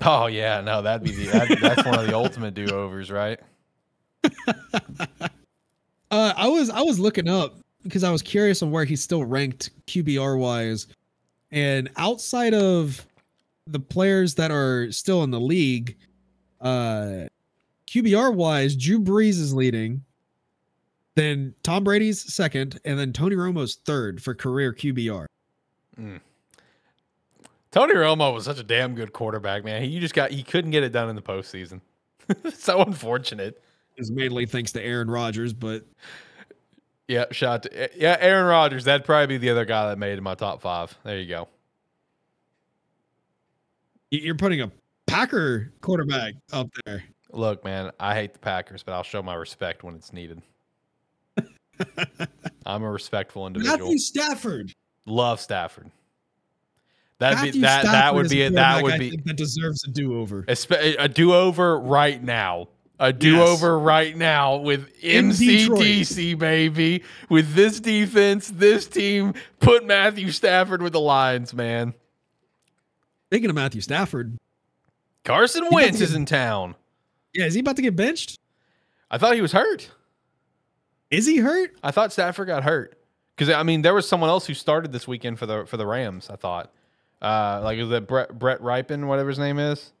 [0.00, 3.38] Oh yeah, no, that'd be the that, that's one of the ultimate do overs, right?
[6.12, 9.24] Uh, I was I was looking up because I was curious on where he's still
[9.24, 10.86] ranked QBR wise,
[11.52, 13.06] and outside of
[13.66, 15.96] the players that are still in the league,
[16.60, 17.26] uh,
[17.86, 20.02] QBR wise, Drew Brees is leading.
[21.14, 25.26] Then Tom Brady's second, and then Tony Romo's third for career QBR.
[27.70, 29.82] Tony Romo was such a damn good quarterback, man.
[29.82, 31.80] He just got he couldn't get it done in the postseason.
[32.54, 33.62] so unfortunate.
[33.98, 35.84] Is mainly thanks to Aaron Rodgers, but
[37.12, 38.84] Yeah, shout to eh, yeah, Aaron Rodgers.
[38.84, 40.96] That'd probably be the other guy that made in my top five.
[41.04, 41.46] There you go.
[44.10, 44.72] you're putting a
[45.06, 47.04] Packer quarterback up there.
[47.30, 50.40] Look, man, I hate the Packers, but I'll show my respect when it's needed.
[52.64, 53.76] I'm a respectful individual.
[53.76, 54.72] Matthew Stafford.
[55.04, 55.90] Love Stafford.
[57.18, 57.82] That'd be Matthew that.
[57.82, 58.54] That Stafford would be it.
[58.54, 60.46] That would I be that deserves a do over.
[60.48, 62.68] a, a do over right now.
[62.98, 65.80] A do over right now with In Detroit.
[65.80, 67.02] MCDC baby.
[67.28, 71.94] With this defense, this team, put Matthew Stafford with the Lions, man.
[73.30, 74.38] Speaking of Matthew Stafford,
[75.24, 76.74] Carson Wentz is get- in town.
[77.34, 78.38] yeah, is he about to get benched?
[79.10, 79.90] I thought he was hurt.
[81.10, 81.74] Is he hurt?
[81.82, 82.96] I thought Stafford got hurt
[83.36, 85.86] because I mean there was someone else who started this weekend for the for the
[85.86, 86.30] Rams.
[86.30, 86.70] I thought,
[87.20, 89.92] uh, like is it Brett Brett Ripon, whatever his name is,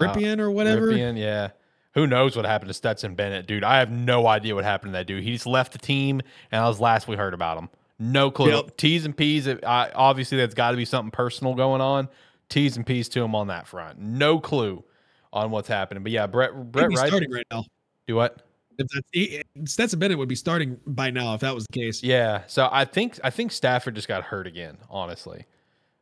[0.00, 0.88] Rypien or whatever?
[0.92, 1.50] Rypien, yeah.
[1.96, 3.64] Who knows what happened to Stetson Bennett, dude?
[3.64, 5.24] I have no idea what happened to that dude.
[5.24, 6.20] He just left the team,
[6.52, 7.70] and that was last we heard about him.
[7.98, 8.50] No clue.
[8.52, 8.76] Yep.
[8.76, 9.46] T's and P's.
[9.46, 12.08] it- I, obviously, that's got to be something personal going on.
[12.50, 13.98] T's and P's to him on that front.
[13.98, 14.84] No clue
[15.32, 16.02] on what's happening.
[16.02, 17.64] But yeah, Brett Brett be starting right now.
[18.06, 18.42] Do what?
[18.78, 22.02] If that's, he, Stetson Bennett would be starting by now if that was the case.
[22.02, 22.42] Yeah.
[22.46, 24.76] So I think I think Stafford just got hurt again.
[24.90, 25.46] Honestly,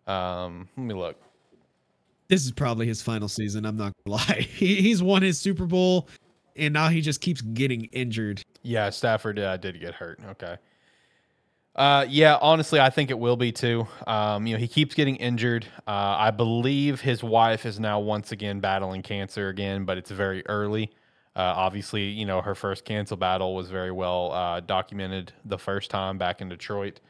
[0.08, 1.16] um, let me look.
[2.28, 3.64] This is probably his final season.
[3.64, 4.46] I'm not gonna lie.
[4.48, 6.08] He, he's won his Super Bowl,
[6.56, 8.42] and now he just keeps getting injured.
[8.62, 10.20] Yeah, Stafford uh, did get hurt.
[10.30, 10.56] Okay.
[11.76, 13.86] Uh, yeah, honestly, I think it will be too.
[14.06, 15.66] Um, you know, he keeps getting injured.
[15.88, 20.46] Uh, I believe his wife is now once again battling cancer again, but it's very
[20.46, 20.92] early.
[21.34, 25.90] Uh, obviously, you know, her first cancer battle was very well uh, documented the first
[25.90, 27.00] time back in Detroit.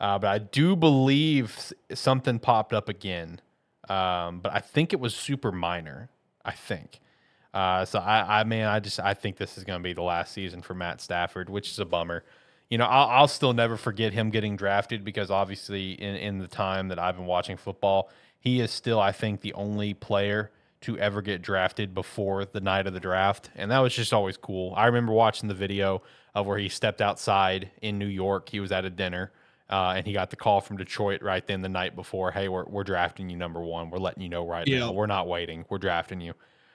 [0.00, 3.40] Uh, but I do believe something popped up again.
[3.88, 6.10] Um, but I think it was super minor.
[6.48, 7.00] I think.
[7.52, 10.02] Uh, so I, I mean, I just I think this is going to be the
[10.02, 12.24] last season for Matt Stafford, which is a bummer.
[12.70, 16.46] You know, I'll, I'll still never forget him getting drafted because obviously in, in the
[16.48, 20.50] time that I've been watching football, he is still I think the only player
[20.82, 24.36] to ever get drafted before the night of the draft, and that was just always
[24.36, 24.72] cool.
[24.76, 26.02] I remember watching the video
[26.34, 28.48] of where he stepped outside in New York.
[28.48, 29.32] He was at a dinner
[29.70, 32.30] Uh, and he got the call from Detroit right then the night before.
[32.30, 33.90] Hey, we're, we're drafting you number one.
[33.90, 34.78] We're letting you know right Yeah.
[34.80, 34.92] now.
[34.92, 35.66] We're not waiting.
[35.68, 36.32] We're drafting you.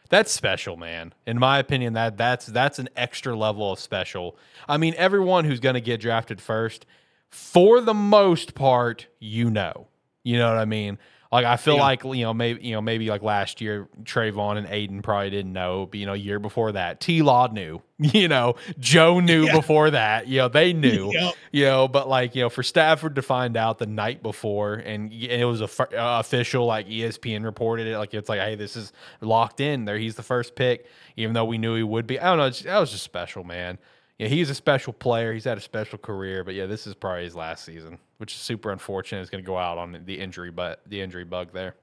[0.10, 1.14] That's special, man.
[1.26, 4.38] In my opinion, that that's that's an extra level of special.
[4.68, 6.86] I mean, everyone who's going to get drafted first,
[7.30, 9.88] for the most part, you know,
[10.24, 11.00] you know what I mean.
[11.34, 11.82] Like I feel Yeah.
[11.82, 15.52] like you know maybe you know maybe like last year Trayvon and Aiden probably didn't
[15.54, 19.56] know, but you know year before that T Law knew, you know Joe knew Yeah.
[19.56, 21.34] before that, you know they knew, Yep.
[21.52, 25.12] you know, but like you know for Stafford to find out the night before and,
[25.12, 28.76] and it was a uh, official like ESPN reported it like it's like hey this
[28.76, 30.86] is locked in there he's the first pick
[31.18, 33.44] even though we knew he would be I don't know it's- that was just special
[33.44, 33.80] man
[34.20, 37.24] yeah he's a special player he's had a special career but yeah this is probably
[37.24, 40.52] his last season which is super unfortunate it's going to go out on the injury
[40.52, 41.76] but the injury bug there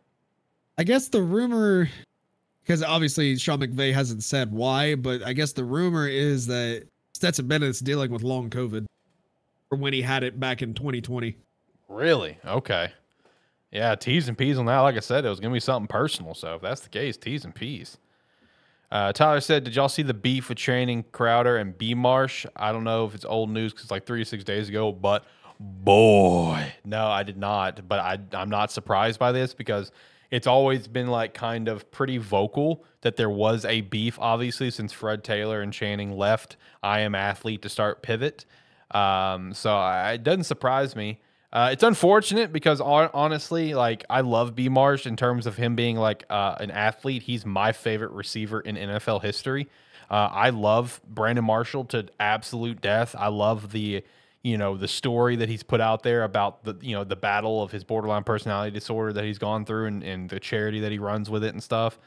[0.81, 1.91] I guess the rumor,
[2.63, 7.47] because obviously Sean McVay hasn't said why, but I guess the rumor is that Stetson
[7.47, 8.87] Bennett's dealing with long COVID
[9.69, 11.37] from when he had it back in 2020.
[11.91, 12.39] Really?
[12.47, 12.93] Okay.
[13.71, 14.79] Yeah, T's and P's on that.
[14.79, 16.33] Like I said, it was going to be something personal.
[16.33, 17.99] So if that's the case, T's and P's.
[18.91, 22.47] Uh, Tyler said, Did y'all see the beef with Channing Crowder and B Marsh?
[22.57, 24.91] I don't know if it's old news because it's like three to six days ago,
[24.93, 25.25] but
[25.61, 27.87] boy, no, I did not.
[27.87, 29.93] But I, I'm not surprised by this because
[30.31, 34.93] it's always been like kind of pretty vocal that there was a beef, obviously, since
[34.93, 38.45] Fred Taylor and Channing left I Am Athlete to start Pivot.
[38.91, 41.21] Um, so I, it doesn't surprise me.
[41.53, 45.97] Uh, it's unfortunate because honestly, like I love B Marsh in terms of him being
[45.97, 47.25] like uh, an athlete.
[47.25, 49.69] He's my favorite receiver in NFL history.
[50.09, 53.17] Uh, I love Brandon Marshall to absolute death.
[53.19, 54.05] I love the
[54.43, 57.63] you know the story that he's put out there about the you know the battle
[57.63, 60.99] of his borderline personality disorder that he's gone through and, and the charity that he
[60.99, 61.99] runs with it and stuff.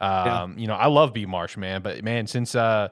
[0.00, 2.88] Um, You know, I love B Marsh, man, but man, since uh,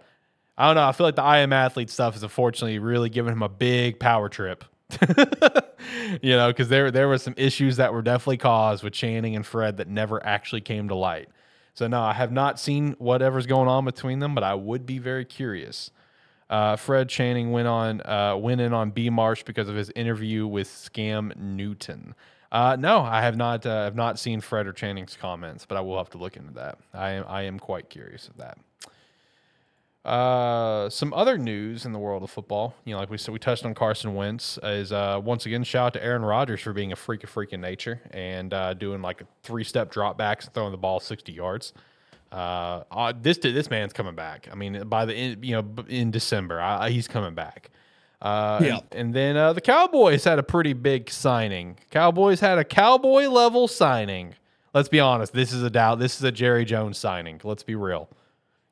[0.59, 3.33] I don't know, I feel like the I am athlete stuff is unfortunately really giving
[3.33, 4.65] him a big power trip.
[6.23, 9.47] you know, because there there were some issues that were definitely caused with Channing and
[9.47, 11.29] Fred that never actually came to light.
[11.75, 14.99] So no, I have not seen whatever's going on between them, but I would be
[14.99, 15.91] very curious.
[16.51, 20.47] Uh, Fred Channing went on uh, went in on B Marsh because of his interview
[20.47, 22.15] with Scam Newton.
[22.51, 25.81] Uh, no, I have not uh, have not seen Fred or Channing's comments, but I
[25.81, 26.79] will have to look into that.
[26.93, 28.59] I am I am quite curious of that.
[30.05, 33.39] Uh, some other news in the world of football, you know, like we said, we
[33.39, 34.59] touched on Carson Wentz.
[34.63, 37.61] Is uh, once again shout out to Aaron Rodgers for being a freak of freaking
[37.61, 41.73] nature and uh, doing like three step drop backs and throwing the ball sixty yards.
[42.33, 44.49] Uh, uh, this this man's coming back.
[44.51, 47.71] I mean, by the end, you know, in December, I, I- he's coming back.
[48.21, 48.75] Uh, Yeah.
[48.77, 51.79] and, and then uh, the Cowboys had a pretty big signing.
[51.91, 54.35] Cowboys had a cowboy level signing.
[54.75, 55.33] Let's be honest.
[55.33, 55.99] This is a doubt.
[56.01, 57.41] This is a Jerry Jones signing.
[57.45, 58.09] Let's be real.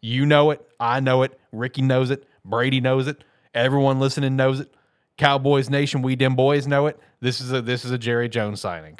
[0.03, 0.66] You know it.
[0.78, 1.38] I know it.
[1.53, 2.26] Ricky knows it.
[2.44, 3.22] Brady knows it.
[3.55, 4.72] Everyone listening knows it.
[5.18, 6.98] Cowboys Nation, we dem boys know it.
[7.20, 8.98] This is a this is a Jerry Jones signing.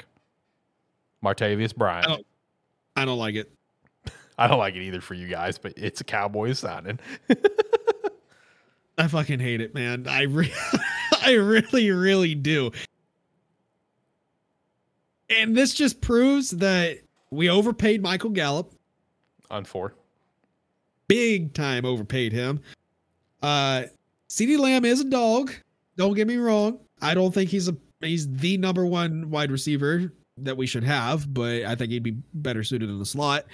[1.23, 2.05] Martavis Bryant.
[2.05, 2.25] I don't-
[2.95, 3.51] I don't like it.
[4.37, 6.99] I don't like it either for you guys, but it's a Cowboys signing.
[8.97, 10.07] I fucking hate it, man.
[10.07, 10.53] I re-
[11.23, 12.71] I really, really do.
[15.29, 16.97] And this just proves that
[17.29, 18.73] we overpaid Michael Gallup,
[19.49, 19.93] on four.
[21.11, 22.61] Big time overpaid him.
[23.41, 23.83] Uh
[24.29, 25.51] CeeDee Lamb is a dog.
[25.97, 26.79] Don't get me wrong.
[27.01, 31.33] I don't think he's a he's the number one wide receiver that we should have,
[31.33, 33.45] but I think he'd be better suited in the slot.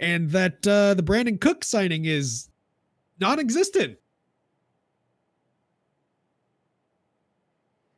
[0.00, 2.48] And that uh the Brandin Cook signing is
[3.20, 3.98] non-existent.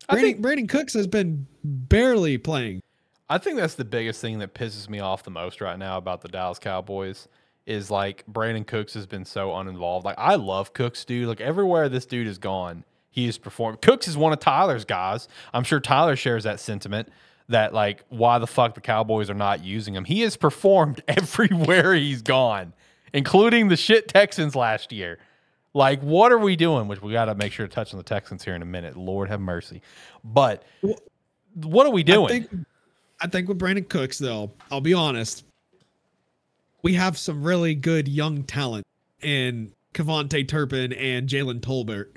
[0.09, 2.83] I Brandon, think Brandin Cooks has been barely playing.
[3.31, 6.21] I think that's the biggest thing that pisses me off the most right now about
[6.21, 7.29] the Dallas Cowboys
[7.67, 10.05] is like Brandin Cooks has been so uninvolved.
[10.05, 11.29] Like I love Cooks, dude.
[11.29, 13.81] Like everywhere this dude has gone, he has performed.
[13.81, 15.29] Cooks is one of Tyler's guys.
[15.53, 17.09] I'm sure Tyler shares that sentiment
[17.49, 20.05] that like why the fuck the Cowboys are not using him.
[20.05, 22.73] He has performed everywhere he's gone,
[23.13, 25.19] including the shit Texans last year.
[25.77, 26.87] Like, what are we doing?
[26.87, 28.97] Which we got to make sure to touch on the Texans here in a minute.
[28.97, 29.83] Lord have mercy.
[30.23, 30.63] But
[31.55, 32.27] what are we doing?
[32.27, 32.51] I think,
[33.21, 35.45] I think with Brandin Cooks, though, I'll be honest,
[36.85, 38.85] we have some really good young talent
[39.23, 42.11] in KaVontae Turpin and Jalen Tolbert.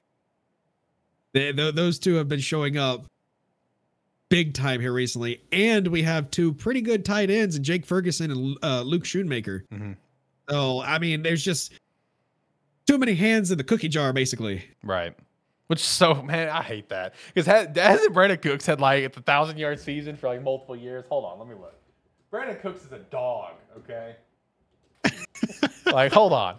[1.34, 3.06] They, th- those two have been showing up
[4.30, 8.30] big time here recently, and we have two pretty good tight ends in Jake Ferguson
[8.30, 9.62] and uh, Luke Schoonmaker.
[9.74, 9.96] Mhm.
[10.50, 11.74] So I mean, there's just
[12.86, 14.64] too many hands in the cookie jar, basically.
[14.84, 15.16] Right.
[15.68, 19.58] Which so man, I hate that because has, hasn't Brandin Cooks had like a thousand
[19.60, 21.06] yard season for like multiple years?
[21.10, 21.76] Hold on, let me look.
[22.34, 23.54] Brandin Cooks is a dog.
[23.78, 24.16] Okay.
[25.86, 26.58] like, hold on.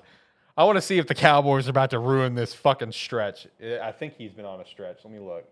[0.56, 3.46] I want to see if the Cowboys are about to ruin this fucking stretch.
[3.82, 4.98] I think he's been on a stretch.
[5.04, 5.44] Let me look.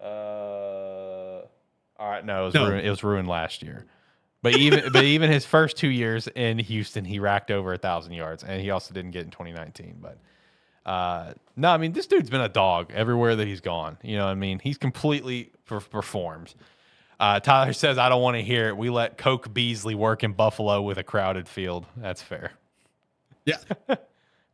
[0.00, 1.42] Uh,
[1.98, 2.68] all right, no, it was No.
[2.68, 3.86] ruined, it was ruined last year.
[4.42, 8.12] But even but even his first two years in Houston, he racked over a thousand
[8.12, 9.98] yards, and he also didn't get in 2019.
[10.00, 10.18] But
[10.90, 13.96] uh, no, I mean this dude's been a dog everywhere that he's gone.
[14.02, 16.54] You know, what I mean he's completely per- performed.
[17.20, 20.32] Uh, Tyler says, "I don't want to hear it." We let Coke Beasley work in
[20.32, 21.86] Buffalo with a crowded field.
[21.96, 22.52] That's fair.
[23.44, 23.56] Yeah.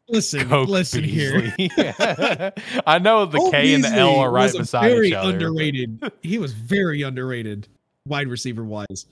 [0.08, 1.52] Listen, Coke listen here.
[1.56, 1.94] Beasley.
[2.84, 5.28] I know the Cole K and the L are right beside very each other.
[5.28, 6.12] but- underrated.
[6.22, 7.68] he was very underrated,
[8.06, 9.06] wide receiver wise.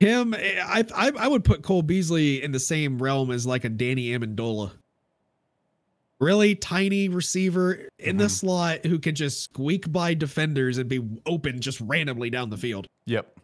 [0.00, 3.64] Him, eh, I, I I would put Cole Beasley in the same realm as like
[3.64, 4.72] a Danny Amendola.
[6.20, 8.30] Really tiny receiver in the Mhm.
[8.30, 12.86] slot who can just squeak by defenders and be open just randomly down the field
[13.06, 13.38] Yep.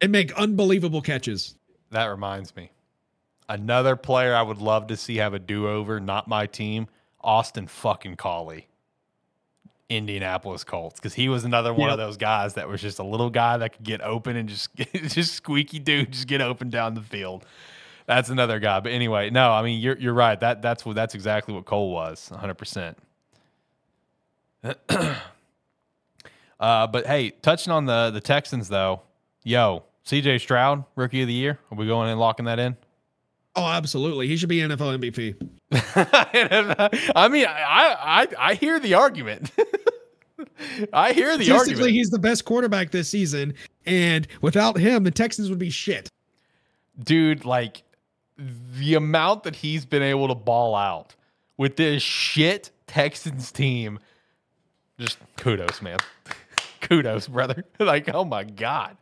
[0.00, 1.56] and make unbelievable catches.
[1.90, 2.70] That reminds me.
[3.48, 6.88] Another player I would love to see have a do over, not my team,
[7.22, 8.66] Austin fucking Collie.
[9.88, 10.98] Indianapolis Colts.
[10.98, 13.72] Because he was another one of those guys that was just a little guy that
[13.74, 17.44] could get open and just just squeaky dude, just get open down the field.
[18.06, 18.80] That's another guy.
[18.80, 20.38] But anyway, no, I mean you're you're right.
[20.38, 22.98] That that's what that's exactly what Cole was, 100 percent
[26.58, 29.02] Uh, but hey, touching on the the Texans though,
[29.44, 31.58] yo, CJ Stroud, rookie of the year.
[31.70, 32.76] Are we going and locking that in?
[33.54, 34.28] Oh, absolutely.
[34.28, 35.34] He should be NFL MVP.
[37.14, 39.50] I mean, I I I hear the argument.
[40.92, 41.90] I hear the argument.
[41.90, 43.54] he's the best quarterback this season,
[43.84, 46.08] and without him, the Texans would be shit.
[47.04, 47.82] Dude, like
[48.38, 51.14] the amount that he's been able to ball out
[51.56, 53.98] with this shit Texans team,
[54.98, 55.98] just kudos, man.
[56.80, 57.64] kudos, brother.
[57.78, 58.96] like, oh my god.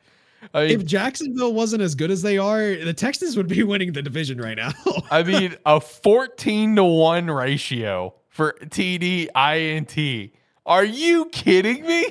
[0.53, 3.93] I mean, If Jacksonville wasn't as good as they are, the Texans would be winning
[3.93, 4.73] the division right now.
[5.11, 10.33] I mean, a 14 to 1 ratio for TD INT.
[10.67, 12.07] Are you kidding me?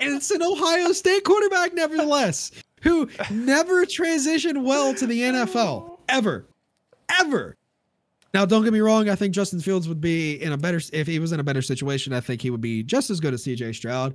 [0.00, 2.50] it's an Ohio State quarterback, nevertheless,
[2.82, 6.46] who never transitioned well to the NFL ever,
[7.20, 7.56] ever.
[8.32, 9.08] Now, don't get me wrong.
[9.08, 11.62] I think Justin Fields would be in a better if he was in a better
[11.62, 12.12] situation.
[12.12, 14.14] I think he would be just as good as CJ Stroud.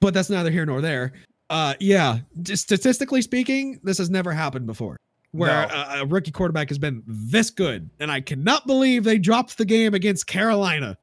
[0.00, 1.12] But that's neither here nor there.
[1.50, 4.96] Uh, yeah, just statistically speaking, this has never happened before,
[5.32, 5.74] where No.
[5.74, 9.64] a, a rookie quarterback has been this good, and I cannot believe they dropped the
[9.66, 10.96] game against Carolina.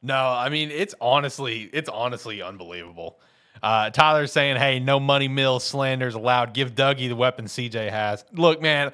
[0.00, 3.18] No, I mean, it's honestly, it's honestly unbelievable.
[3.62, 6.54] Uh, Tyler's saying, hey, no money mill slanders allowed.
[6.54, 8.24] Give Dougie the weapon CJ has.
[8.32, 8.92] Look, man.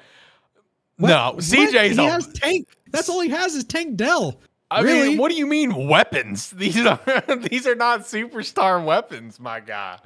[0.97, 1.37] no, What?
[1.37, 2.67] CJ's he a, has Tank.
[2.91, 4.39] That's all he has is Tank Dell.
[4.71, 5.09] I really?
[5.09, 6.49] mean, what do you mean weapons?
[6.55, 6.99] These are
[7.49, 9.99] these are not superstar weapons, my guy.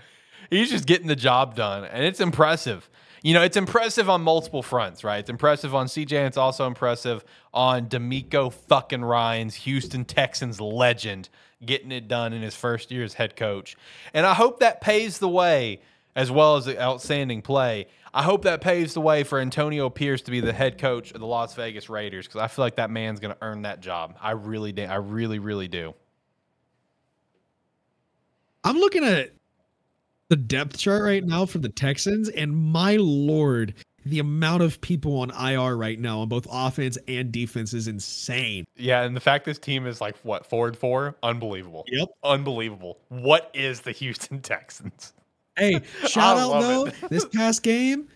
[0.50, 2.90] He's just getting the job done, and it's impressive.
[3.22, 5.20] You know, it's impressive on multiple fronts, right?
[5.20, 7.24] It's impressive on CJ, and it's also impressive
[7.54, 11.30] on DeMeco fucking Ryan's Houston Texans legend
[11.66, 13.76] getting it done in his first year as head coach.
[14.14, 15.82] And I hope that paves the way,
[16.16, 17.88] as well as the outstanding play.
[18.14, 21.20] I hope that paves the way for Antonio Pierce to be the head coach of
[21.20, 24.16] the Las Vegas Raiders because I feel like that man's going to earn that job.
[24.20, 24.84] I really do.
[24.84, 25.94] I really, really do.
[28.64, 29.32] I'm looking at
[30.30, 33.74] the depth chart right now for the Texans, and my lord,
[34.10, 38.66] the amount of people on IR right now on both offense and defense is insane.
[38.76, 41.86] Yeah, and the fact this team is like what forward four, unbelievable.
[41.88, 42.10] Yep.
[42.24, 43.00] Unbelievable.
[43.10, 45.14] What is the Houston Texans?
[45.56, 46.96] Hey, shout out though, it.
[47.10, 48.08] this past game,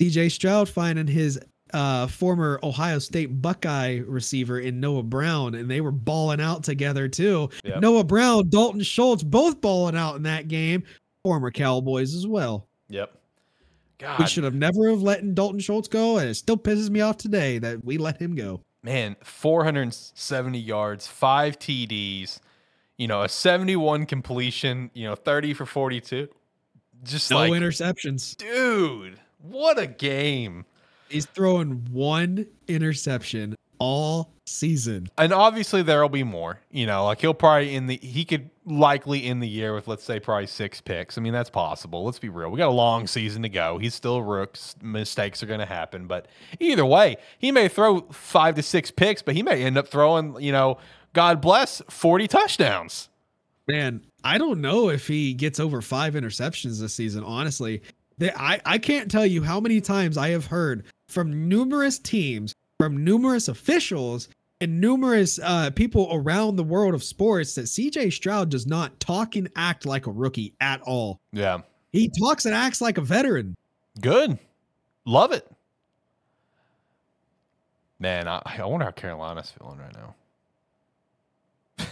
[0.00, 1.38] CJ Stroud finding his
[1.72, 7.08] uh, former Ohio State Buckeye receiver in Noah Brown, and they were balling out together
[7.08, 7.50] too.
[7.64, 7.80] Yep.
[7.80, 10.82] Noah Brown, Dalton Schultz, both balling out in that game.
[11.22, 12.66] Former Cowboys as well.
[12.88, 13.19] Yep.
[14.00, 17.02] God, We should have never have let Dalton Schultz go, and it still pisses me
[17.02, 18.62] off today that we let him go.
[18.82, 22.40] man, 470 yards, five TDs,
[22.96, 26.28] you know, a 71 completion, you know, 30 for 42.
[27.02, 28.36] Just No like, interceptions.
[28.38, 30.64] dude, what a game.
[31.10, 35.08] He's throwing one interception all season.
[35.18, 39.24] And obviously there'll be more, you know, like he'll probably in the, he could likely
[39.24, 41.18] end the year with, let's say, probably six picks.
[41.18, 42.04] I mean, that's possible.
[42.04, 42.50] Let's be real.
[42.50, 43.78] We got a long season to go.
[43.78, 44.56] He's still a rook.
[44.82, 46.06] Mistakes are going to happen.
[46.06, 46.26] But
[46.60, 50.40] either way, he may throw five to six picks, but he may end up throwing,
[50.40, 50.78] you know,
[51.12, 53.08] God bless, 40 touchdowns.
[53.66, 57.82] Man, I don't know if he gets over five interceptions this season, honestly.
[58.18, 62.54] They, I, I can't tell you how many times I have heard from numerous teams,
[62.80, 64.30] from numerous officials,
[64.62, 69.36] and numerous uh, people around the world of sports that CJ Stroud does not talk
[69.36, 71.20] and act like a rookie at all.
[71.30, 71.58] Yeah.
[71.92, 73.54] He talks and acts like a veteran.
[74.00, 74.38] Good.
[75.04, 75.46] Love it.
[77.98, 81.86] Man, I, I wonder how Carolina's feeling right now.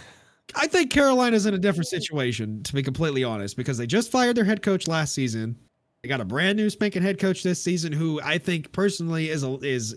[0.55, 4.35] I think Carolina's in a different situation, to be completely honest, because they just fired
[4.35, 5.55] their head coach last season.
[6.01, 9.43] They got a brand new spanking head coach this season, who I think personally is
[9.43, 9.95] a, is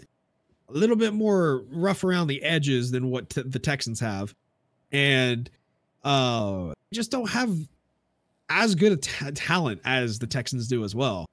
[0.75, 4.35] a little bit more rough around the edges than what t- the Texans have,
[4.91, 5.51] and
[6.05, 7.57] uh, just don't have
[8.49, 8.93] as good
[9.23, 11.27] a talent as the Texans do as well.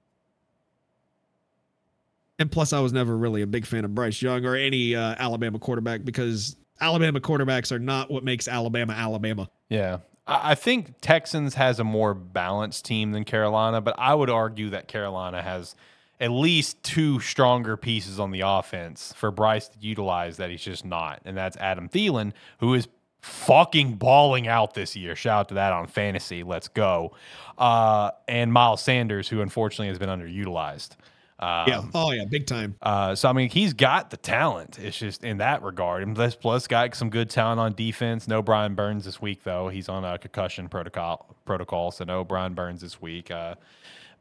[2.37, 5.15] And plus, I was never really a big fan of Bryce Young or any uh,
[5.17, 9.49] Alabama quarterback because Alabama quarterbacks are not what makes Alabama Alabama.
[9.67, 9.99] Yeah.
[10.25, 14.87] I think Texans has a more balanced team than Carolina, but I would argue that
[14.87, 15.75] Carolina has
[16.19, 20.83] at least two stronger pieces on the offense for Bryce to utilize that he's just
[20.83, 21.21] not.
[21.25, 22.87] And that's Adam Thielen, who is
[23.21, 25.15] fucking balling out this year.
[25.15, 26.43] Shout out to that on fantasy.
[26.43, 27.13] Let's go.
[27.57, 30.91] Uh, and Miles Sanders, who unfortunately has been underutilized.
[31.39, 31.81] Um, yeah.
[31.93, 32.75] Oh yeah, big time.
[32.81, 34.77] uh, so I mean, he's got the talent.
[34.77, 38.27] It's just in that regard, and plus, plus got some good talent on defense.
[38.27, 39.69] No Brian Burns this week though.
[39.69, 43.31] He's on a concussion protocol protocol, so no Brian Burns this week.
[43.31, 43.55] Uh,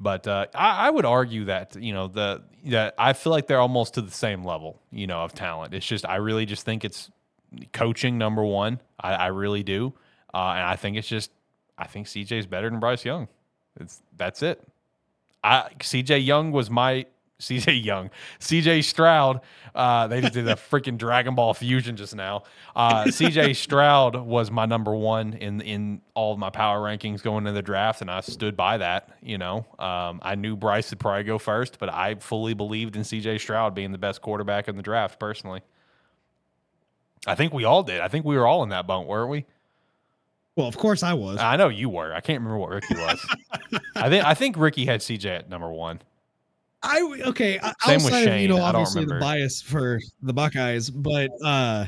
[0.00, 3.60] but uh, I, I would argue that you know the that I feel like they're
[3.60, 5.74] almost to the same level, you know, of talent.
[5.74, 7.10] It's just I really just think it's
[7.72, 8.80] coaching number one.
[9.00, 9.92] I, I really do,
[10.32, 11.30] uh, and I think it's just
[11.76, 13.28] I think CJ's better than Bryce Young.
[13.80, 14.62] It's that's it.
[15.42, 17.06] I CJ Young was my
[17.40, 18.10] CJ Young,
[18.40, 19.40] CJ Stroud.
[19.72, 22.42] Uh, they just did a freaking Dragon Ball fusion just now.
[22.74, 27.46] Uh, CJ Stroud was my number one in in all of my power rankings going
[27.46, 29.16] into the draft, and I stood by that.
[29.22, 33.02] You know, um, I knew Bryce would probably go first, but I fully believed in
[33.02, 35.20] CJ Stroud being the best quarterback in the draft.
[35.20, 35.62] Personally,
[37.24, 38.00] I think we all did.
[38.00, 39.44] I think we were all in that boat, weren't we?
[40.56, 41.38] Well, of course I was.
[41.38, 42.12] I know you were.
[42.12, 43.24] I can't remember what Ricky was.
[43.94, 46.00] I think I think Ricky had CJ at number one.
[46.82, 47.58] I okay.
[47.84, 51.86] Same outside of you know Shane, obviously the bias for the Buckeyes, but uh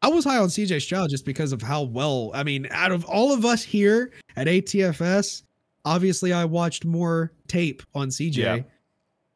[0.00, 2.30] I was high on CJ Stroud just because of how well.
[2.32, 5.42] I mean, out of all of us here at ATFS,
[5.84, 8.58] obviously I watched more tape on CJ Yeah.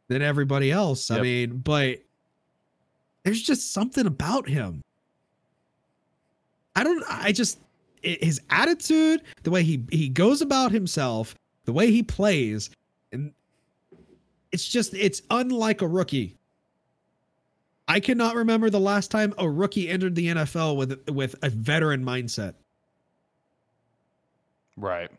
[0.07, 1.11] than everybody else.
[1.11, 1.99] I mean, but
[3.25, 4.81] there's just something about him.
[6.77, 7.03] I don't.
[7.09, 7.59] I just
[8.03, 11.35] his attitude, the way he he goes about himself,
[11.65, 12.71] the way he plays,
[14.53, 16.37] it's just it's unlike a rookie.
[17.89, 22.05] I cannot remember the last time a rookie entered the NFL with with a veteran
[22.05, 22.55] mindset.
[24.77, 25.11] Right.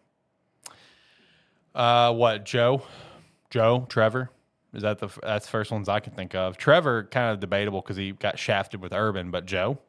[1.76, 2.84] Uh, what Joe,
[3.50, 4.30] Joe, Trevor?
[4.74, 6.58] Is that the that's the first ones I can think of?
[6.58, 9.80] Trevor kind of debatable because he got shafted with Urban, but Joe,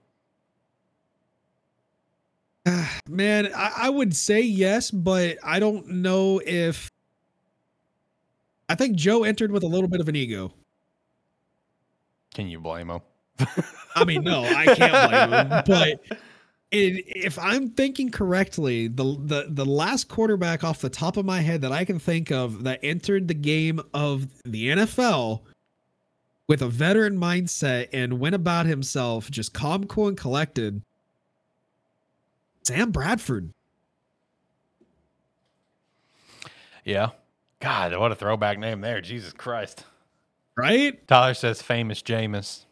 [3.09, 6.91] Man, I, I would say yes, but I don't know if.
[8.69, 10.53] I think Joe entered with a little bit of an ego.
[12.35, 13.01] can you blame him?
[13.97, 15.63] I mean, no, I can't blame him.
[15.67, 16.19] But
[16.71, 21.41] it, if I'm thinking correctly, the, the the last quarterback off the top of my
[21.41, 25.41] head that I can think of that entered the game of the NFL
[26.49, 30.83] with a veteran mindset and went about himself just calm, cool, and collected.
[32.63, 33.53] Sam Bradford.
[36.85, 37.11] Yeah.
[37.65, 39.01] God, what a throwback name there.
[39.01, 39.85] Jesus Christ.
[40.55, 41.09] Right?
[41.09, 42.67] Tyler says famous Jameis.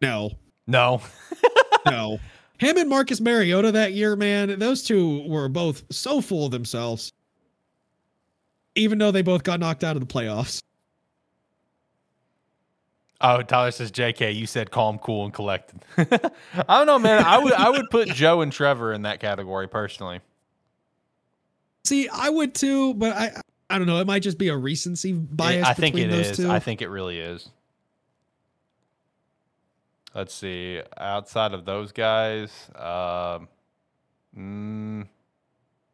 [0.00, 0.30] No,
[0.66, 1.02] No.
[1.86, 2.18] no.
[2.58, 7.12] Him and Marcus Mariota that year, man, those two were both so full of themselves.
[8.76, 10.62] Even though they both got knocked out of the playoffs.
[13.20, 15.84] Oh, Tyler says JK, you said calm, cool, and collected.
[15.98, 17.22] I don't know, man.
[17.26, 20.20] I would I would put Joe and Trevor in that category personally.
[21.84, 23.32] See, I would too, but I
[23.68, 23.98] I don't know.
[23.98, 26.36] It might just be a recency bias I think it is.
[26.36, 26.50] two.
[26.50, 27.48] I think it really is.
[30.14, 30.80] Let's see.
[30.98, 33.48] Outside of those guys, um,
[34.38, 35.08] mm,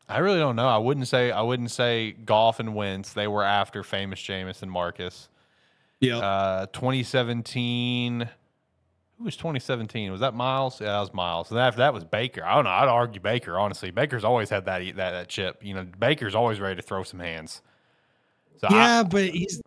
[0.09, 0.67] I really don't know.
[0.69, 1.31] I wouldn't say.
[1.31, 3.13] I wouldn't say Goff and Wentz.
[3.13, 5.29] They were after famous Jameis and Marcus.
[6.01, 6.19] yeah.
[6.19, 8.29] Uh, 2017.
[9.19, 10.13] Who was 2017?
[10.13, 10.81] Was that Miles?
[10.81, 11.51] Yeah, that was Miles.
[11.51, 12.45] And after that was Baker.
[12.45, 12.71] I don't know.
[12.71, 13.59] I'd argue Baker.
[13.59, 15.61] Honestly, Baker's always had that that, that chip.
[15.63, 17.63] You know, Baker's always ready to throw some hands.
[18.61, 19.61] So I- yeah, but he's.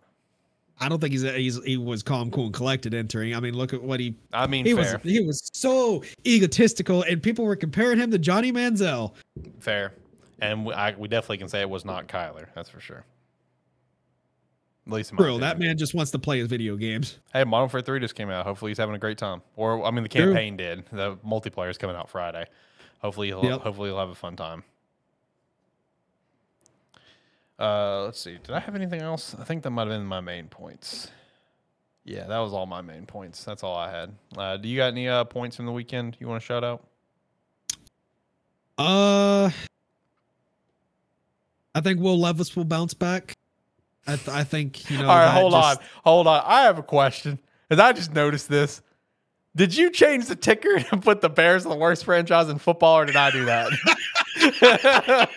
[0.80, 3.36] I don't think he's, he's he was calm, cool, and collected entering.
[3.36, 5.00] I mean, look at what he I mean, he fair.
[5.04, 5.12] was.
[5.12, 9.12] He was so egotistical, and people were comparing him to Johnny Manziel.
[9.60, 9.92] Fair.
[10.40, 12.46] And we, I, we definitely can say it was not Kyler.
[12.56, 13.04] That's for sure.
[14.86, 17.18] At least Bro, that man just wants to play his video games.
[17.32, 18.44] Hey, Modern Warfare 3 just came out.
[18.44, 19.40] Hopefully he's having a great time.
[19.54, 20.26] Or, I mean, the True.
[20.26, 20.84] campaign did.
[20.90, 22.46] The multiplayer is coming out Friday.
[23.00, 23.60] Hopefully he'll, Yep.
[23.60, 24.64] hopefully he'll have a fun time.
[27.60, 28.38] Uh, let's see.
[28.42, 29.36] Did I have anything else?
[29.38, 31.10] I think that might have been my main points.
[32.04, 33.44] Yeah, that was all my main points.
[33.44, 34.12] That's all I had.
[34.36, 36.84] Uh, do you got any uh, points from the weekend you want to shout out?
[38.76, 39.50] Uh,
[41.74, 43.36] I think Will Levis will bounce back.
[44.06, 45.08] I, th- I think you know.
[45.08, 46.42] all right, hold just- on, hold on.
[46.44, 47.38] I have a question
[47.68, 48.82] because I just noticed this.
[49.54, 52.98] Did you change the ticker and put the Bears in the worst franchise in football,
[52.98, 53.68] or did I do that?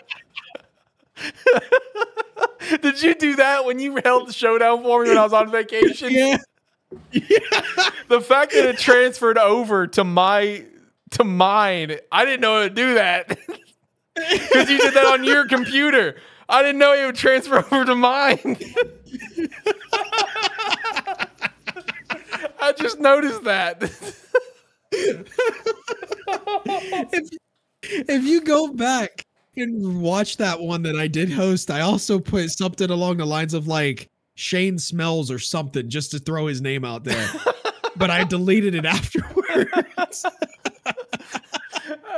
[2.81, 5.51] did you do that when you held the showdown for me when I was on
[5.51, 6.11] vacation?
[6.11, 6.37] Yeah.
[7.11, 10.65] the fact that it transferred over to my
[11.11, 15.47] to mine, I didn't know it would do that because you did that on your
[15.47, 16.15] computer.
[16.47, 18.57] I didn't know he would transfer over to mine.
[22.61, 23.77] I just noticed that.
[27.11, 27.29] if
[27.83, 29.25] if you go back
[29.57, 33.53] and watch that one that I did host, I also put something along the lines
[33.53, 37.29] of like Shane Smells or something just to throw his name out there.
[37.95, 40.25] but I deleted it afterwards.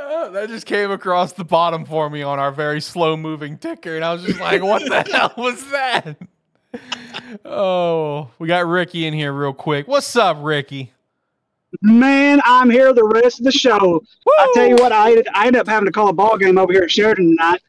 [0.08, 3.96] Uh, that just came across the bottom for me on our very slow moving ticker,
[3.96, 6.16] and I was just like, "What the hell was that?"
[7.44, 9.88] Oh, we got Ricky in here real quick.
[9.88, 10.92] What's up, Ricky?
[11.82, 14.02] Man, I'm here the rest of the show.
[14.38, 16.56] I tell you what, I ended, I ended up having to call a ball game
[16.56, 17.60] over here at Sheridan tonight,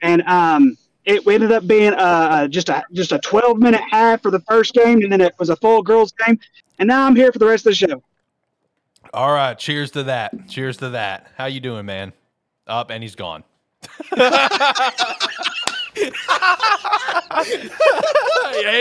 [0.00, 4.30] and um, it ended up being uh just a just a 12 minute half for
[4.30, 6.38] the first game, and then it was a full girls game,
[6.78, 8.02] and now I'm here for the rest of the show.
[9.14, 10.48] All right, cheers to that.
[10.48, 11.28] Cheers to that.
[11.36, 12.12] How you doing, man?
[12.66, 13.44] Up and he's gone.
[14.16, 14.30] and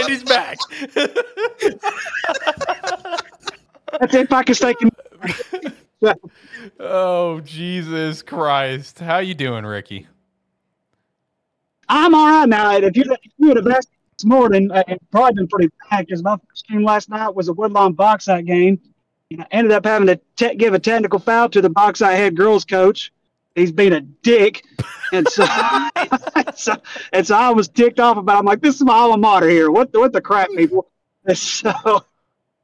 [0.08, 0.58] he's back.
[4.00, 4.90] That's if I can
[6.80, 9.00] oh Jesus Christ!
[9.00, 10.08] How you doing, Ricky?
[11.90, 12.76] I'm all right now.
[12.76, 16.06] If you if you would have asked this morning, uh, it'd probably been pretty bad
[16.06, 18.80] because my first game last night was a Woodlawn Bauxite game.
[19.32, 22.64] And I ended up having to te- give a technical foul to the Bauxite girls
[22.66, 23.12] coach.
[23.56, 24.64] He's being a dick,
[25.12, 25.46] and so,
[26.56, 26.76] so
[27.12, 28.36] and so I was ticked off about.
[28.36, 28.40] it.
[28.40, 29.72] I'm like, this is my alma mater here.
[29.72, 30.90] What the, what the crap, people?
[31.26, 31.74] And so,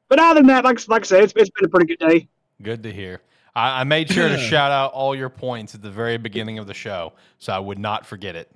[0.08, 2.30] but other than that, like like I said, it's, it's been a pretty good day.
[2.62, 3.20] Good to hear.
[3.54, 6.68] I, I made sure to shout out all your points at the very beginning of
[6.68, 8.50] the show, so I would not forget it.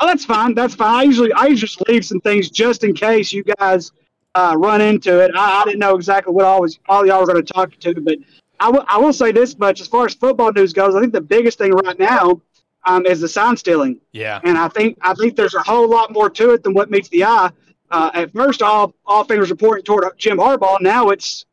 [0.00, 0.54] Oh, that's fine.
[0.54, 0.94] That's fine.
[0.94, 3.92] I usually I usually just leave some things just in case you guys
[4.38, 5.32] uh, run into it.
[5.34, 8.00] I, I didn't know exactly what all was all y'all were going to talk to,
[8.00, 8.18] but
[8.60, 11.12] I will I will say this much: as far as football news goes, I think
[11.12, 12.40] the biggest thing right now
[12.86, 16.12] um, is the sign stealing, Yeah, and I think I think there's a whole lot
[16.12, 17.50] more to it than what meets the eye.
[17.90, 20.80] Uh, at first, all all fingers are pointing toward Jim Harbaugh.
[20.80, 21.44] Now it's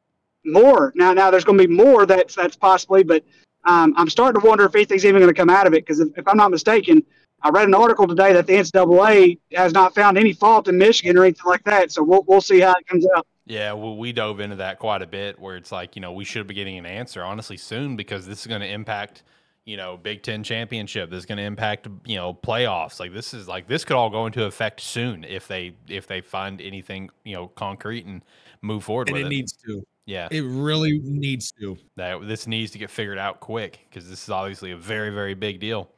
[0.46, 0.94] more.
[0.96, 3.24] Now now there's going to be more that's that's possibly, but
[3.64, 5.84] um, I'm starting to wonder if anything's even going to come out of it.
[5.86, 7.04] Because if, if I'm not mistaken,
[7.46, 11.16] I read an article today that the NCAA has not found any fault in Michigan
[11.16, 11.92] or anything like that.
[11.92, 13.28] So we'll we'll see how it comes out.
[13.46, 13.72] yeah.
[13.74, 16.48] Well, we dove into that quite a bit, where it's like you know we should
[16.48, 19.22] be getting an answer honestly soon because this is going to impact
[19.66, 21.12] you know Big Ten championship.
[21.12, 23.00] This is going to impact you know playoffs.
[23.00, 26.22] Like this is like this could all go into effect soon if they if they
[26.22, 28.24] find anything you know concrete and
[28.64, 29.30] move forward and with it it.
[29.30, 29.86] needs to.
[30.08, 31.78] yeah, It really needs to.
[31.98, 35.36] that this needs to get figured out quick because this is obviously a very very
[35.36, 35.90] big deal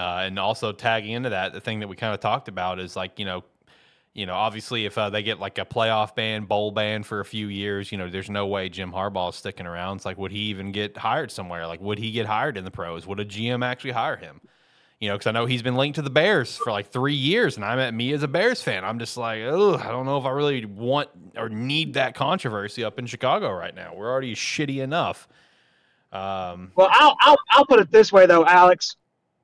[0.00, 2.96] uh, and also tagging into that the thing that we kind of talked about is
[2.96, 3.44] like you know
[4.14, 7.24] you know obviously if uh, they get like a playoff ban bowl ban for a
[7.24, 10.32] few years you know there's no way jim harbaugh is sticking around it's like would
[10.32, 13.24] he even get hired somewhere like would he get hired in the pros would a
[13.24, 14.40] gm actually hire him
[15.00, 17.56] you know, because I know he's been linked to the Bears for like three years,
[17.56, 18.84] and I'm at me as a Bears fan.
[18.84, 22.84] I'm just like, oh, I don't know if I really want or need that controversy
[22.84, 23.94] up in Chicago right now.
[23.94, 25.26] We're already shitty enough.
[26.12, 28.96] Um, Well, I'll, I'll, I'll put it this way, though, Alex.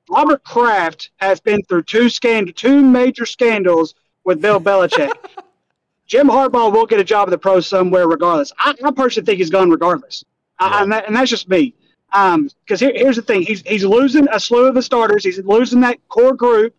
[0.09, 3.93] Robert Kraft has been through two scand- two major scandals
[4.23, 5.11] with Bill Belichick.
[6.07, 8.53] Jim Harbaugh will get a job in the pros somewhere, regardless.
[8.57, 10.23] I, I personally think he's gone regardless,
[10.59, 11.73] I- and, that, and that's just me.
[12.11, 15.25] Because here, here's the thing: he's he's losing a slew of the starters.
[15.25, 16.73] He's losing that core group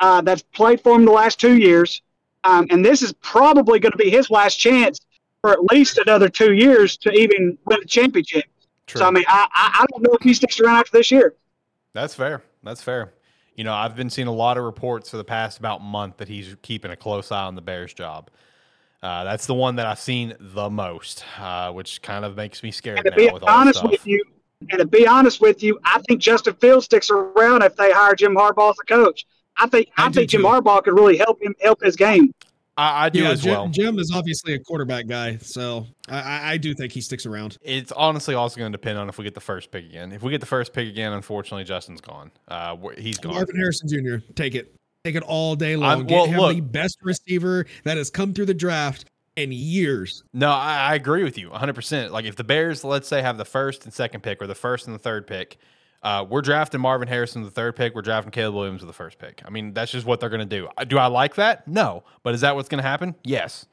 [0.00, 2.00] uh, that's played for him the last two years,
[2.44, 5.00] um, and this is probably going to be his last chance
[5.42, 8.44] for at least another two years to even win a championship.
[8.86, 9.00] true.
[9.00, 11.34] So I mean, I I don't know if he sticks around after this year.
[11.92, 12.42] That's fair.
[12.62, 13.14] That's fair.
[13.56, 16.28] You know, I've been seeing a lot of reports for the past about month that
[16.28, 18.30] he's keeping a close eye on the Bears job.
[19.02, 22.70] Uh, that's the one that I've seen the most, uh, which kind of makes me
[22.70, 24.22] scared And to now be with all this honest with you,
[24.68, 28.14] and to be honest with you, I think Justin Fields sticks around if they hire
[28.14, 29.26] Jim Harbaugh as a coach.
[29.56, 30.46] I think I, I think Jim too.
[30.46, 32.32] Harbaugh could really help him help his game.
[32.80, 33.68] I, I do yeah, as Jim, well.
[33.68, 37.58] Jim is obviously a quarterback guy, so I, I, I do think he sticks around.
[37.62, 40.12] It's honestly also going to depend on if we get the first pick again.
[40.12, 42.30] If we get the first pick again, unfortunately, Justin's gone.
[42.48, 43.34] Uh, he's gone.
[43.34, 44.24] Marvin Harrison Jr.
[44.34, 44.74] Take it.
[45.04, 45.90] Take it all day long.
[45.90, 49.04] I'm- Get him look- the best receiver that has come through the draft.
[49.36, 50.22] in years.
[50.34, 52.10] No, I, I agree with you 100%.
[52.10, 54.86] Like if the Bears, let's say, have the first and second pick or the first
[54.86, 55.56] and the third pick,
[56.02, 57.94] uh, we're drafting Marvin Harrison the third pick.
[57.94, 59.42] We're drafting Caleb Williams with the first pick.
[59.44, 60.68] I mean, that's just what they're going to do.
[60.76, 61.66] Uh, Do I like that?
[61.68, 62.04] No.
[62.22, 63.14] But is that what's going to happen?
[63.24, 63.66] Yes.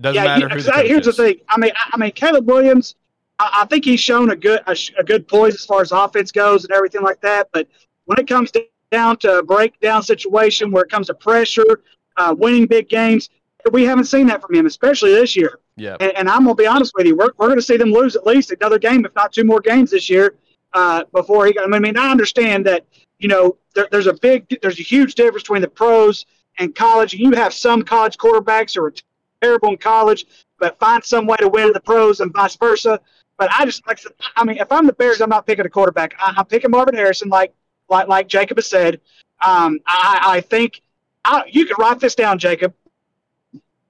[0.00, 1.36] Doesn't yeah, matter 'cause the I- here's the thing.
[1.48, 2.94] I mean, I, I mean, Caleb Williams.
[3.38, 6.30] I, I think he's shown a good a, a good poise as far as offense
[6.32, 7.48] goes and everything like that.
[7.52, 7.66] But
[8.04, 8.52] when it comes
[8.92, 11.80] down to a breakdown situation, where it comes to pressure,
[12.18, 13.30] uh, winning big games,
[13.72, 15.60] we haven't seen that from him, especially this year.
[15.76, 15.96] Yeah.
[16.00, 18.26] And, and I'm gonna be honest with you, we're, we're gonna see them lose at
[18.26, 20.34] least another game, if not two more games this year,
[20.76, 21.52] uh, before he.
[21.54, 22.84] got- I mean, I understand that
[23.18, 26.26] you know there, there's a big, there's a huge difference between the pros
[26.58, 27.14] and college.
[27.14, 28.94] You have some college quarterbacks who are
[29.40, 30.26] terrible in college,
[30.58, 33.00] but find some way to win in the pros and vice versa.
[33.38, 34.00] But I just like,
[34.36, 36.14] I mean, if I'm the Bears, I'm not picking a quarterback.
[36.18, 37.52] I, I'm picking Marvin Harrison, like
[37.88, 39.00] like like Jacob has said.
[39.44, 40.82] Um, I, I think
[41.24, 42.74] I, you can write this down, Jacob.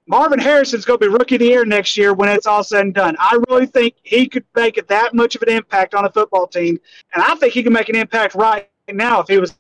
[0.06, 2.82] Marvin Harrison's going to be rookie of the year next year when it's all said
[2.82, 3.16] and done.
[3.18, 6.46] I really think he could make it that much of an impact on a football
[6.46, 6.78] team,
[7.14, 9.58] and I think he can make an impact right now if he was,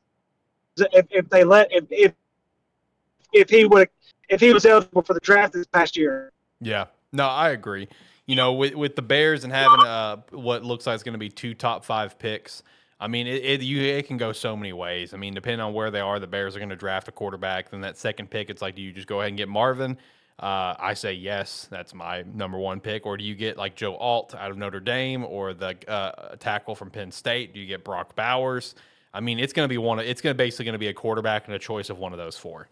[0.76, 2.12] if, if they let if if
[3.32, 3.88] if he would
[4.28, 6.32] if he was eligible for the draft this past year.
[6.60, 6.86] Yeah.
[7.12, 7.88] No, I agree.
[8.26, 11.18] You know, with with the Bears and having uh what looks like it's going to
[11.18, 12.62] be two top five picks.
[12.98, 15.12] I mean, it, it you it can go so many ways.
[15.12, 17.70] I mean, depending on where they are, the Bears are going to draft a quarterback.
[17.70, 19.98] Then that second pick, it's like, do you just go ahead and get Marvin?
[20.38, 23.06] Uh, I say yes, that's my number one pick.
[23.06, 26.74] Or do you get like Joe Alt out of Notre Dame or the uh, tackle
[26.74, 27.54] from Penn State?
[27.54, 28.74] Do you get Brock Bowers?
[29.14, 29.98] I mean, it's going to be one.
[29.98, 32.18] It's going to basically going to be a quarterback and a choice of one of
[32.18, 32.68] those four.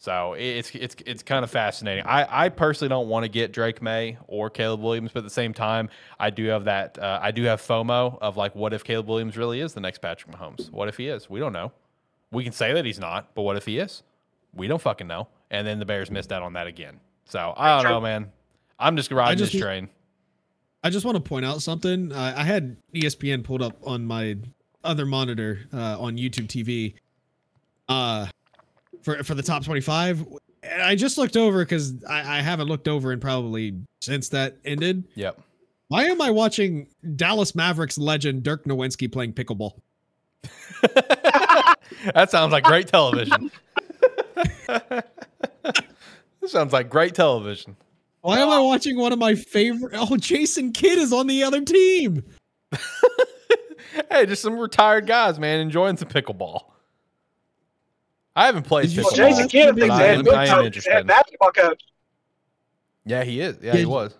[0.00, 2.04] So it's it's it's kind of fascinating.
[2.06, 5.30] I, I personally don't want to get Drake Maye or Caleb Williams, but at the
[5.30, 5.90] same time,
[6.20, 9.36] I do have that uh, I do have FOMO of like, what if Caleb Williams
[9.36, 10.70] really is the next Patrick Mahomes?
[10.70, 11.28] What if he is?
[11.28, 11.72] We don't know.
[12.30, 14.04] We can say that he's not, but what if he is?
[14.54, 15.26] We don't fucking know.
[15.50, 17.00] And then the Bears missed out on that again.
[17.28, 18.32] So I don't know, man.
[18.78, 19.88] I'm just riding just- this train.
[20.82, 22.12] I just want to point out something.
[22.12, 24.36] Uh, I had ESPN pulled up on my
[24.84, 26.94] other monitor uh, on YouTube TV
[27.88, 28.26] uh,
[29.02, 30.24] for for the top 25.
[30.62, 34.56] And I just looked over because I, I haven't looked over in probably since that
[34.64, 35.04] ended.
[35.16, 35.40] Yep.
[35.88, 39.80] Why am I watching Dallas Mavericks legend Dirk Nowitzki playing pickleball?
[42.14, 43.50] that sounds like great television.
[46.48, 47.76] This sounds like great television.
[48.22, 49.92] Why am I watching one of my favorite?
[49.94, 52.24] Oh, Jason Kidd is on the other team.
[54.10, 56.60] Hey, just some retired guys, man, enjoying some pickleball.
[58.36, 59.16] I haven't played Did Well, pickleball.
[59.16, 59.48] Jason?
[59.48, 61.06] Kidd But thinks I am- good I am coach, interested.
[61.06, 61.82] basketball coach.
[63.04, 63.56] Yeah, he is.
[63.60, 64.14] Yeah, Yeah, he was.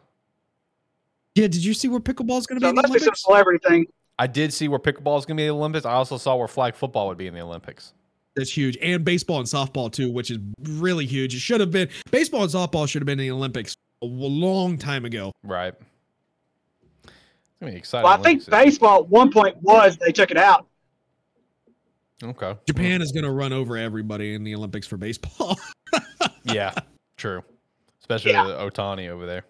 [1.34, 2.98] Yeah, did you see where pickleball is going to So be in the must be
[2.98, 3.22] some Olympics?
[3.22, 3.86] celebrity thing.
[4.18, 5.86] I did see where pickleball is going to be in the Olympics.
[5.86, 7.94] I also saw where flag football would be in the Olympics.
[8.38, 11.34] That's huge, and baseball and softball too, which is really huge.
[11.34, 14.78] It should have been baseball and softball should have been in the Olympics a long
[14.78, 15.32] time ago.
[15.42, 15.74] Right.
[17.04, 17.12] It's
[17.60, 18.04] gonna exciting.
[18.04, 20.66] Well, I think Olympics baseball at one point was they took it out.
[22.22, 22.54] Okay.
[22.66, 25.58] Japan is going to run over everybody in the Olympics for baseball.
[26.44, 26.72] Yeah,
[27.18, 27.42] true.
[28.00, 28.44] Especially Yeah.
[28.44, 29.44] Ohtani over there.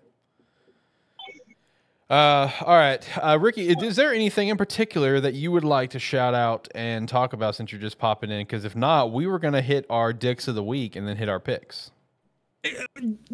[2.11, 3.69] Uh, all right, uh, Ricky.
[3.69, 7.35] Is, is there anything in particular that you would like to shout out and talk
[7.35, 8.41] about since you're just popping in?
[8.47, 11.29] Because if not, we were gonna hit our dicks of the week and then hit
[11.29, 11.91] our picks.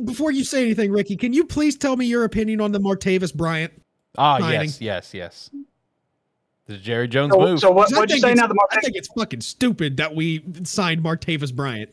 [0.05, 3.33] Before you say anything, Ricky, can you please tell me your opinion on the Martavis
[3.33, 3.73] Bryant?
[4.19, 4.63] Ah, Signing.
[4.63, 5.51] yes, yes, yes.
[6.67, 7.61] The Jerry Jones So, move.
[7.61, 8.49] so what, 'Cause I what'd you say now?
[8.49, 11.91] The I think it's fucking stupid that we signed Martavis Bryant.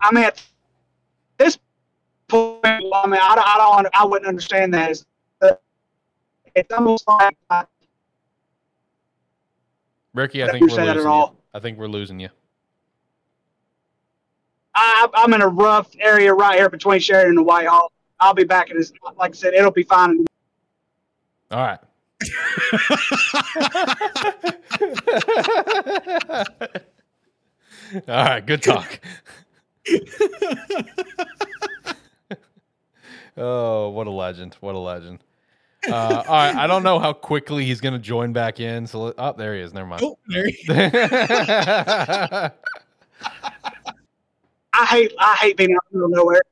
[0.00, 0.44] I mean, at this
[2.28, 4.90] point, I mean, I don't, I don't, I wouldn't understand that.
[4.90, 5.06] It's,
[5.40, 5.52] uh,
[6.54, 7.64] it's almost like uh,
[10.14, 11.36] Ricky, I Don't think we're understand at losing you.
[11.54, 12.28] I think we're losing you.
[14.74, 17.92] I, I'm in a rough area right here between Sheridan and Whitehall.
[18.20, 18.92] I'll be back in this.
[19.16, 20.24] Like I said, it'll be fine.
[21.50, 21.78] All right.
[28.08, 29.00] All right, good talk.
[33.38, 34.56] oh, what a legend!
[34.60, 35.20] What a legend!
[35.88, 35.92] Uh,
[36.26, 38.86] all right, I don't know how quickly he's going to join back in.
[38.86, 39.72] So, let- oh, there he is.
[39.72, 40.02] Never mind.
[40.04, 40.66] Oh, there he-
[44.74, 46.42] I hate, I hate being out in the middle of nowhere.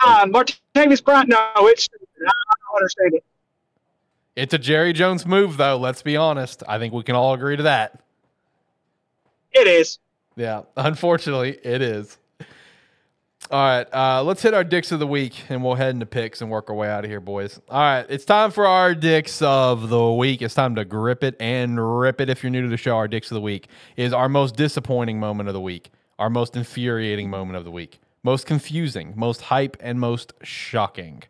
[0.00, 1.88] Uh, Martavis Bryant, no, it's.
[1.94, 2.30] I
[2.70, 3.24] don't understand it.
[4.36, 5.76] it's a Jerry Jones move, though.
[5.76, 6.62] Let's be honest.
[6.68, 8.00] I think we can all agree to that.
[9.52, 9.98] It is.
[10.36, 12.18] Yeah, unfortunately, it is.
[13.52, 16.40] All right, uh, let's hit our dicks of the week, and we'll head into picks
[16.40, 17.60] and work our way out of here, boys.
[17.68, 20.40] All right, it's time for our dicks of the week.
[20.40, 22.30] It's time to grip it and rip it.
[22.30, 25.20] If you're new to the show, our dicks of the week is our most disappointing
[25.20, 28.00] moment of the week, our most infuriating moment of the week.
[28.22, 31.22] most confusing, most hype, and most shocking.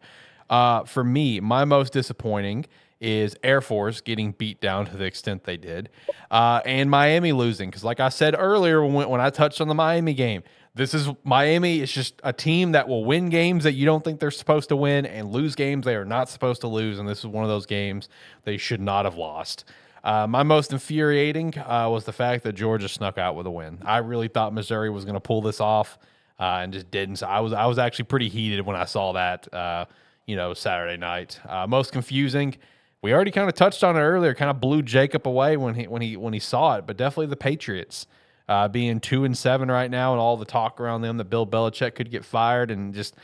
[0.51, 2.67] Uh, for me, my most disappointing
[3.01, 5.89] is Air Force getting beat down to the extent they did,
[6.31, 7.69] uh, and Miami losing.
[7.69, 10.43] Because, like I said earlier, when, when I touched on the Miami game,
[10.75, 14.21] this is Miami is just a team that will win games that you don't think
[14.21, 16.99] they're supposed to win and lose games they are not supposed to lose.
[16.99, 18.09] And this is one of those games
[18.45, 19.65] they should not have lost.
[20.03, 23.79] Uh, my most infuriating uh, was the fact that Georgia snuck out with a win.
[23.85, 25.99] I really thought Missouri was going to pull this off
[26.41, 27.17] uh, and just didn't.
[27.17, 29.53] So I was I was actually pretty heated when I saw that.
[29.53, 29.85] Uh,
[30.27, 31.41] you know, Saturday night.
[31.47, 32.57] Uh, most confusing.
[33.03, 34.35] We already kind of touched on it earlier.
[34.35, 37.27] Kind of blew Jacob away when he when he when he saw it, but definitely
[37.27, 38.07] the Patriots
[38.53, 41.47] uh, being two and seven right now, and all the talk around them that Bill
[41.47, 43.17] Belichick could get fired, and just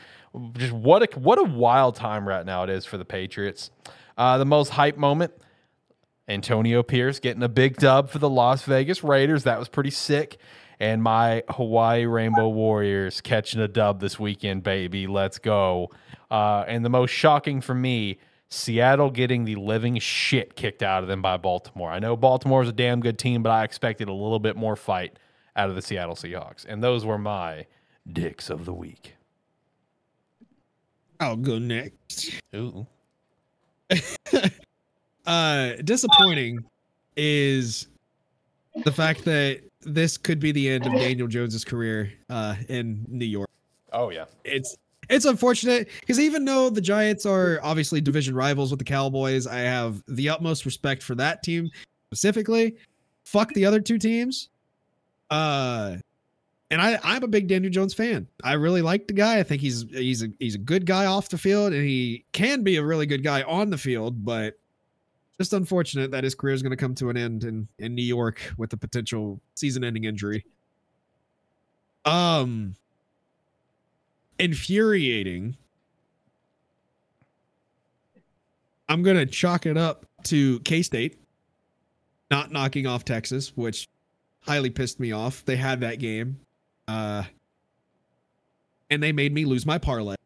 [0.55, 3.71] just what a what a wild time right now it is for the Patriots.
[4.17, 5.33] Uh, the most hype moment.
[6.29, 9.45] Antonio Pierce getting a big dub for the Las Vegas Raiders.
[9.45, 10.37] That was pretty sick.
[10.79, 15.07] And my Hawaii Rainbow Warriors catching a dub this weekend, baby.
[15.07, 15.91] Let's go.
[16.31, 18.19] Uh, and the most shocking for me,
[18.51, 21.91] Seattle getting the living shit kicked out of them by Baltimore.
[21.91, 24.75] I know Baltimore is a damn good team, but I expected a little bit more
[24.75, 25.19] fight
[25.55, 26.65] out of the Seattle Seahawks.
[26.67, 27.67] And those were my
[28.11, 29.17] dicks of the week.
[31.21, 32.41] I'll go next.
[32.55, 32.87] Ooh.
[35.27, 36.63] uh disappointing
[37.17, 37.89] is
[38.85, 43.25] the fact that this could be the end of Daniel Jones's career uh in New
[43.25, 43.49] York.
[43.93, 44.27] Oh, yeah.
[44.45, 44.77] It's
[45.09, 49.59] it's unfortunate because even though the Giants are obviously division rivals with the Cowboys, I
[49.59, 51.71] have the utmost respect for that team
[52.09, 52.77] specifically.
[53.25, 54.49] Fuck the other two teams.
[55.31, 55.97] Uh
[56.71, 58.27] and I, I'm a big Daniel Jones fan.
[58.45, 59.39] I really like the guy.
[59.39, 62.63] I think he's he's a he's a good guy off the field, and he can
[62.63, 64.25] be a really good guy on the field.
[64.25, 64.59] But
[65.39, 68.03] just unfortunate that his career is going to come to an end in in New
[68.03, 70.45] York with a potential season-ending injury.
[72.05, 72.75] Um,
[74.39, 75.57] infuriating.
[78.89, 81.19] I'm gonna chalk it up to K State
[82.31, 83.89] not knocking off Texas, which
[84.41, 85.45] highly pissed me off.
[85.45, 86.41] They had that game.
[86.87, 87.25] Uh
[88.91, 90.17] and they made me lose my parlay.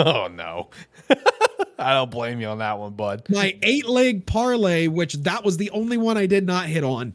[0.00, 0.70] Oh, no.
[1.78, 3.24] I don't blame you on that one, bud.
[3.28, 7.14] My eight leg parlay, which that was the only one I did not hit on.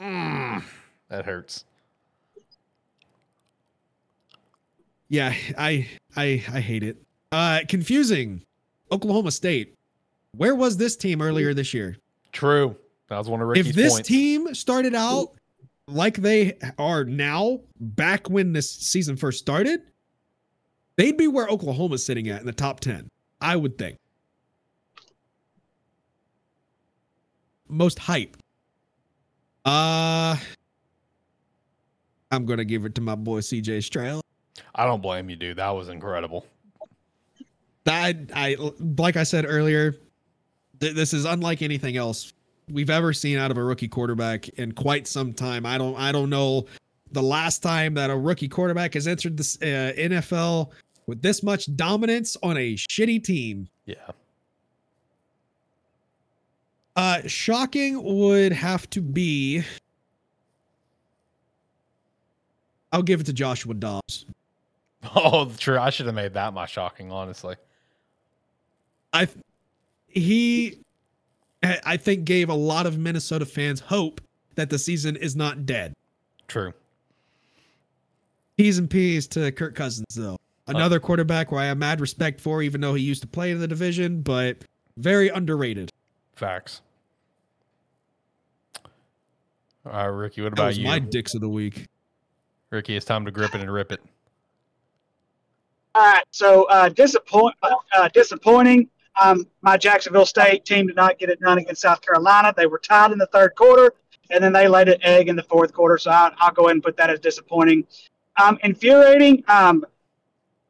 [0.00, 0.62] Mm,
[1.08, 1.64] that hurts.
[5.08, 7.02] Yeah, I I I hate it.
[7.32, 8.42] Uh confusing.
[8.92, 9.74] Oklahoma State.
[10.36, 11.96] Where was this team earlier this year?
[12.32, 12.76] True.
[13.08, 14.08] That was one of Ricky's if this points.
[14.08, 15.32] team started out
[15.86, 19.80] like they are now, back when this season first started,
[20.96, 23.08] they'd be where Oklahoma's sitting at in the top 10,
[23.40, 23.96] I would think.
[27.68, 28.36] Most hype.
[29.64, 30.36] Uh
[32.30, 34.22] I'm gonna give it to my boy CJ Stroud.
[34.74, 35.56] I don't blame you, dude.
[35.58, 36.46] That was incredible.
[37.84, 38.56] That I
[38.96, 39.92] like I said earlier,
[40.80, 42.32] th- this is unlike anything else
[42.70, 45.64] we've ever seen out of a rookie quarterback in quite some time.
[45.64, 46.66] I don't I don't know
[47.12, 50.70] the last time that a rookie quarterback has entered the uh, NFL
[51.06, 53.68] with this much dominance on a shitty team.
[53.86, 53.94] Yeah.
[56.96, 59.62] Uh shocking would have to be
[62.92, 64.26] I'll give it to Joshua Dobbs.
[65.14, 65.78] Oh, true.
[65.78, 67.54] I should have made that my shocking, honestly.
[69.12, 69.28] I
[70.08, 70.78] he
[71.62, 74.20] I think gave a lot of Minnesota fans hope
[74.54, 75.94] that the season is not dead.
[76.46, 76.72] True.
[78.56, 80.34] P's and P's to Kirk Cousins, though.
[80.66, 83.50] Uh, Another quarterback where I have mad respect for, even though he used to play
[83.52, 84.58] in the division, but
[84.96, 85.90] very underrated.
[86.34, 86.80] Facts.
[89.86, 90.84] All right, Ricky, what about you?
[90.84, 91.86] my dicks of the week.
[92.70, 94.00] Ricky, it's time to grip it and rip it.
[95.98, 98.88] All right, so uh, disappoint, uh, disappointing.
[99.20, 102.54] Um, my Jacksonville State team did not get it done against South Carolina.
[102.56, 103.92] They were tied in the third quarter,
[104.30, 105.98] and then they laid an egg in the fourth quarter.
[105.98, 107.84] So I, I'll go ahead and put that as disappointing.
[108.40, 109.42] Um, infuriating.
[109.48, 109.84] Um,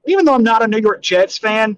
[0.07, 1.77] even though I'm not a New York Jets fan,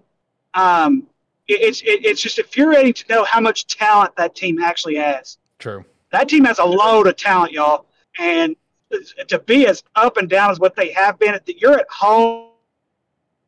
[0.54, 1.08] um,
[1.48, 5.38] it, it's it, it's just infuriating to know how much talent that team actually has.
[5.58, 5.84] True.
[6.12, 7.86] That team has a load of talent, y'all,
[8.16, 8.54] and
[9.26, 12.49] to be as up and down as what they have been, you're at home,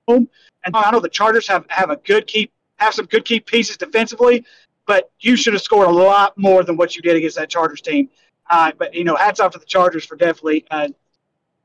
[0.08, 0.28] and
[0.74, 4.44] I know the Chargers have have a good key have some good key pieces defensively,
[4.86, 7.80] but you should have scored a lot more than what you did against that Chargers
[7.80, 8.08] team.
[8.50, 10.88] Uh, but you know, hats off to the Chargers for definitely uh,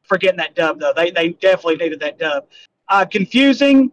[0.03, 0.93] for getting that dub, though.
[0.95, 2.45] They they definitely needed that dub.
[2.88, 3.91] Uh, confusing,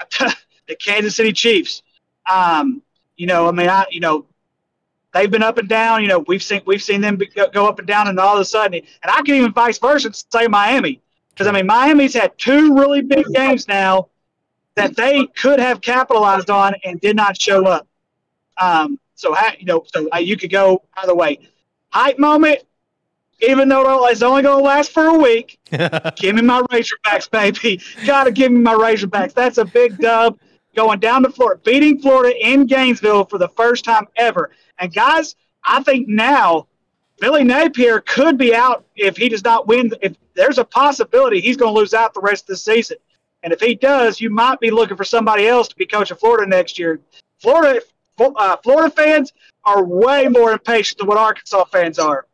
[0.18, 1.82] the Kansas City Chiefs.
[2.30, 2.82] Um,
[3.16, 4.26] you know, I mean, I you know,
[5.12, 6.02] they've been up and down.
[6.02, 8.40] You know, we've seen we've seen them go, go up and down, and all of
[8.40, 11.02] a sudden, and I can even vice versa say Miami.
[11.34, 14.08] Because I mean, Miami's had two really big games now
[14.76, 17.88] that they could have capitalized on and did not show up.
[18.60, 21.48] Um, so you know, so uh, you could go either way.
[21.90, 22.60] Hype moment,
[23.40, 25.58] even though it's only going to last for a week.
[26.16, 27.80] give me my Razorbacks, baby.
[28.06, 29.34] Got to give me my Razorbacks.
[29.34, 30.38] That's a big dub
[30.74, 34.50] going down to Florida, beating Florida in Gainesville for the first time ever.
[34.78, 36.66] And guys, I think now
[37.20, 39.92] Billy Napier could be out if he does not win.
[40.02, 42.96] If there's a possibility he's going to lose out the rest of the season,
[43.42, 46.48] and if he does, you might be looking for somebody else to be coaching Florida
[46.48, 47.00] next year.
[47.38, 47.80] Florida,
[48.18, 49.32] uh, Florida fans
[49.64, 52.26] are way more impatient than what Arkansas fans are.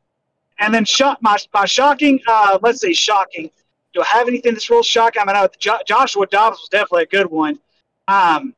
[0.61, 3.51] And then shot my, my shocking, uh, let's see, shocking.
[3.93, 5.23] Do I have anything that's real shocking?
[5.23, 7.59] I mean, I Jo- Joshua Dobbs was definitely a good one.
[8.07, 8.55] Um,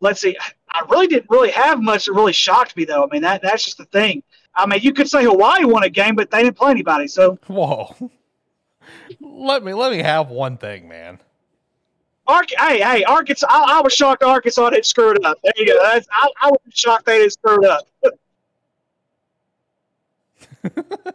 [0.00, 0.36] let's see.
[0.70, 3.04] I really didn't really have much that really shocked me, though.
[3.04, 4.22] I mean, that that's just the thing.
[4.54, 7.06] I mean, you could say Hawaii won a game, but they didn't play anybody.
[7.06, 8.10] So, Whoa.
[9.20, 11.18] Let me let me have one thing, man.
[12.26, 13.46] Ark, hey, hey, Arkansas.
[13.48, 15.38] I, I was shocked Arkansas didn't screw it up.
[15.42, 15.78] There you go.
[15.82, 16.00] I,
[16.40, 17.86] I was shocked they didn't screw it up.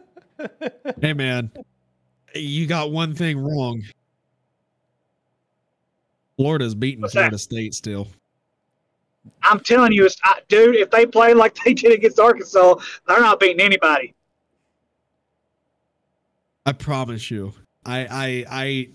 [1.00, 1.50] Hey man,
[2.34, 3.82] you got one thing wrong.
[6.36, 7.20] Florida's beating What's that?
[7.20, 8.08] Florida State still.
[9.42, 12.76] I'm telling you, it's, I, dude, if they play like they did against Arkansas,
[13.06, 14.14] they're not beating anybody.
[16.64, 17.52] I promise you.
[17.84, 18.88] I I I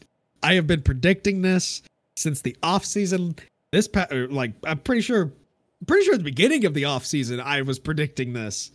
[0.43, 1.81] I have been predicting this
[2.15, 3.35] since the off season.
[3.71, 5.31] This pa- er, like I'm pretty sure
[5.87, 8.71] pretty sure at the beginning of the off season I was predicting this.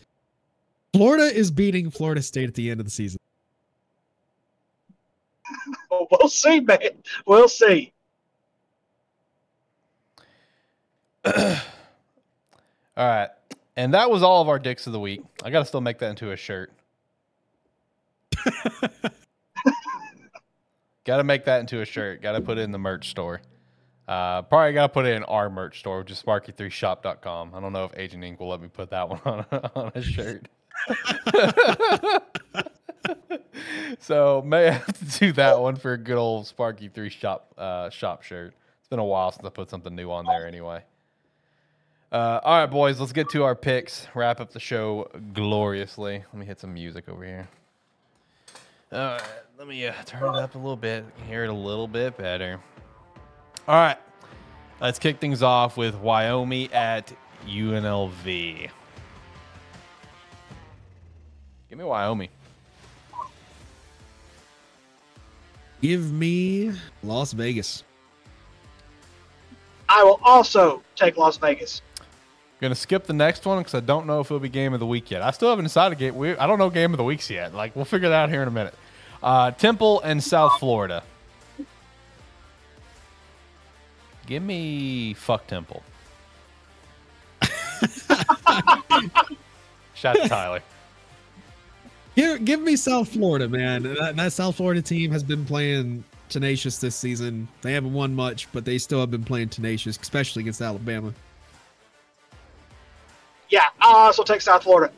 [0.92, 3.18] Florida is beating Florida State at the end of the season.
[5.90, 6.78] Well, we'll see, man.
[7.26, 7.92] We'll see.
[11.24, 11.34] All
[12.96, 13.28] right.
[13.76, 15.22] And that was all of our dicks of the week.
[15.42, 16.72] I got to still make that into a shirt.
[21.04, 22.22] got to make that into a shirt.
[22.22, 23.40] Got to put it in the merch store.
[24.08, 27.54] Uh, probably got to put it in our merch store, which is sparke3shop.com.
[27.54, 29.44] I don't know if Agent Ink will let me put that one on,
[29.74, 30.48] on a shirt.
[33.98, 38.22] so may have to do that one for a good old SparkE3 shop uh, shop
[38.22, 38.54] shirt.
[38.80, 40.82] It's been a while since I put something new on there anyway.
[42.10, 44.08] Uh, all right, boys, let's get to our picks.
[44.14, 46.24] Wrap up the show gloriously.
[46.32, 47.48] Let me hit some music over here.
[48.92, 49.22] All right,
[49.60, 52.58] let me uh, turn it up a little bit, hear it a little bit better.
[53.68, 53.98] All right,
[54.80, 57.12] let's kick things off with Wyoming at
[57.46, 58.70] UNLV.
[61.68, 62.30] Give me Wyoming.
[65.82, 66.72] Give me
[67.02, 67.84] Las Vegas.
[69.90, 71.82] I will also take Las Vegas.
[72.62, 74.86] Gonna skip the next one because I don't know if it'll be game of the
[74.86, 75.20] week yet.
[75.20, 76.16] I still haven't decided game.
[76.16, 77.54] We, I don't know game of the weeks yet.
[77.54, 78.74] Like we'll figure that out here in a minute.
[79.22, 81.02] Uh, Temple and South Florida.
[84.26, 85.82] Give me fuck Temple.
[89.94, 90.62] Shout out to Tyler.
[92.16, 93.82] Give, give me South Florida, man.
[93.82, 97.48] That, that South Florida team has been playing tenacious this season.
[97.62, 101.12] They haven't won much, but they still have been playing tenacious, especially against Alabama.
[103.48, 104.92] Yeah, I'll also take South Florida.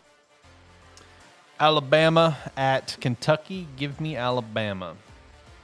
[1.62, 3.68] Alabama at Kentucky.
[3.76, 4.96] Give me Alabama.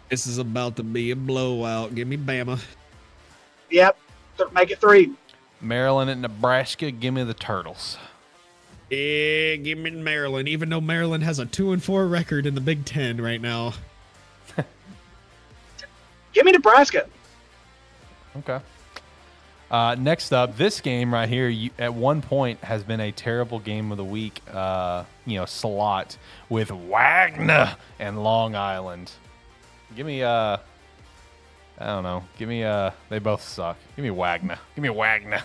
[0.09, 1.93] This is about to be a blowout.
[1.97, 2.61] Give me Bama.
[3.69, 3.99] Yep,
[4.37, 5.11] th- make it three.
[5.61, 6.93] Maryland at Nebraska.
[6.93, 7.99] Give me the Turtles.
[8.91, 10.49] Yeah, give me Maryland.
[10.49, 13.75] Even though Maryland has a two and four record in the Big Ten right now.
[16.33, 17.09] Give me Nebraska.
[18.37, 18.61] Okay.
[19.71, 23.59] Uh, next up, this game right here, you, at one point, has been a terrible
[23.59, 24.41] game of the week.
[24.51, 26.17] Uh, you know, slot
[26.49, 29.13] with Wagner and Long Island.
[29.95, 30.57] Give me, uh,
[31.79, 32.25] I don't know.
[32.39, 33.77] Give me, uh, they both suck.
[33.95, 34.59] Give me Wagner.
[34.75, 35.43] Give me Wagner.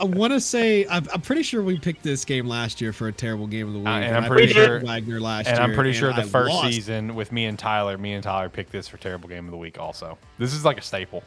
[0.00, 3.08] I want to say I'm, I'm pretty sure we picked this game last year for
[3.08, 3.88] a terrible game of the week.
[3.88, 5.56] Uh, and I'm pretty sure- Wagner last year.
[5.56, 5.68] And year.
[5.70, 6.68] I'm pretty sure the I first lost.
[6.72, 9.56] season with me and Tyler, me and Tyler picked this for terrible game of the
[9.56, 9.78] week.
[9.78, 11.24] Also, this is like a staple.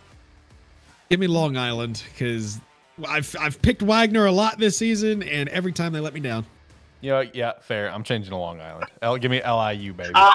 [1.11, 2.61] Give me Long Island because
[3.05, 6.45] I've I've picked Wagner a lot this season, and every time they let me down.
[7.01, 7.91] You know, yeah, fair.
[7.91, 8.85] I'm changing to Long Island.
[9.01, 10.11] L, give me LIU, baby.
[10.15, 10.31] Uh,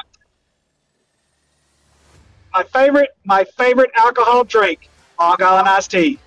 [2.52, 6.18] My favorite, my favorite alcohol drink, Long Island iced tea.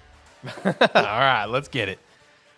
[0.65, 1.99] all right, let's get it.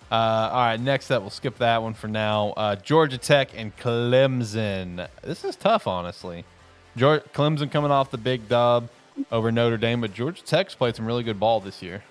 [0.09, 2.51] Uh, all right, next up, we'll skip that one for now.
[2.51, 5.09] Uh, Georgia Tech and Clemson.
[5.23, 6.45] This is tough, honestly.
[6.95, 8.87] Georgia, Clemson coming off the big dub
[9.31, 12.03] over Notre Dame, but Georgia Tech's played some really good ball this year.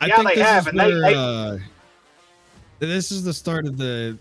[0.00, 1.58] I Yeah, think they this have, is and where, they- uh,
[2.80, 4.18] This is the start of the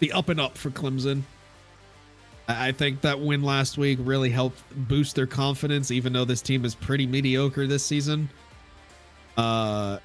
[0.00, 1.22] the up and up for Clemson.
[2.48, 6.42] I I think that win last week really helped boost their confidence, even though this
[6.42, 8.28] team is pretty mediocre this season.
[9.38, 9.98] Uh,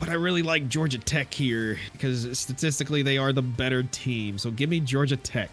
[0.00, 4.38] but I really like Georgia Tech here because statistically they are the better team.
[4.38, 5.50] So give me Georgia Tech.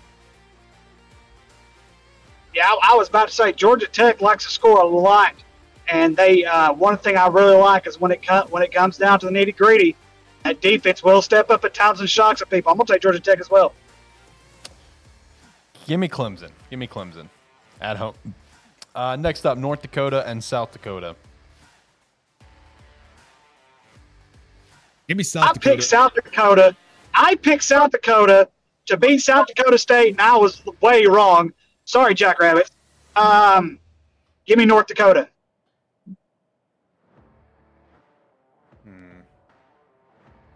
[2.56, 5.36] Yeah, I, I was about to say Georgia Tech likes to score a lot,
[5.90, 8.98] and they uh, one thing I really like is when it co- when it comes
[8.98, 9.96] down to the nitty gritty,
[10.44, 12.72] that defense will step up at times and shocks at people.
[12.72, 13.74] I'm gonna take Georgia Tech as well.
[15.86, 16.52] Give me Clemson.
[16.70, 17.28] Give me Clemson
[17.82, 18.16] at home.
[18.96, 21.16] Uh, next up, North Dakota and South Dakota.
[25.08, 25.70] Give me South I Dakota.
[25.70, 26.76] picked South Dakota.
[27.14, 28.50] I picked South Dakota
[28.88, 31.54] to beat South Dakota State, and I was way wrong.
[31.86, 32.70] Sorry, Jackrabbit.
[33.16, 33.80] Um,
[34.46, 35.30] give me North Dakota.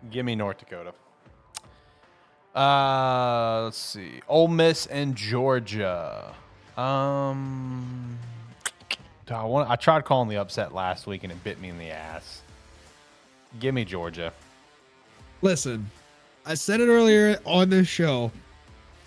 [0.09, 0.93] Give me North Dakota.
[2.53, 4.21] Uh, let's see.
[4.27, 6.35] Ole Miss and Georgia.
[6.75, 8.19] Um,
[9.29, 9.69] I want.
[9.69, 12.41] I tried calling the upset last week and it bit me in the ass.
[13.59, 14.33] Give me Georgia.
[15.41, 15.89] Listen,
[16.45, 18.31] I said it earlier on this show.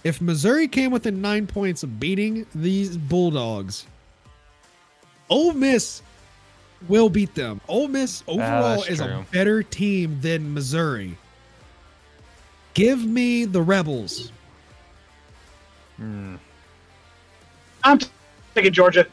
[0.02, 3.86] If Missouri came within nine points of beating these Bulldogs,
[5.30, 6.02] Ole Miss
[6.88, 7.60] will beat them.
[7.68, 11.16] Ole Miss ah, overall that's is a better team than Missouri.
[12.74, 14.32] Give me the Rebels.
[15.96, 16.36] Hmm.
[17.84, 17.98] I'm
[18.54, 19.06] taking Georgia.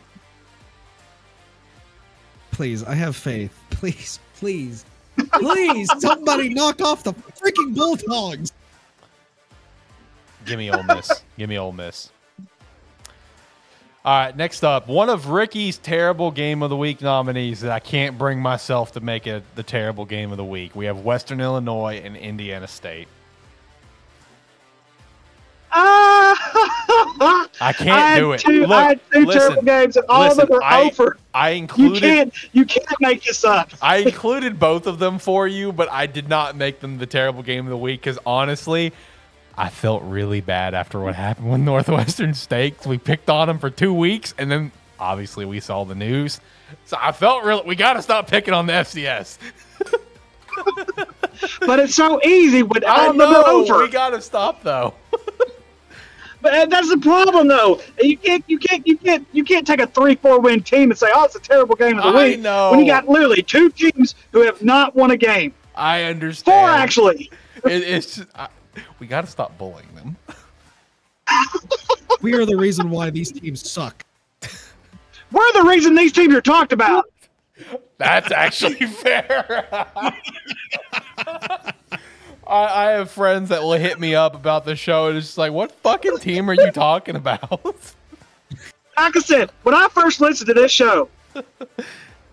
[2.52, 3.58] Please, I have faith.
[3.70, 4.86] Please, please,
[5.28, 8.52] please, somebody knock off the freaking Bulldogs.
[10.46, 11.24] Give me Ole Miss.
[11.38, 12.12] Give me Ole Miss.
[14.04, 17.80] All right, next up, one of Ricky's terrible game of the week nominees that I
[17.80, 20.76] can't bring myself to make it the terrible game of the week.
[20.76, 23.08] We have Western Illinois and Indiana State.
[25.72, 26.78] Ah!
[27.22, 28.40] I can't I do it.
[28.42, 30.82] Two, Look, I had two listen, terrible games, and all listen, of them are I,
[30.84, 31.18] over.
[31.34, 31.96] I included.
[31.96, 32.34] You can't.
[32.54, 33.72] You can't make this up.
[33.82, 37.44] I included both of them for you, but I did not make them the terrible
[37.44, 38.92] game of the week because honestly,
[39.58, 42.78] I felt really bad after what happened with Northwestern State.
[42.78, 46.40] 'cause We picked on them for two weeks, and then obviously we saw the news.
[46.86, 49.38] So I felt really we got to stop picking on the FCS.
[51.66, 53.80] But it's so easy when I all of them are know over.
[53.80, 54.94] we got to stop though.
[56.42, 57.80] But uh, that's the problem, though.
[58.02, 61.08] You can't, you can't, you can't, you can't take a three-four win team and say,
[61.14, 62.72] "Oh, it's a terrible game of the I week." know.
[62.72, 66.60] When you got literally two teams who have not won a game, I understand.
[66.60, 67.32] four actually.
[67.64, 68.48] It, it's just, I,
[68.98, 70.18] we got to stop bullying them.
[72.22, 74.06] We are the reason why these teams suck.
[75.32, 77.06] We're the reason these teams are talked about.
[77.98, 79.66] That's actually fair.
[82.52, 85.38] I, I have friends that will hit me up about the show, and it's just
[85.38, 87.64] like, what fucking team are you talking about?
[88.98, 91.08] Like I said, when I first listened to this show,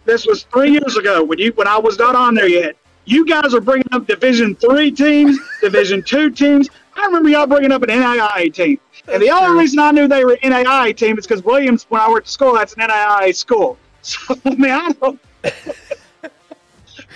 [0.04, 2.76] this was three years ago when you when I was not on there yet.
[3.04, 6.68] You guys are bringing up Division three teams, Division two teams.
[6.96, 8.80] I remember y'all bringing up an NAIA team,
[9.10, 12.00] and the only reason I knew they were an NAIA team is because Williams, when
[12.00, 13.78] I worked at school, that's an NAIA school.
[14.02, 15.20] So I mean, I don't.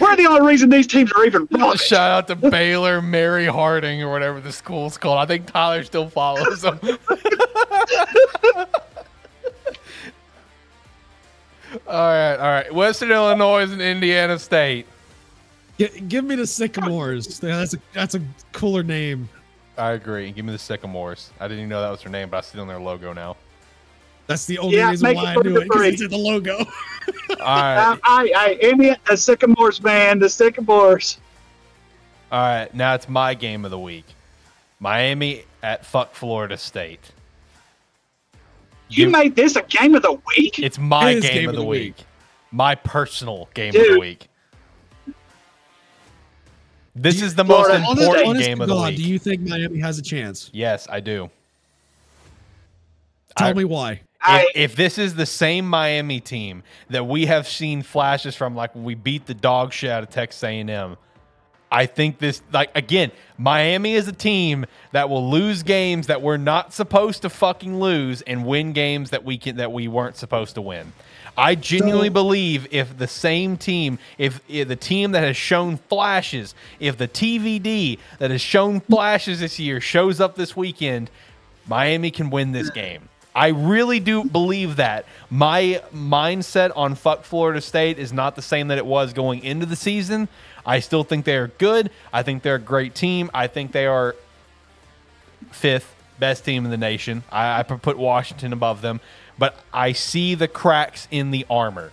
[0.00, 1.80] We're the only reason these teams are even relevant.
[1.80, 5.18] Shout out to Baylor, Mary Hardin, or whatever the school's called.
[5.18, 6.78] I think Tyler still follows them.
[6.82, 6.98] all
[11.86, 12.74] right, all right.
[12.74, 14.86] Western Illinois and Indiana State.
[15.78, 17.38] Gi- give me the Sycamores.
[17.40, 19.28] That's a that's a cooler name.
[19.76, 20.30] I agree.
[20.32, 21.30] Give me the Sycamores.
[21.40, 23.12] I didn't even know that was their name, but I see it on their logo
[23.12, 23.36] now.
[24.26, 26.16] That's the only Yeah, reason make why it I knew it because it's in the
[26.16, 26.58] logo.
[26.58, 26.66] All
[27.38, 27.76] right.
[27.78, 31.18] Uh, I, I, I, Indiana, the uh, Sycamores, man, the Sycamores.
[32.30, 34.04] All right, now it's my game of the week.
[34.80, 37.12] Miami at fuck Florida State.
[38.88, 40.58] You Give- made this a game of the week.
[40.58, 41.96] It's my It is game, of the, week.
[41.98, 42.06] week.
[42.52, 44.28] My personal game of the week.
[46.94, 48.96] This Do is the you- most important honest game to of the God, week.
[48.98, 50.50] Do you think Miami has a chance?
[50.52, 51.30] yes, I do.
[53.36, 54.00] Tell I- me why.
[54.22, 58.54] I, if, if this is the same Miami team that we have seen flashes from,
[58.54, 60.96] like when we beat the dog shit out of Texas A&M,
[61.70, 66.36] I think this, like again, Miami is a team that will lose games that we're
[66.36, 70.54] not supposed to fucking lose and win games that we can that we weren't supposed
[70.56, 70.92] to win.
[71.36, 75.78] I genuinely So- believe if the same team, if, if the team that has shown
[75.78, 81.10] flashes, if the TVD that has shown flashes this year shows up this weekend,
[81.66, 83.08] Miami can win this game.
[83.34, 85.06] I really do believe that.
[85.30, 89.66] My mindset on fuck Florida State is not the same that it was going into
[89.66, 90.28] the season.
[90.66, 91.90] I still think they are good.
[92.12, 93.30] I think they're a great team.
[93.32, 94.14] I think they are
[95.50, 97.24] fifth best team in the nation.
[97.32, 99.00] I, I put Washington above them,
[99.38, 101.90] but I see the cracks in the armor.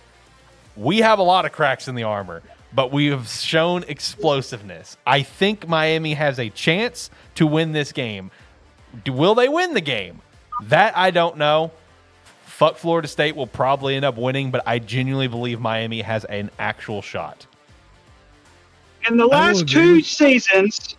[0.76, 2.42] We have a lot of cracks in the armor,
[2.72, 4.96] but we have shown explosiveness.
[5.06, 8.30] I think Miami has a chance to win this game.
[9.06, 10.20] Will they win the game?
[10.62, 11.72] That I don't know.
[12.44, 16.50] Fuck Florida State will probably end up winning, but I genuinely believe Miami has an
[16.58, 17.46] actual shot.
[19.08, 20.96] In the last two seasons,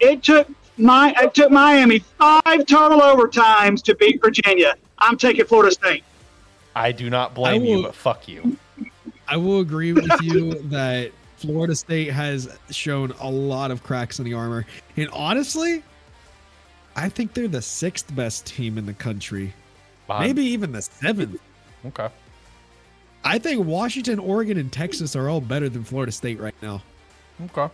[0.00, 4.74] it took my it took Miami five total overtimes to beat Virginia.
[4.98, 6.04] I'm taking Florida State.
[6.74, 8.56] I do not blame you, but fuck you.
[9.26, 14.24] I will agree with you that Florida State has shown a lot of cracks in
[14.24, 14.66] the armor.
[14.96, 15.82] And honestly,
[16.98, 19.52] I think they're the sixth best team in the country.
[20.08, 21.40] Behind- Maybe even the seventh.
[21.86, 22.08] Okay.
[23.24, 26.82] I think Washington, Oregon, and Texas are all better than Florida State right now.
[27.44, 27.72] Okay.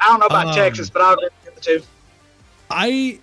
[0.00, 1.82] I don't know about Um, Texas, but I'll get the two.
[2.70, 3.18] I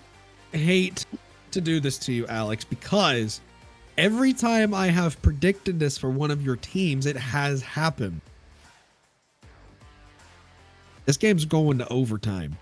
[0.51, 1.05] hate
[1.51, 3.39] to do this to you, Alex, because
[3.97, 8.19] every time I have predicted this for one of your teams, it has happened.
[11.05, 12.57] This game's going to overtime.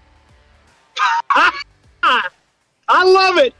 [2.89, 3.53] I love it.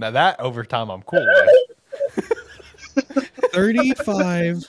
[0.00, 2.32] Now that overtime I'm cool with.
[3.52, 4.64] 35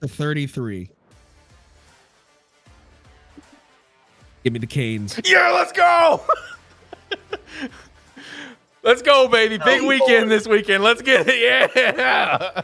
[0.00, 0.90] to 33.
[4.44, 5.20] Give me the Canes.
[5.24, 6.22] Yeah, let's go.
[8.82, 9.58] let's go, baby.
[9.58, 10.84] Big weekend this weekend.
[10.84, 11.40] Let's get it.
[11.40, 12.62] Yeah.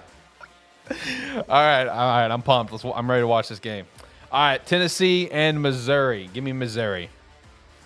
[0.91, 2.31] all right, all right.
[2.31, 2.73] I'm pumped.
[2.73, 3.87] Let's, I'm ready to watch this game.
[4.31, 6.31] All right, Tennessee and Missouri.
[6.33, 7.11] Give me Missouri.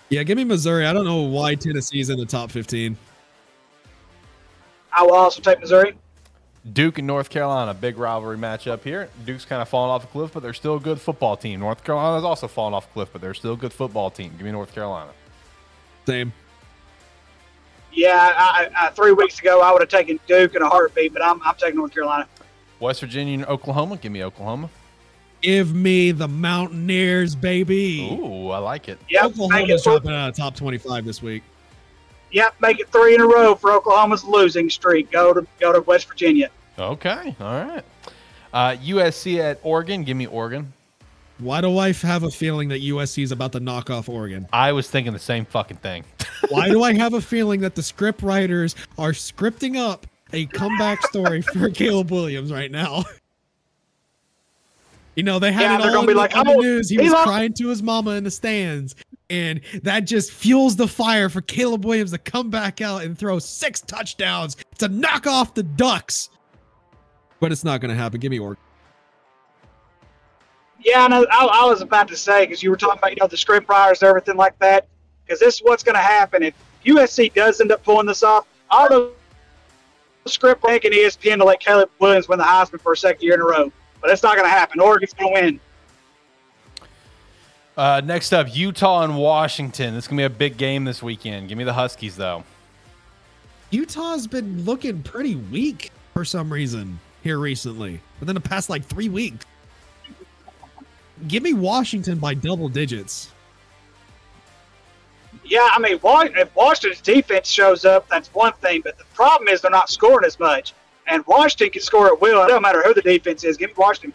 [0.09, 0.85] Yeah, give me Missouri.
[0.85, 2.97] I don't know why Tennessee's in the top 15.
[4.91, 5.95] I will also take Missouri.
[6.73, 9.09] Duke and North Carolina, big rivalry matchup here.
[9.25, 11.59] Duke's kind of fallen off a cliff, but they're still a good football team.
[11.59, 14.31] North Carolina's also fallen off a cliff, but they're still a good football team.
[14.37, 15.11] Give me North Carolina.
[16.05, 16.33] Same.
[17.93, 21.23] Yeah, I, I, three weeks ago I would have taken Duke in a heartbeat, but
[21.23, 22.27] I'm, I'm taking North Carolina.
[22.79, 23.97] West Virginia and Oklahoma.
[23.97, 24.69] Give me Oklahoma.
[25.41, 28.01] Give me the Mountaineers, baby.
[28.11, 28.99] Ooh, I like it.
[29.09, 31.43] Yep, make Oklahoma's it, dropping out of top 25 this week.
[32.31, 35.11] yep, make it three in a row for Oklahoma's losing streak.
[35.11, 36.49] Go to go to West Virginia.
[36.77, 37.83] Okay, all right.
[38.53, 40.03] Uh, USC at Oregon.
[40.03, 40.73] Give me Oregon.
[41.37, 44.45] Why do I have a feeling that USC is about to knock off Oregon?
[44.51, 46.03] I was thinking the same fucking thing.
[46.49, 51.01] Why do I have a feeling that the script writers are scripting up a comeback
[51.07, 53.05] story for Caleb Williams right now?
[55.19, 56.61] You know, they had Yeah, it they're all gonna be the, like, on the "Oh,
[56.61, 56.87] news.
[56.87, 58.95] He he was lost." crying to his mama in the stands.
[59.29, 63.37] And that just fuels the fire for Caleb Williams to come back out and throw
[63.37, 66.29] six touchdowns to knock off the Ducks.
[67.41, 68.21] But it's not going to happen.
[68.21, 68.63] Give me Oregon.
[70.79, 71.27] Yeah, I know.
[71.29, 73.67] I, I was about to say because you were talking about you know the script
[73.67, 74.87] writers and everything like that.
[75.25, 76.53] Because this is what's going to happen if
[76.85, 78.47] USC does end up pulling this off.
[78.71, 79.11] All the
[80.27, 83.41] script making ESPN to let Caleb Williams win the Heisman for a second year in
[83.41, 83.69] a row,
[84.01, 84.79] but it's not going to happen.
[84.79, 85.59] Oregon's going to win.
[87.77, 89.93] Uh, next up, Utah and Washington.
[89.93, 91.47] This is gonna be a big game this weekend.
[91.47, 92.43] Give me the Huskies though.
[93.69, 99.07] Utah's been looking pretty weak for some reason here recently, within the past like three
[99.07, 99.45] weeks.
[101.29, 103.31] Give me Washington by double digits.
[105.45, 108.81] Yeah, I mean, Wa- if Washington's defense shows up, that's one thing.
[108.83, 110.73] But the problem is they're not scoring as much.
[111.09, 112.43] And Washington can score at will.
[112.43, 113.57] It don't matter who the defense is.
[113.57, 114.13] Give me Washington.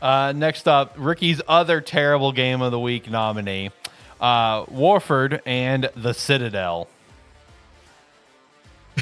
[0.00, 3.70] Uh, next up, Ricky's other terrible game of the week nominee,
[4.20, 6.86] uh, Wofford and the Citadel.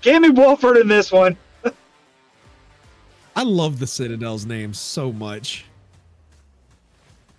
[0.00, 1.36] Give me Wofford in this one.
[3.36, 5.66] I love the Citadel's name so much.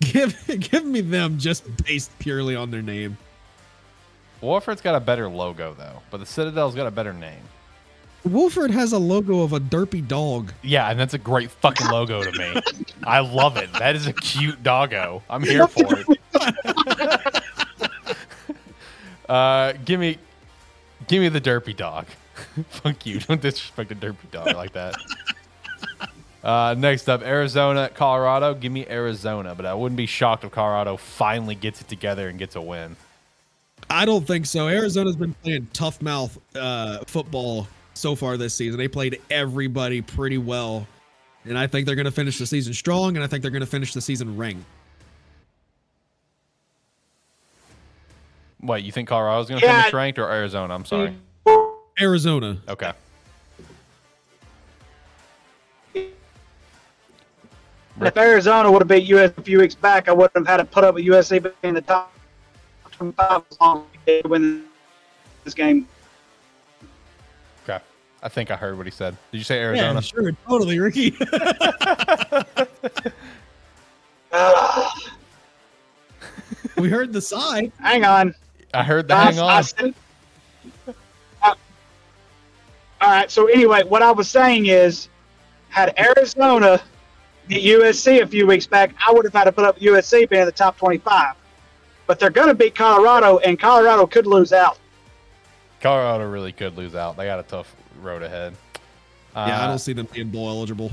[0.00, 0.36] Give
[0.70, 3.16] give me them just based purely on their name.
[4.42, 7.42] Wofford's got a better logo though, but the Citadel's got a better name.
[8.26, 10.52] Wofford has a logo of a derpy dog.
[10.62, 12.60] Yeah, and that's a great fucking logo to me.
[13.04, 13.70] I love it.
[13.74, 15.22] That is a cute doggo.
[15.28, 17.42] I'm here for it.
[19.28, 20.16] uh, give me,
[21.06, 22.06] give me the derpy dog.
[22.68, 23.20] Fuck you!
[23.20, 24.94] Don't disrespect a derpy dog like that.
[26.42, 28.54] Uh, next up, Arizona, Colorado.
[28.54, 32.38] Give me Arizona, but I wouldn't be shocked if Colorado finally gets it together and
[32.38, 32.96] gets a win.
[33.94, 34.66] I don't think so.
[34.68, 38.76] Arizona's been playing tough mouth uh, football so far this season.
[38.76, 40.84] They played everybody pretty well.
[41.44, 43.60] And I think they're going to finish the season strong, and I think they're going
[43.60, 44.64] to finish the season ranked.
[48.58, 49.82] What you think Colorado's going to Yeah.
[49.82, 50.74] finish ranked or Arizona?
[50.74, 51.14] I'm sorry.
[52.00, 52.58] Arizona.
[52.66, 52.92] Okay.
[58.00, 60.64] If Arizona would have beat US a few weeks back, I wouldn't have had to
[60.64, 62.10] put up with USA being in the top
[62.96, 64.64] 25 as long as we win
[65.44, 65.86] this game.
[67.64, 67.78] Okay.
[68.22, 69.16] I think I heard what he said.
[69.32, 69.86] Did you say Arizona?
[69.88, 70.22] Yeah, Arizona?
[70.22, 71.16] sure, totally, Ricky.
[76.76, 77.70] We heard the sigh.
[77.80, 78.34] hang on.
[78.72, 79.62] I heard the I- hang I on.
[79.62, 79.94] said-
[81.42, 81.54] Uh,
[83.00, 83.30] all right.
[83.30, 85.08] So anyway, what I was saying is,
[85.68, 86.80] had Arizona
[87.46, 90.42] beat USC a few weeks back, I would have had to put up USC being
[90.42, 91.34] in the top 25.
[92.06, 94.78] But they're going to beat Colorado, and Colorado could lose out.
[95.80, 97.16] Colorado really could lose out.
[97.16, 98.54] They got a tough road ahead.
[99.34, 100.92] Yeah, I Uh, don't see them being bowl eligible.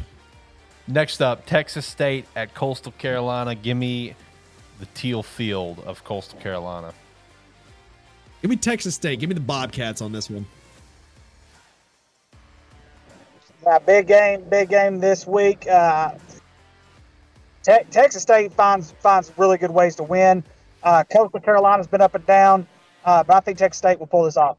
[0.88, 3.56] Next up, Texas State at Coastal Carolina.
[3.56, 4.16] Give me
[4.80, 6.94] the teal field of Coastal Carolina.
[8.42, 9.20] Give me Texas State.
[9.20, 10.46] Give me the Bobcats on this one.
[13.64, 15.68] Yeah, big game, big game this week.
[15.70, 16.12] Uh,
[17.64, 20.44] Te- Texas State finds finds really good ways to win.
[20.84, 22.68] Uh, Coastal Carolina's been up and down,
[23.06, 24.58] uh, but I think Texas State will pull this off.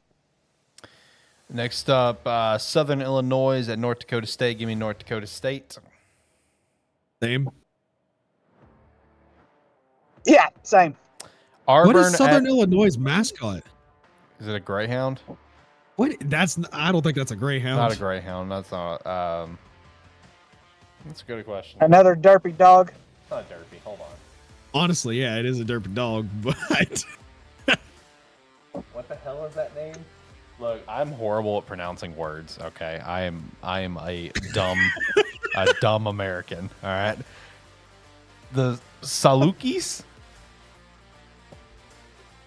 [1.50, 4.58] Next up, uh, Southern Illinois at North Dakota State.
[4.58, 5.78] Give me North Dakota State.
[7.22, 7.50] Same.
[10.24, 10.96] Yeah, same.
[11.68, 13.62] Auburn what is Southern at- Illinois' mascot?
[14.40, 15.20] is it a greyhound?
[15.96, 16.16] What?
[16.22, 16.58] That's.
[16.72, 17.78] I don't think that's a greyhound.
[17.78, 18.50] Not a greyhound.
[18.50, 19.06] That's not.
[19.06, 19.58] Um,
[21.04, 21.82] that's a good question.
[21.82, 22.92] Another derpy dog.
[23.22, 23.80] It's not derpy.
[23.84, 24.06] Hold on.
[24.74, 27.04] Honestly, yeah, it is a derpy dog, but
[28.92, 29.94] What the hell is that name?
[30.58, 32.58] Look, I'm horrible at pronouncing words.
[32.60, 33.50] Okay, I am.
[33.62, 34.78] I am a dumb,
[35.56, 36.70] a dumb American.
[36.82, 37.18] All right.
[38.52, 40.02] The Salukis.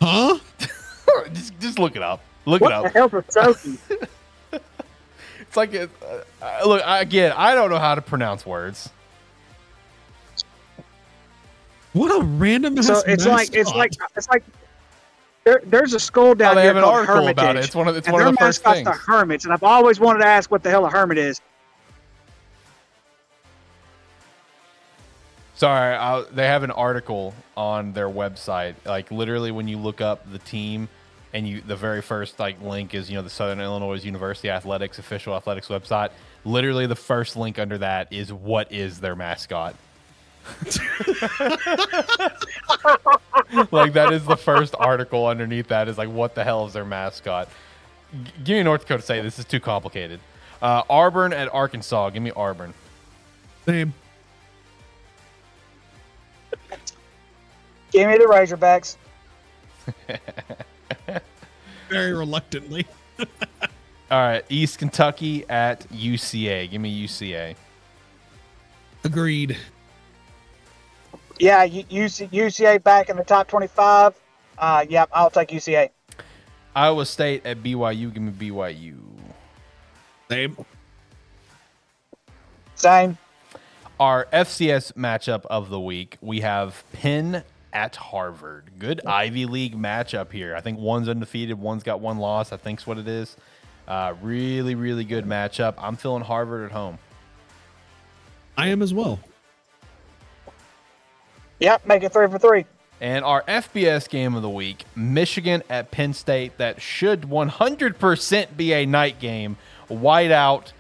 [0.02, 0.38] huh?
[1.34, 2.22] just, just look it up.
[2.46, 2.84] Look What it up.
[2.84, 3.12] What the up.
[3.12, 3.80] hell's a Sophie?
[5.42, 7.34] It's like, it, uh, uh, look I, again.
[7.36, 8.90] I don't know how to pronounce words.
[11.96, 12.82] What a random.
[12.84, 14.44] so ass it's like it's like it's like
[15.46, 17.64] there, there's a school Oh, down they here have an called article Hermitage, about it.
[17.64, 18.86] It's one of it's and one of their the first mascot's things.
[18.86, 21.40] the Hermits, and I've always wanted to ask what the hell a hermit is.
[25.54, 28.76] Sorry, I, they have an article on their website.
[28.86, 30.90] Like literally, when you look up the team,
[31.34, 35.00] and you the very first like link is you know the Southern Illinois University Athletics
[35.00, 36.10] official athletics website.
[36.44, 39.76] Literally, the first link under that is what is their mascot.
[43.72, 46.86] like that is the first article underneath that is like what the hell is their
[46.86, 47.50] mascot?
[48.12, 49.22] G- give me North Dakota State.
[49.24, 50.20] This is too complicated.
[50.62, 52.10] Uh, Auburn at Arkansas.
[52.12, 52.74] Give me Auburn.
[53.66, 53.94] Same.
[57.92, 58.98] Give me the Razorbacks.
[61.90, 62.86] Very reluctantly.
[64.12, 66.70] All right, East Kentucky at UCA.
[66.70, 67.56] Give me UCA.
[69.04, 69.58] Agreed.
[71.40, 74.16] Yeah, UC, UCA back in the top 25.
[74.58, 75.90] Uh, yep, I'll take UCA.
[76.76, 78.14] Iowa State at BYU.
[78.14, 78.98] Give me BYU.
[80.30, 80.58] Same.
[82.76, 83.18] Same.
[84.00, 86.18] Our FCS matchup of the week.
[86.22, 88.72] We have Penn at Harvard.
[88.80, 90.56] Good Ivy League matchup here.
[90.56, 92.52] I think one's undefeated, one's got one loss.
[92.52, 93.36] I think's what it is.
[93.88, 95.76] Uh, really, really good matchup.
[95.78, 96.98] I'm feeling Harvard at home.
[98.58, 99.20] I am as well.
[101.60, 102.66] Yep, make it three for three.
[103.02, 106.58] And our FBS game of the week, Michigan at Penn State.
[106.58, 109.58] That should 100% be a night game.
[109.88, 110.74] White out.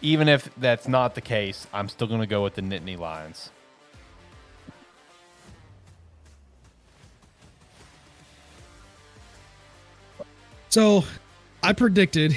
[0.00, 3.50] Even if that's not the case, I'm still going to go with the Nittany Lions.
[10.68, 11.02] So,
[11.62, 12.36] I predicted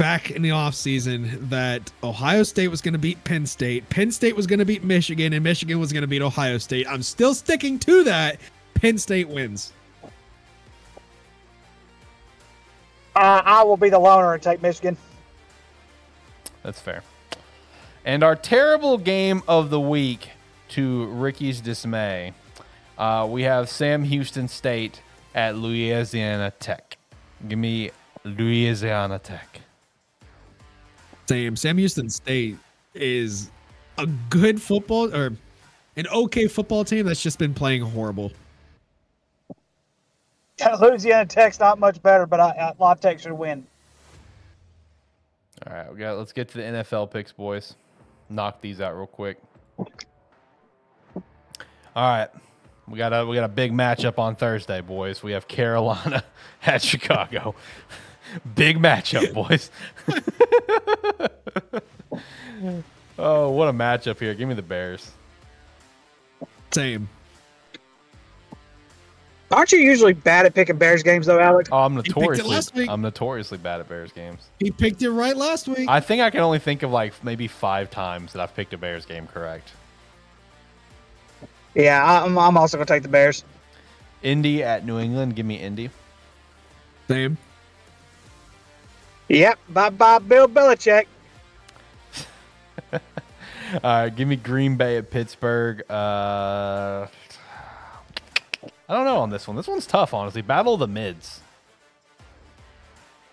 [0.00, 4.34] back in the offseason that Ohio State was going to beat Penn State, Penn State
[4.34, 6.86] was going to beat Michigan, and Michigan was going to beat Ohio State.
[6.88, 8.40] I'm still sticking to that.
[8.72, 9.74] Penn State wins.
[13.14, 14.96] Uh, I will be the loner and take Michigan.
[16.62, 17.02] That's fair.
[18.06, 20.30] And our terrible game of the week,
[20.70, 22.32] to Ricky's dismay,
[22.96, 25.02] uh, we have Sam Houston State
[25.34, 26.96] at Louisiana Tech.
[27.46, 27.90] Give me
[28.24, 29.49] Louisiana Tech.
[31.30, 32.58] Sam Sam Houston State
[32.92, 33.52] is
[33.98, 35.26] a good football or
[35.94, 38.32] an okay football team that's just been playing horrible.
[40.80, 43.64] Louisiana Tech's not much better, but I, I, La Tech should win.
[45.64, 46.18] All right, we got.
[46.18, 47.76] Let's get to the NFL picks, boys.
[48.28, 49.38] Knock these out real quick.
[49.78, 49.84] All
[51.94, 52.28] right,
[52.88, 55.22] we got a we got a big matchup on Thursday, boys.
[55.22, 56.24] We have Carolina
[56.64, 57.54] at Chicago.
[58.54, 59.70] Big matchup, boys.
[63.18, 64.34] Oh, what a matchup here.
[64.34, 65.10] Give me the Bears.
[66.70, 67.08] Same.
[69.50, 71.68] Aren't you usually bad at picking Bears games though, Alex?
[71.70, 72.88] Oh, I'm notoriously last week.
[72.88, 74.48] I'm notoriously bad at Bears games.
[74.58, 75.88] He picked it right last week.
[75.88, 78.78] I think I can only think of like maybe five times that I've picked a
[78.78, 79.72] Bears game correct.
[81.74, 83.44] Yeah, I'm, I'm also gonna take the Bears.
[84.22, 85.36] Indy at New England.
[85.36, 85.90] Give me Indy.
[87.08, 87.36] Same.
[89.30, 89.58] Yep.
[89.68, 91.06] Bye bye, Bill Belichick.
[92.92, 92.98] All
[93.84, 95.88] right, give me Green Bay at Pittsburgh.
[95.88, 97.06] Uh,
[98.88, 99.56] I don't know on this one.
[99.56, 100.42] This one's tough, honestly.
[100.42, 101.40] Battle of the mids.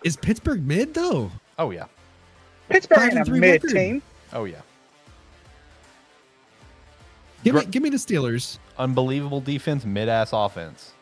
[0.04, 1.32] Is Pittsburgh mid though?
[1.58, 1.86] Oh yeah.
[2.68, 3.70] Pittsburgh Five ain't a mid record.
[3.74, 4.02] team.
[4.32, 4.60] Oh yeah.
[7.42, 8.58] Give me give me the Steelers.
[8.78, 10.92] Unbelievable defense, mid ass offense.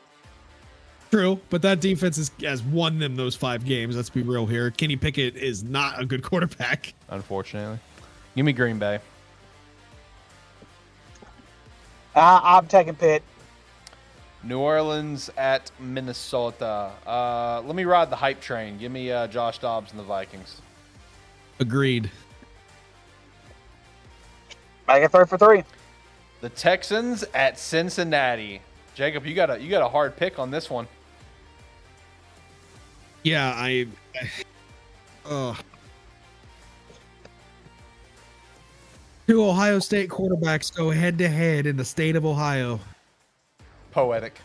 [1.16, 3.96] True, but that defense is, has won them those five games.
[3.96, 4.70] Let's be real here.
[4.70, 6.92] Kenny Pickett is not a good quarterback.
[7.08, 7.78] Unfortunately.
[8.34, 8.98] Give me Green Bay.
[12.14, 13.22] Uh, I'm taking Pitt.
[14.44, 16.90] New Orleans at Minnesota.
[17.06, 18.76] Uh, let me ride the hype train.
[18.76, 20.60] Give me uh, Josh Dobbs and the Vikings.
[21.60, 22.10] Agreed.
[24.86, 25.64] Make it three for three.
[26.42, 28.60] The Texans at Cincinnati.
[28.94, 30.86] Jacob, you got a you got a hard pick on this one.
[33.26, 33.88] Yeah, I.
[35.24, 35.52] Uh,
[39.26, 42.78] two Ohio State quarterbacks go head to head in the state of Ohio.
[43.90, 44.38] Poetic.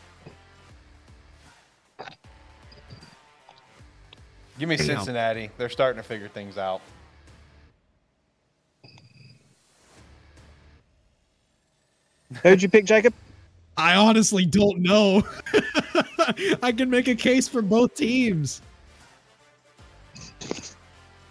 [4.58, 4.88] Give me Damn.
[4.88, 5.52] Cincinnati.
[5.60, 6.82] They're starting to figure things out.
[12.42, 13.14] Who'd you pick, Jacob?
[13.78, 15.22] I honestly don't know.
[16.64, 18.64] I can make a case for both teams.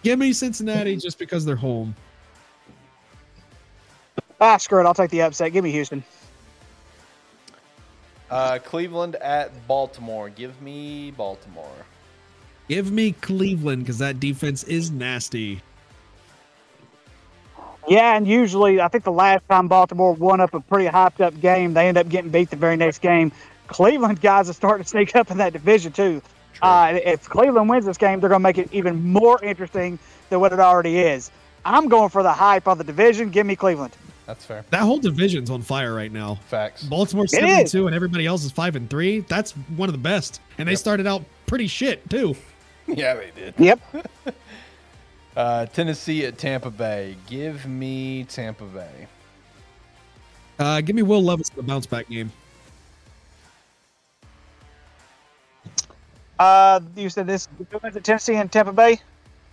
[0.03, 1.95] Give me Cincinnati just because they're home.
[4.39, 4.85] Ah, screw it.
[4.85, 5.53] I'll take the upset.
[5.53, 6.03] Give me Houston.
[8.31, 10.29] Uh, Cleveland at Baltimore.
[10.29, 11.67] Give me Baltimore.
[12.67, 15.61] Give me Cleveland because that defense is nasty.
[17.87, 21.39] Yeah, and usually I think the last time Baltimore won up a pretty hyped up
[21.41, 23.31] game, they end up getting beat the very next game.
[23.67, 26.21] Cleveland guys are starting to sneak up in that division too.
[26.61, 29.97] Uh, if Cleveland wins this game, they're going to make it even more interesting
[30.29, 31.31] than what it already is.
[31.65, 33.29] I'm going for the hype on the division.
[33.29, 33.95] Give me Cleveland.
[34.25, 34.63] That's fair.
[34.69, 36.35] That whole division's on fire right now.
[36.47, 36.83] Facts.
[36.83, 39.21] Baltimore's seven and two, and everybody else is five and three.
[39.21, 42.35] That's one of the best, and they started out pretty shit too.
[42.87, 43.53] yeah, they did.
[43.57, 43.79] Yep.
[45.33, 47.15] Uh, Tennessee at Tampa Bay.
[47.25, 49.07] Give me Tampa Bay.
[50.59, 52.33] Uh, give me Will Levis the bounce back game.
[56.41, 58.99] Uh, you said this is Tennessee and Tampa Bay.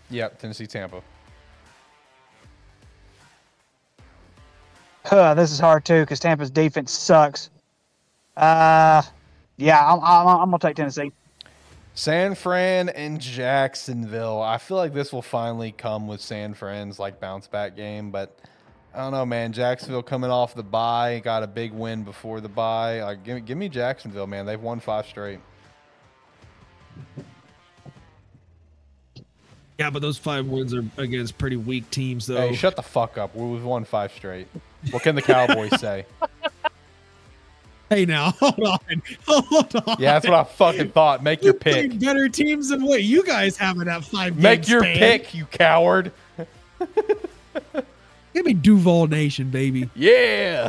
[0.09, 1.03] Yep, Tennessee, Tampa.
[5.05, 7.51] Huh, this is hard too because Tampa's defense sucks.
[8.39, 9.03] Uh,
[9.59, 11.13] yeah, I'm, I'm, I'm gonna take Tennessee.
[11.93, 14.41] San Fran and Jacksonville.
[14.41, 18.39] I feel like this will finally come with San Fran's like bounce back game, but
[18.95, 19.53] I don't know, man.
[19.53, 23.03] Jacksonville coming off the bye, got a big win before the bye.
[23.03, 24.47] Like, give, give me Jacksonville, man.
[24.47, 25.41] They've won five straight.
[29.79, 32.49] Yeah, but those five wins are against pretty weak teams, though.
[32.49, 33.35] Hey, shut the fuck up.
[33.37, 34.49] We've won five straight.
[34.91, 36.05] What can the Cowboys say?
[37.91, 39.97] Hey, now hold on, hold on.
[39.99, 41.23] Yeah, that's what I fucking thought.
[41.23, 41.99] Make your pick.
[41.99, 44.37] Better teams than what you guys have in that five.
[44.37, 44.99] Make your span.
[44.99, 46.13] pick, you coward.
[48.35, 49.89] Give me Duval Nation, baby.
[49.95, 50.69] Yeah.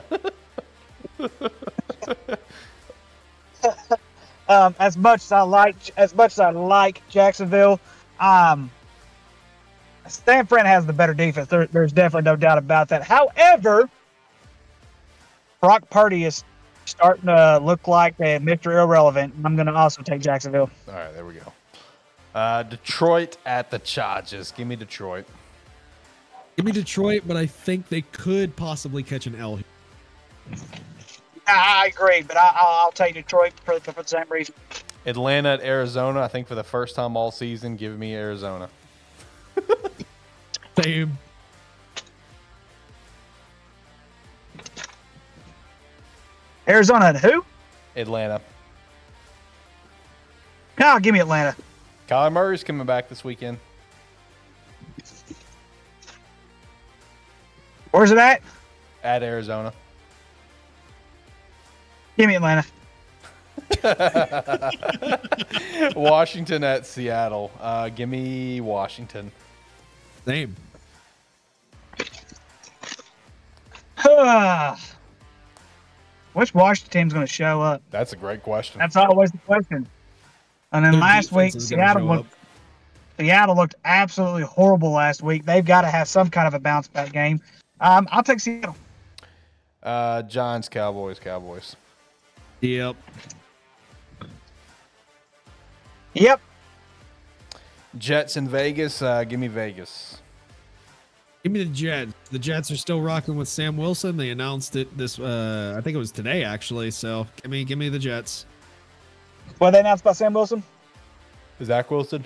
[4.49, 7.79] Um, as much as I like, as much as I like Jacksonville,
[8.19, 8.71] um,
[10.07, 11.47] San Fran has the better defense.
[11.47, 13.03] There, there's definitely no doubt about that.
[13.03, 13.89] However,
[15.61, 16.43] Brock Purdy is
[16.85, 18.81] starting to look like a Mr.
[18.81, 19.33] Irrelevant.
[19.43, 20.69] I'm going to also take Jacksonville.
[20.87, 21.53] All right, there we go.
[22.33, 24.51] Uh, Detroit at the Chargers.
[24.51, 25.25] Give me Detroit.
[26.55, 29.59] Give me Detroit, but I think they could possibly catch an L.
[31.49, 34.53] I, I agree, but I, I'll, I'll take Detroit for, for the same reason.
[35.05, 36.21] Atlanta at Arizona.
[36.21, 38.69] I think for the first time all season, give me Arizona.
[40.83, 41.17] Same.
[46.67, 47.43] Arizona and who?
[47.95, 48.41] Atlanta.
[50.79, 51.55] No, give me Atlanta.
[52.07, 53.57] Kyler Murray's coming back this weekend.
[57.91, 58.41] Where's it at?
[59.03, 59.73] At Arizona.
[62.19, 62.65] Give me Atlanta.
[65.95, 67.49] Washington at Seattle.
[67.61, 69.31] Uh, give me Washington.
[70.25, 70.53] Same.
[74.05, 74.75] Uh,
[76.33, 77.81] which Washington team's going to show up?
[77.89, 78.79] That's a great question.
[78.79, 79.87] That's always the question.
[80.73, 82.33] And then Their last week, defense is gonna Seattle looked,
[83.17, 85.45] Seattle looked absolutely horrible last week.
[85.45, 87.39] They've got to have some kind of a bounce back game.
[87.79, 88.75] Um, I'll take Seattle.
[89.81, 91.77] Uh, Giants, Cowboys, Cowboys.
[92.61, 92.95] Yep.
[96.13, 96.41] Yep.
[97.97, 99.01] Jets in Vegas.
[99.01, 100.21] Uh, give me Vegas.
[101.43, 102.13] Give me the Jets.
[102.31, 104.17] The Jets are still rocking with Sam Wilson.
[104.17, 106.91] They announced it this uh I think it was today actually.
[106.91, 108.45] So give me give me the Jets.
[109.57, 110.61] What they announced about Sam Wilson?
[111.63, 112.25] Zach Wilson.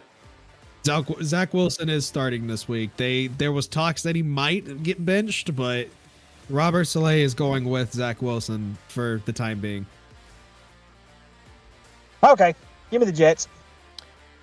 [0.86, 2.90] Zach, Zach Wilson is starting this week.
[2.98, 5.88] They there was talks that he might get benched, but
[6.50, 9.86] Robert Saleh is going with Zach Wilson for the time being.
[12.24, 12.56] Okay,
[12.92, 13.48] give me the Jets.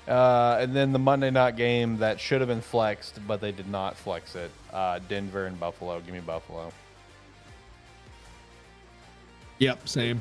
[0.06, 3.68] Uh, and then the Monday night game that should have been flexed, but they did
[3.68, 4.50] not flex it.
[4.72, 6.00] Uh, Denver and Buffalo.
[6.00, 6.72] Give me Buffalo.
[9.58, 10.20] Yep, same.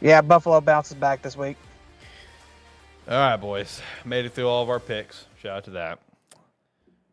[0.00, 1.56] Yeah, Buffalo bounces back this week.
[3.08, 3.80] All right, boys.
[4.04, 5.26] Made it through all of our picks.
[5.40, 5.98] Shout out to that.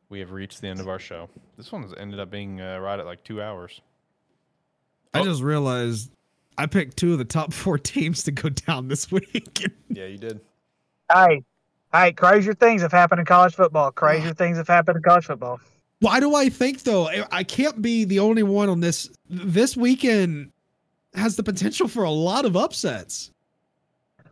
[0.10, 1.30] We have reached the end of our show.
[1.58, 3.80] This one's ended up being uh, right at like two hours.
[5.14, 5.24] I Oh.
[5.24, 6.12] just realized
[6.58, 9.66] I picked two of the top four teams to go down this week.
[9.90, 10.40] Yeah, you did.
[11.14, 11.44] Hey,
[11.94, 13.92] hey, crazier things have happened in college football.
[14.02, 15.60] Crazier things have happened in college football.
[16.00, 17.08] Why do I think though?
[17.08, 19.10] I- I can't be the only one on this.
[19.30, 20.52] This weekend
[21.14, 23.30] has the potential for a lot of upsets.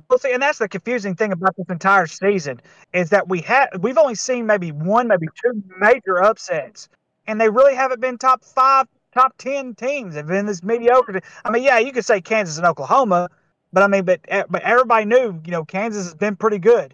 [0.10, 2.60] Well, see, and that's the confusing thing about this entire season
[2.92, 6.90] is that we had we've only seen maybe one, maybe two major upsets,
[7.28, 10.16] and they really haven't been top five, top ten teams.
[10.16, 11.22] They've been this mediocre.
[11.46, 13.30] I mean, yeah, you could say Kansas and Oklahoma,
[13.74, 16.94] but I mean, but but everybody knew, you know, Kansas has been pretty good.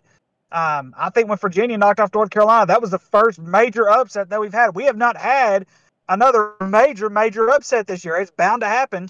[0.52, 4.30] Um, I think when Virginia knocked off North Carolina, that was the first major upset
[4.30, 4.76] that we've had.
[4.76, 5.66] We have not had
[6.08, 8.16] another major, major upset this year.
[8.16, 9.10] It's bound to happen.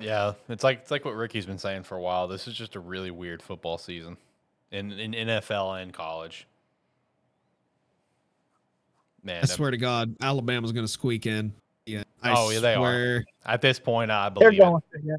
[0.00, 2.28] Yeah, it's like it's like what Ricky's been saying for a while.
[2.28, 4.16] This is just a really weird football season
[4.70, 6.46] in in NFL and college.
[9.28, 11.52] Man, I swear to God, Alabama's going to squeak in.
[11.86, 12.02] Yeah.
[12.22, 12.78] I Oh, yeah, they are.
[12.78, 13.24] swear.
[13.46, 15.02] at this point, I believe They're believe it.
[15.04, 15.18] going.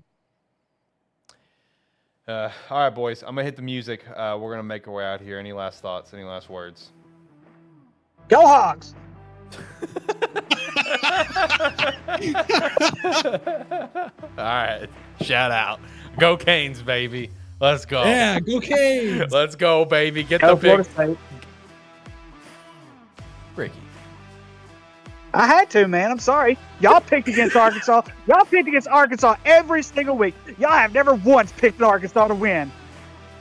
[2.28, 2.34] Yeah.
[2.34, 3.22] Uh, all right, boys.
[3.24, 4.04] I'm gonna hit the music.
[4.16, 5.40] Uh, we're gonna make our way out here.
[5.40, 6.14] Any last thoughts?
[6.14, 6.92] Any last words?
[8.28, 8.94] Go Hogs!
[13.10, 14.88] all right.
[15.22, 15.80] Shout out.
[16.20, 17.30] Go Canes, baby.
[17.60, 18.04] Let's go.
[18.04, 19.32] Yeah, go Canes.
[19.32, 20.24] Let's go, baby.
[20.24, 20.94] Get Go the Florida pick.
[20.94, 21.18] State.
[23.56, 23.74] Ricky.
[25.34, 26.12] I had to, man.
[26.12, 26.58] I'm sorry.
[26.80, 28.02] Y'all picked against Arkansas.
[28.28, 30.34] Y'all picked against Arkansas every single week.
[30.58, 32.72] Y'all have never once picked Arkansas to win.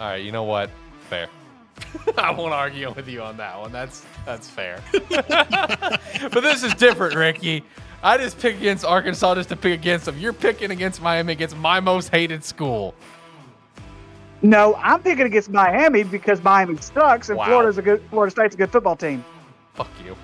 [0.01, 0.17] All right.
[0.17, 0.71] You know what?
[1.09, 1.29] Fair.
[2.19, 3.73] I won't argue with you on that one.
[3.73, 4.83] That's that's fair.
[5.09, 7.65] but this is different, Ricky.
[8.03, 10.19] I just pick against Arkansas just to pick against them.
[10.19, 12.95] You're picking against Miami against my most hated school.
[14.43, 17.47] No, I'm picking against Miami because Miami sucks and Wow.
[17.47, 19.25] Florida's a good Florida State's a good football team.
[19.75, 20.17] Fuck you.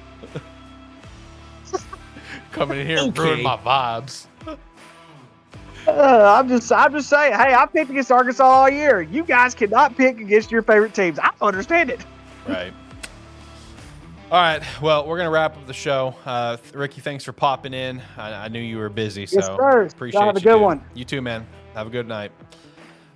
[2.54, 4.26] Coming in here and ruin my vibes.
[5.86, 9.02] Uh, I'm just I'm just saying, hey, I picked against Arkansas all year.
[9.02, 11.18] You guys cannot pick against your favorite teams.
[11.18, 12.00] I understand it.
[12.48, 12.72] Right.
[14.30, 14.62] All right.
[14.80, 16.14] Well, we're gonna wrap up the show.
[16.24, 18.00] Uh, Ricky, thanks for popping in.
[18.16, 19.82] I, I knew you were busy, so Yes, sir.
[19.84, 20.62] appreciate Y'all have a you, good dude.
[20.62, 20.84] one.
[20.94, 21.46] You too, man.
[21.74, 22.32] Have a good night.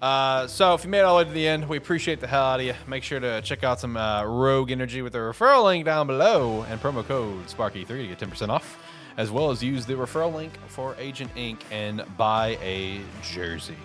[0.02, 2.26] Uh, so if you made it all the way to the end, we appreciate the
[2.26, 2.74] hell out of you.
[2.86, 6.64] Make sure to check out some uh, Rogue Energy with the referral link down below
[6.68, 8.78] and promo code SparkE3 to get 10% off,
[9.18, 11.62] as well as use the referral link for Agent Ink.
[11.70, 13.76] and buy a jersey.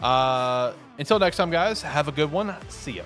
[0.00, 2.54] Uh, until next time, guys, have a good one.
[2.68, 3.04] See ya.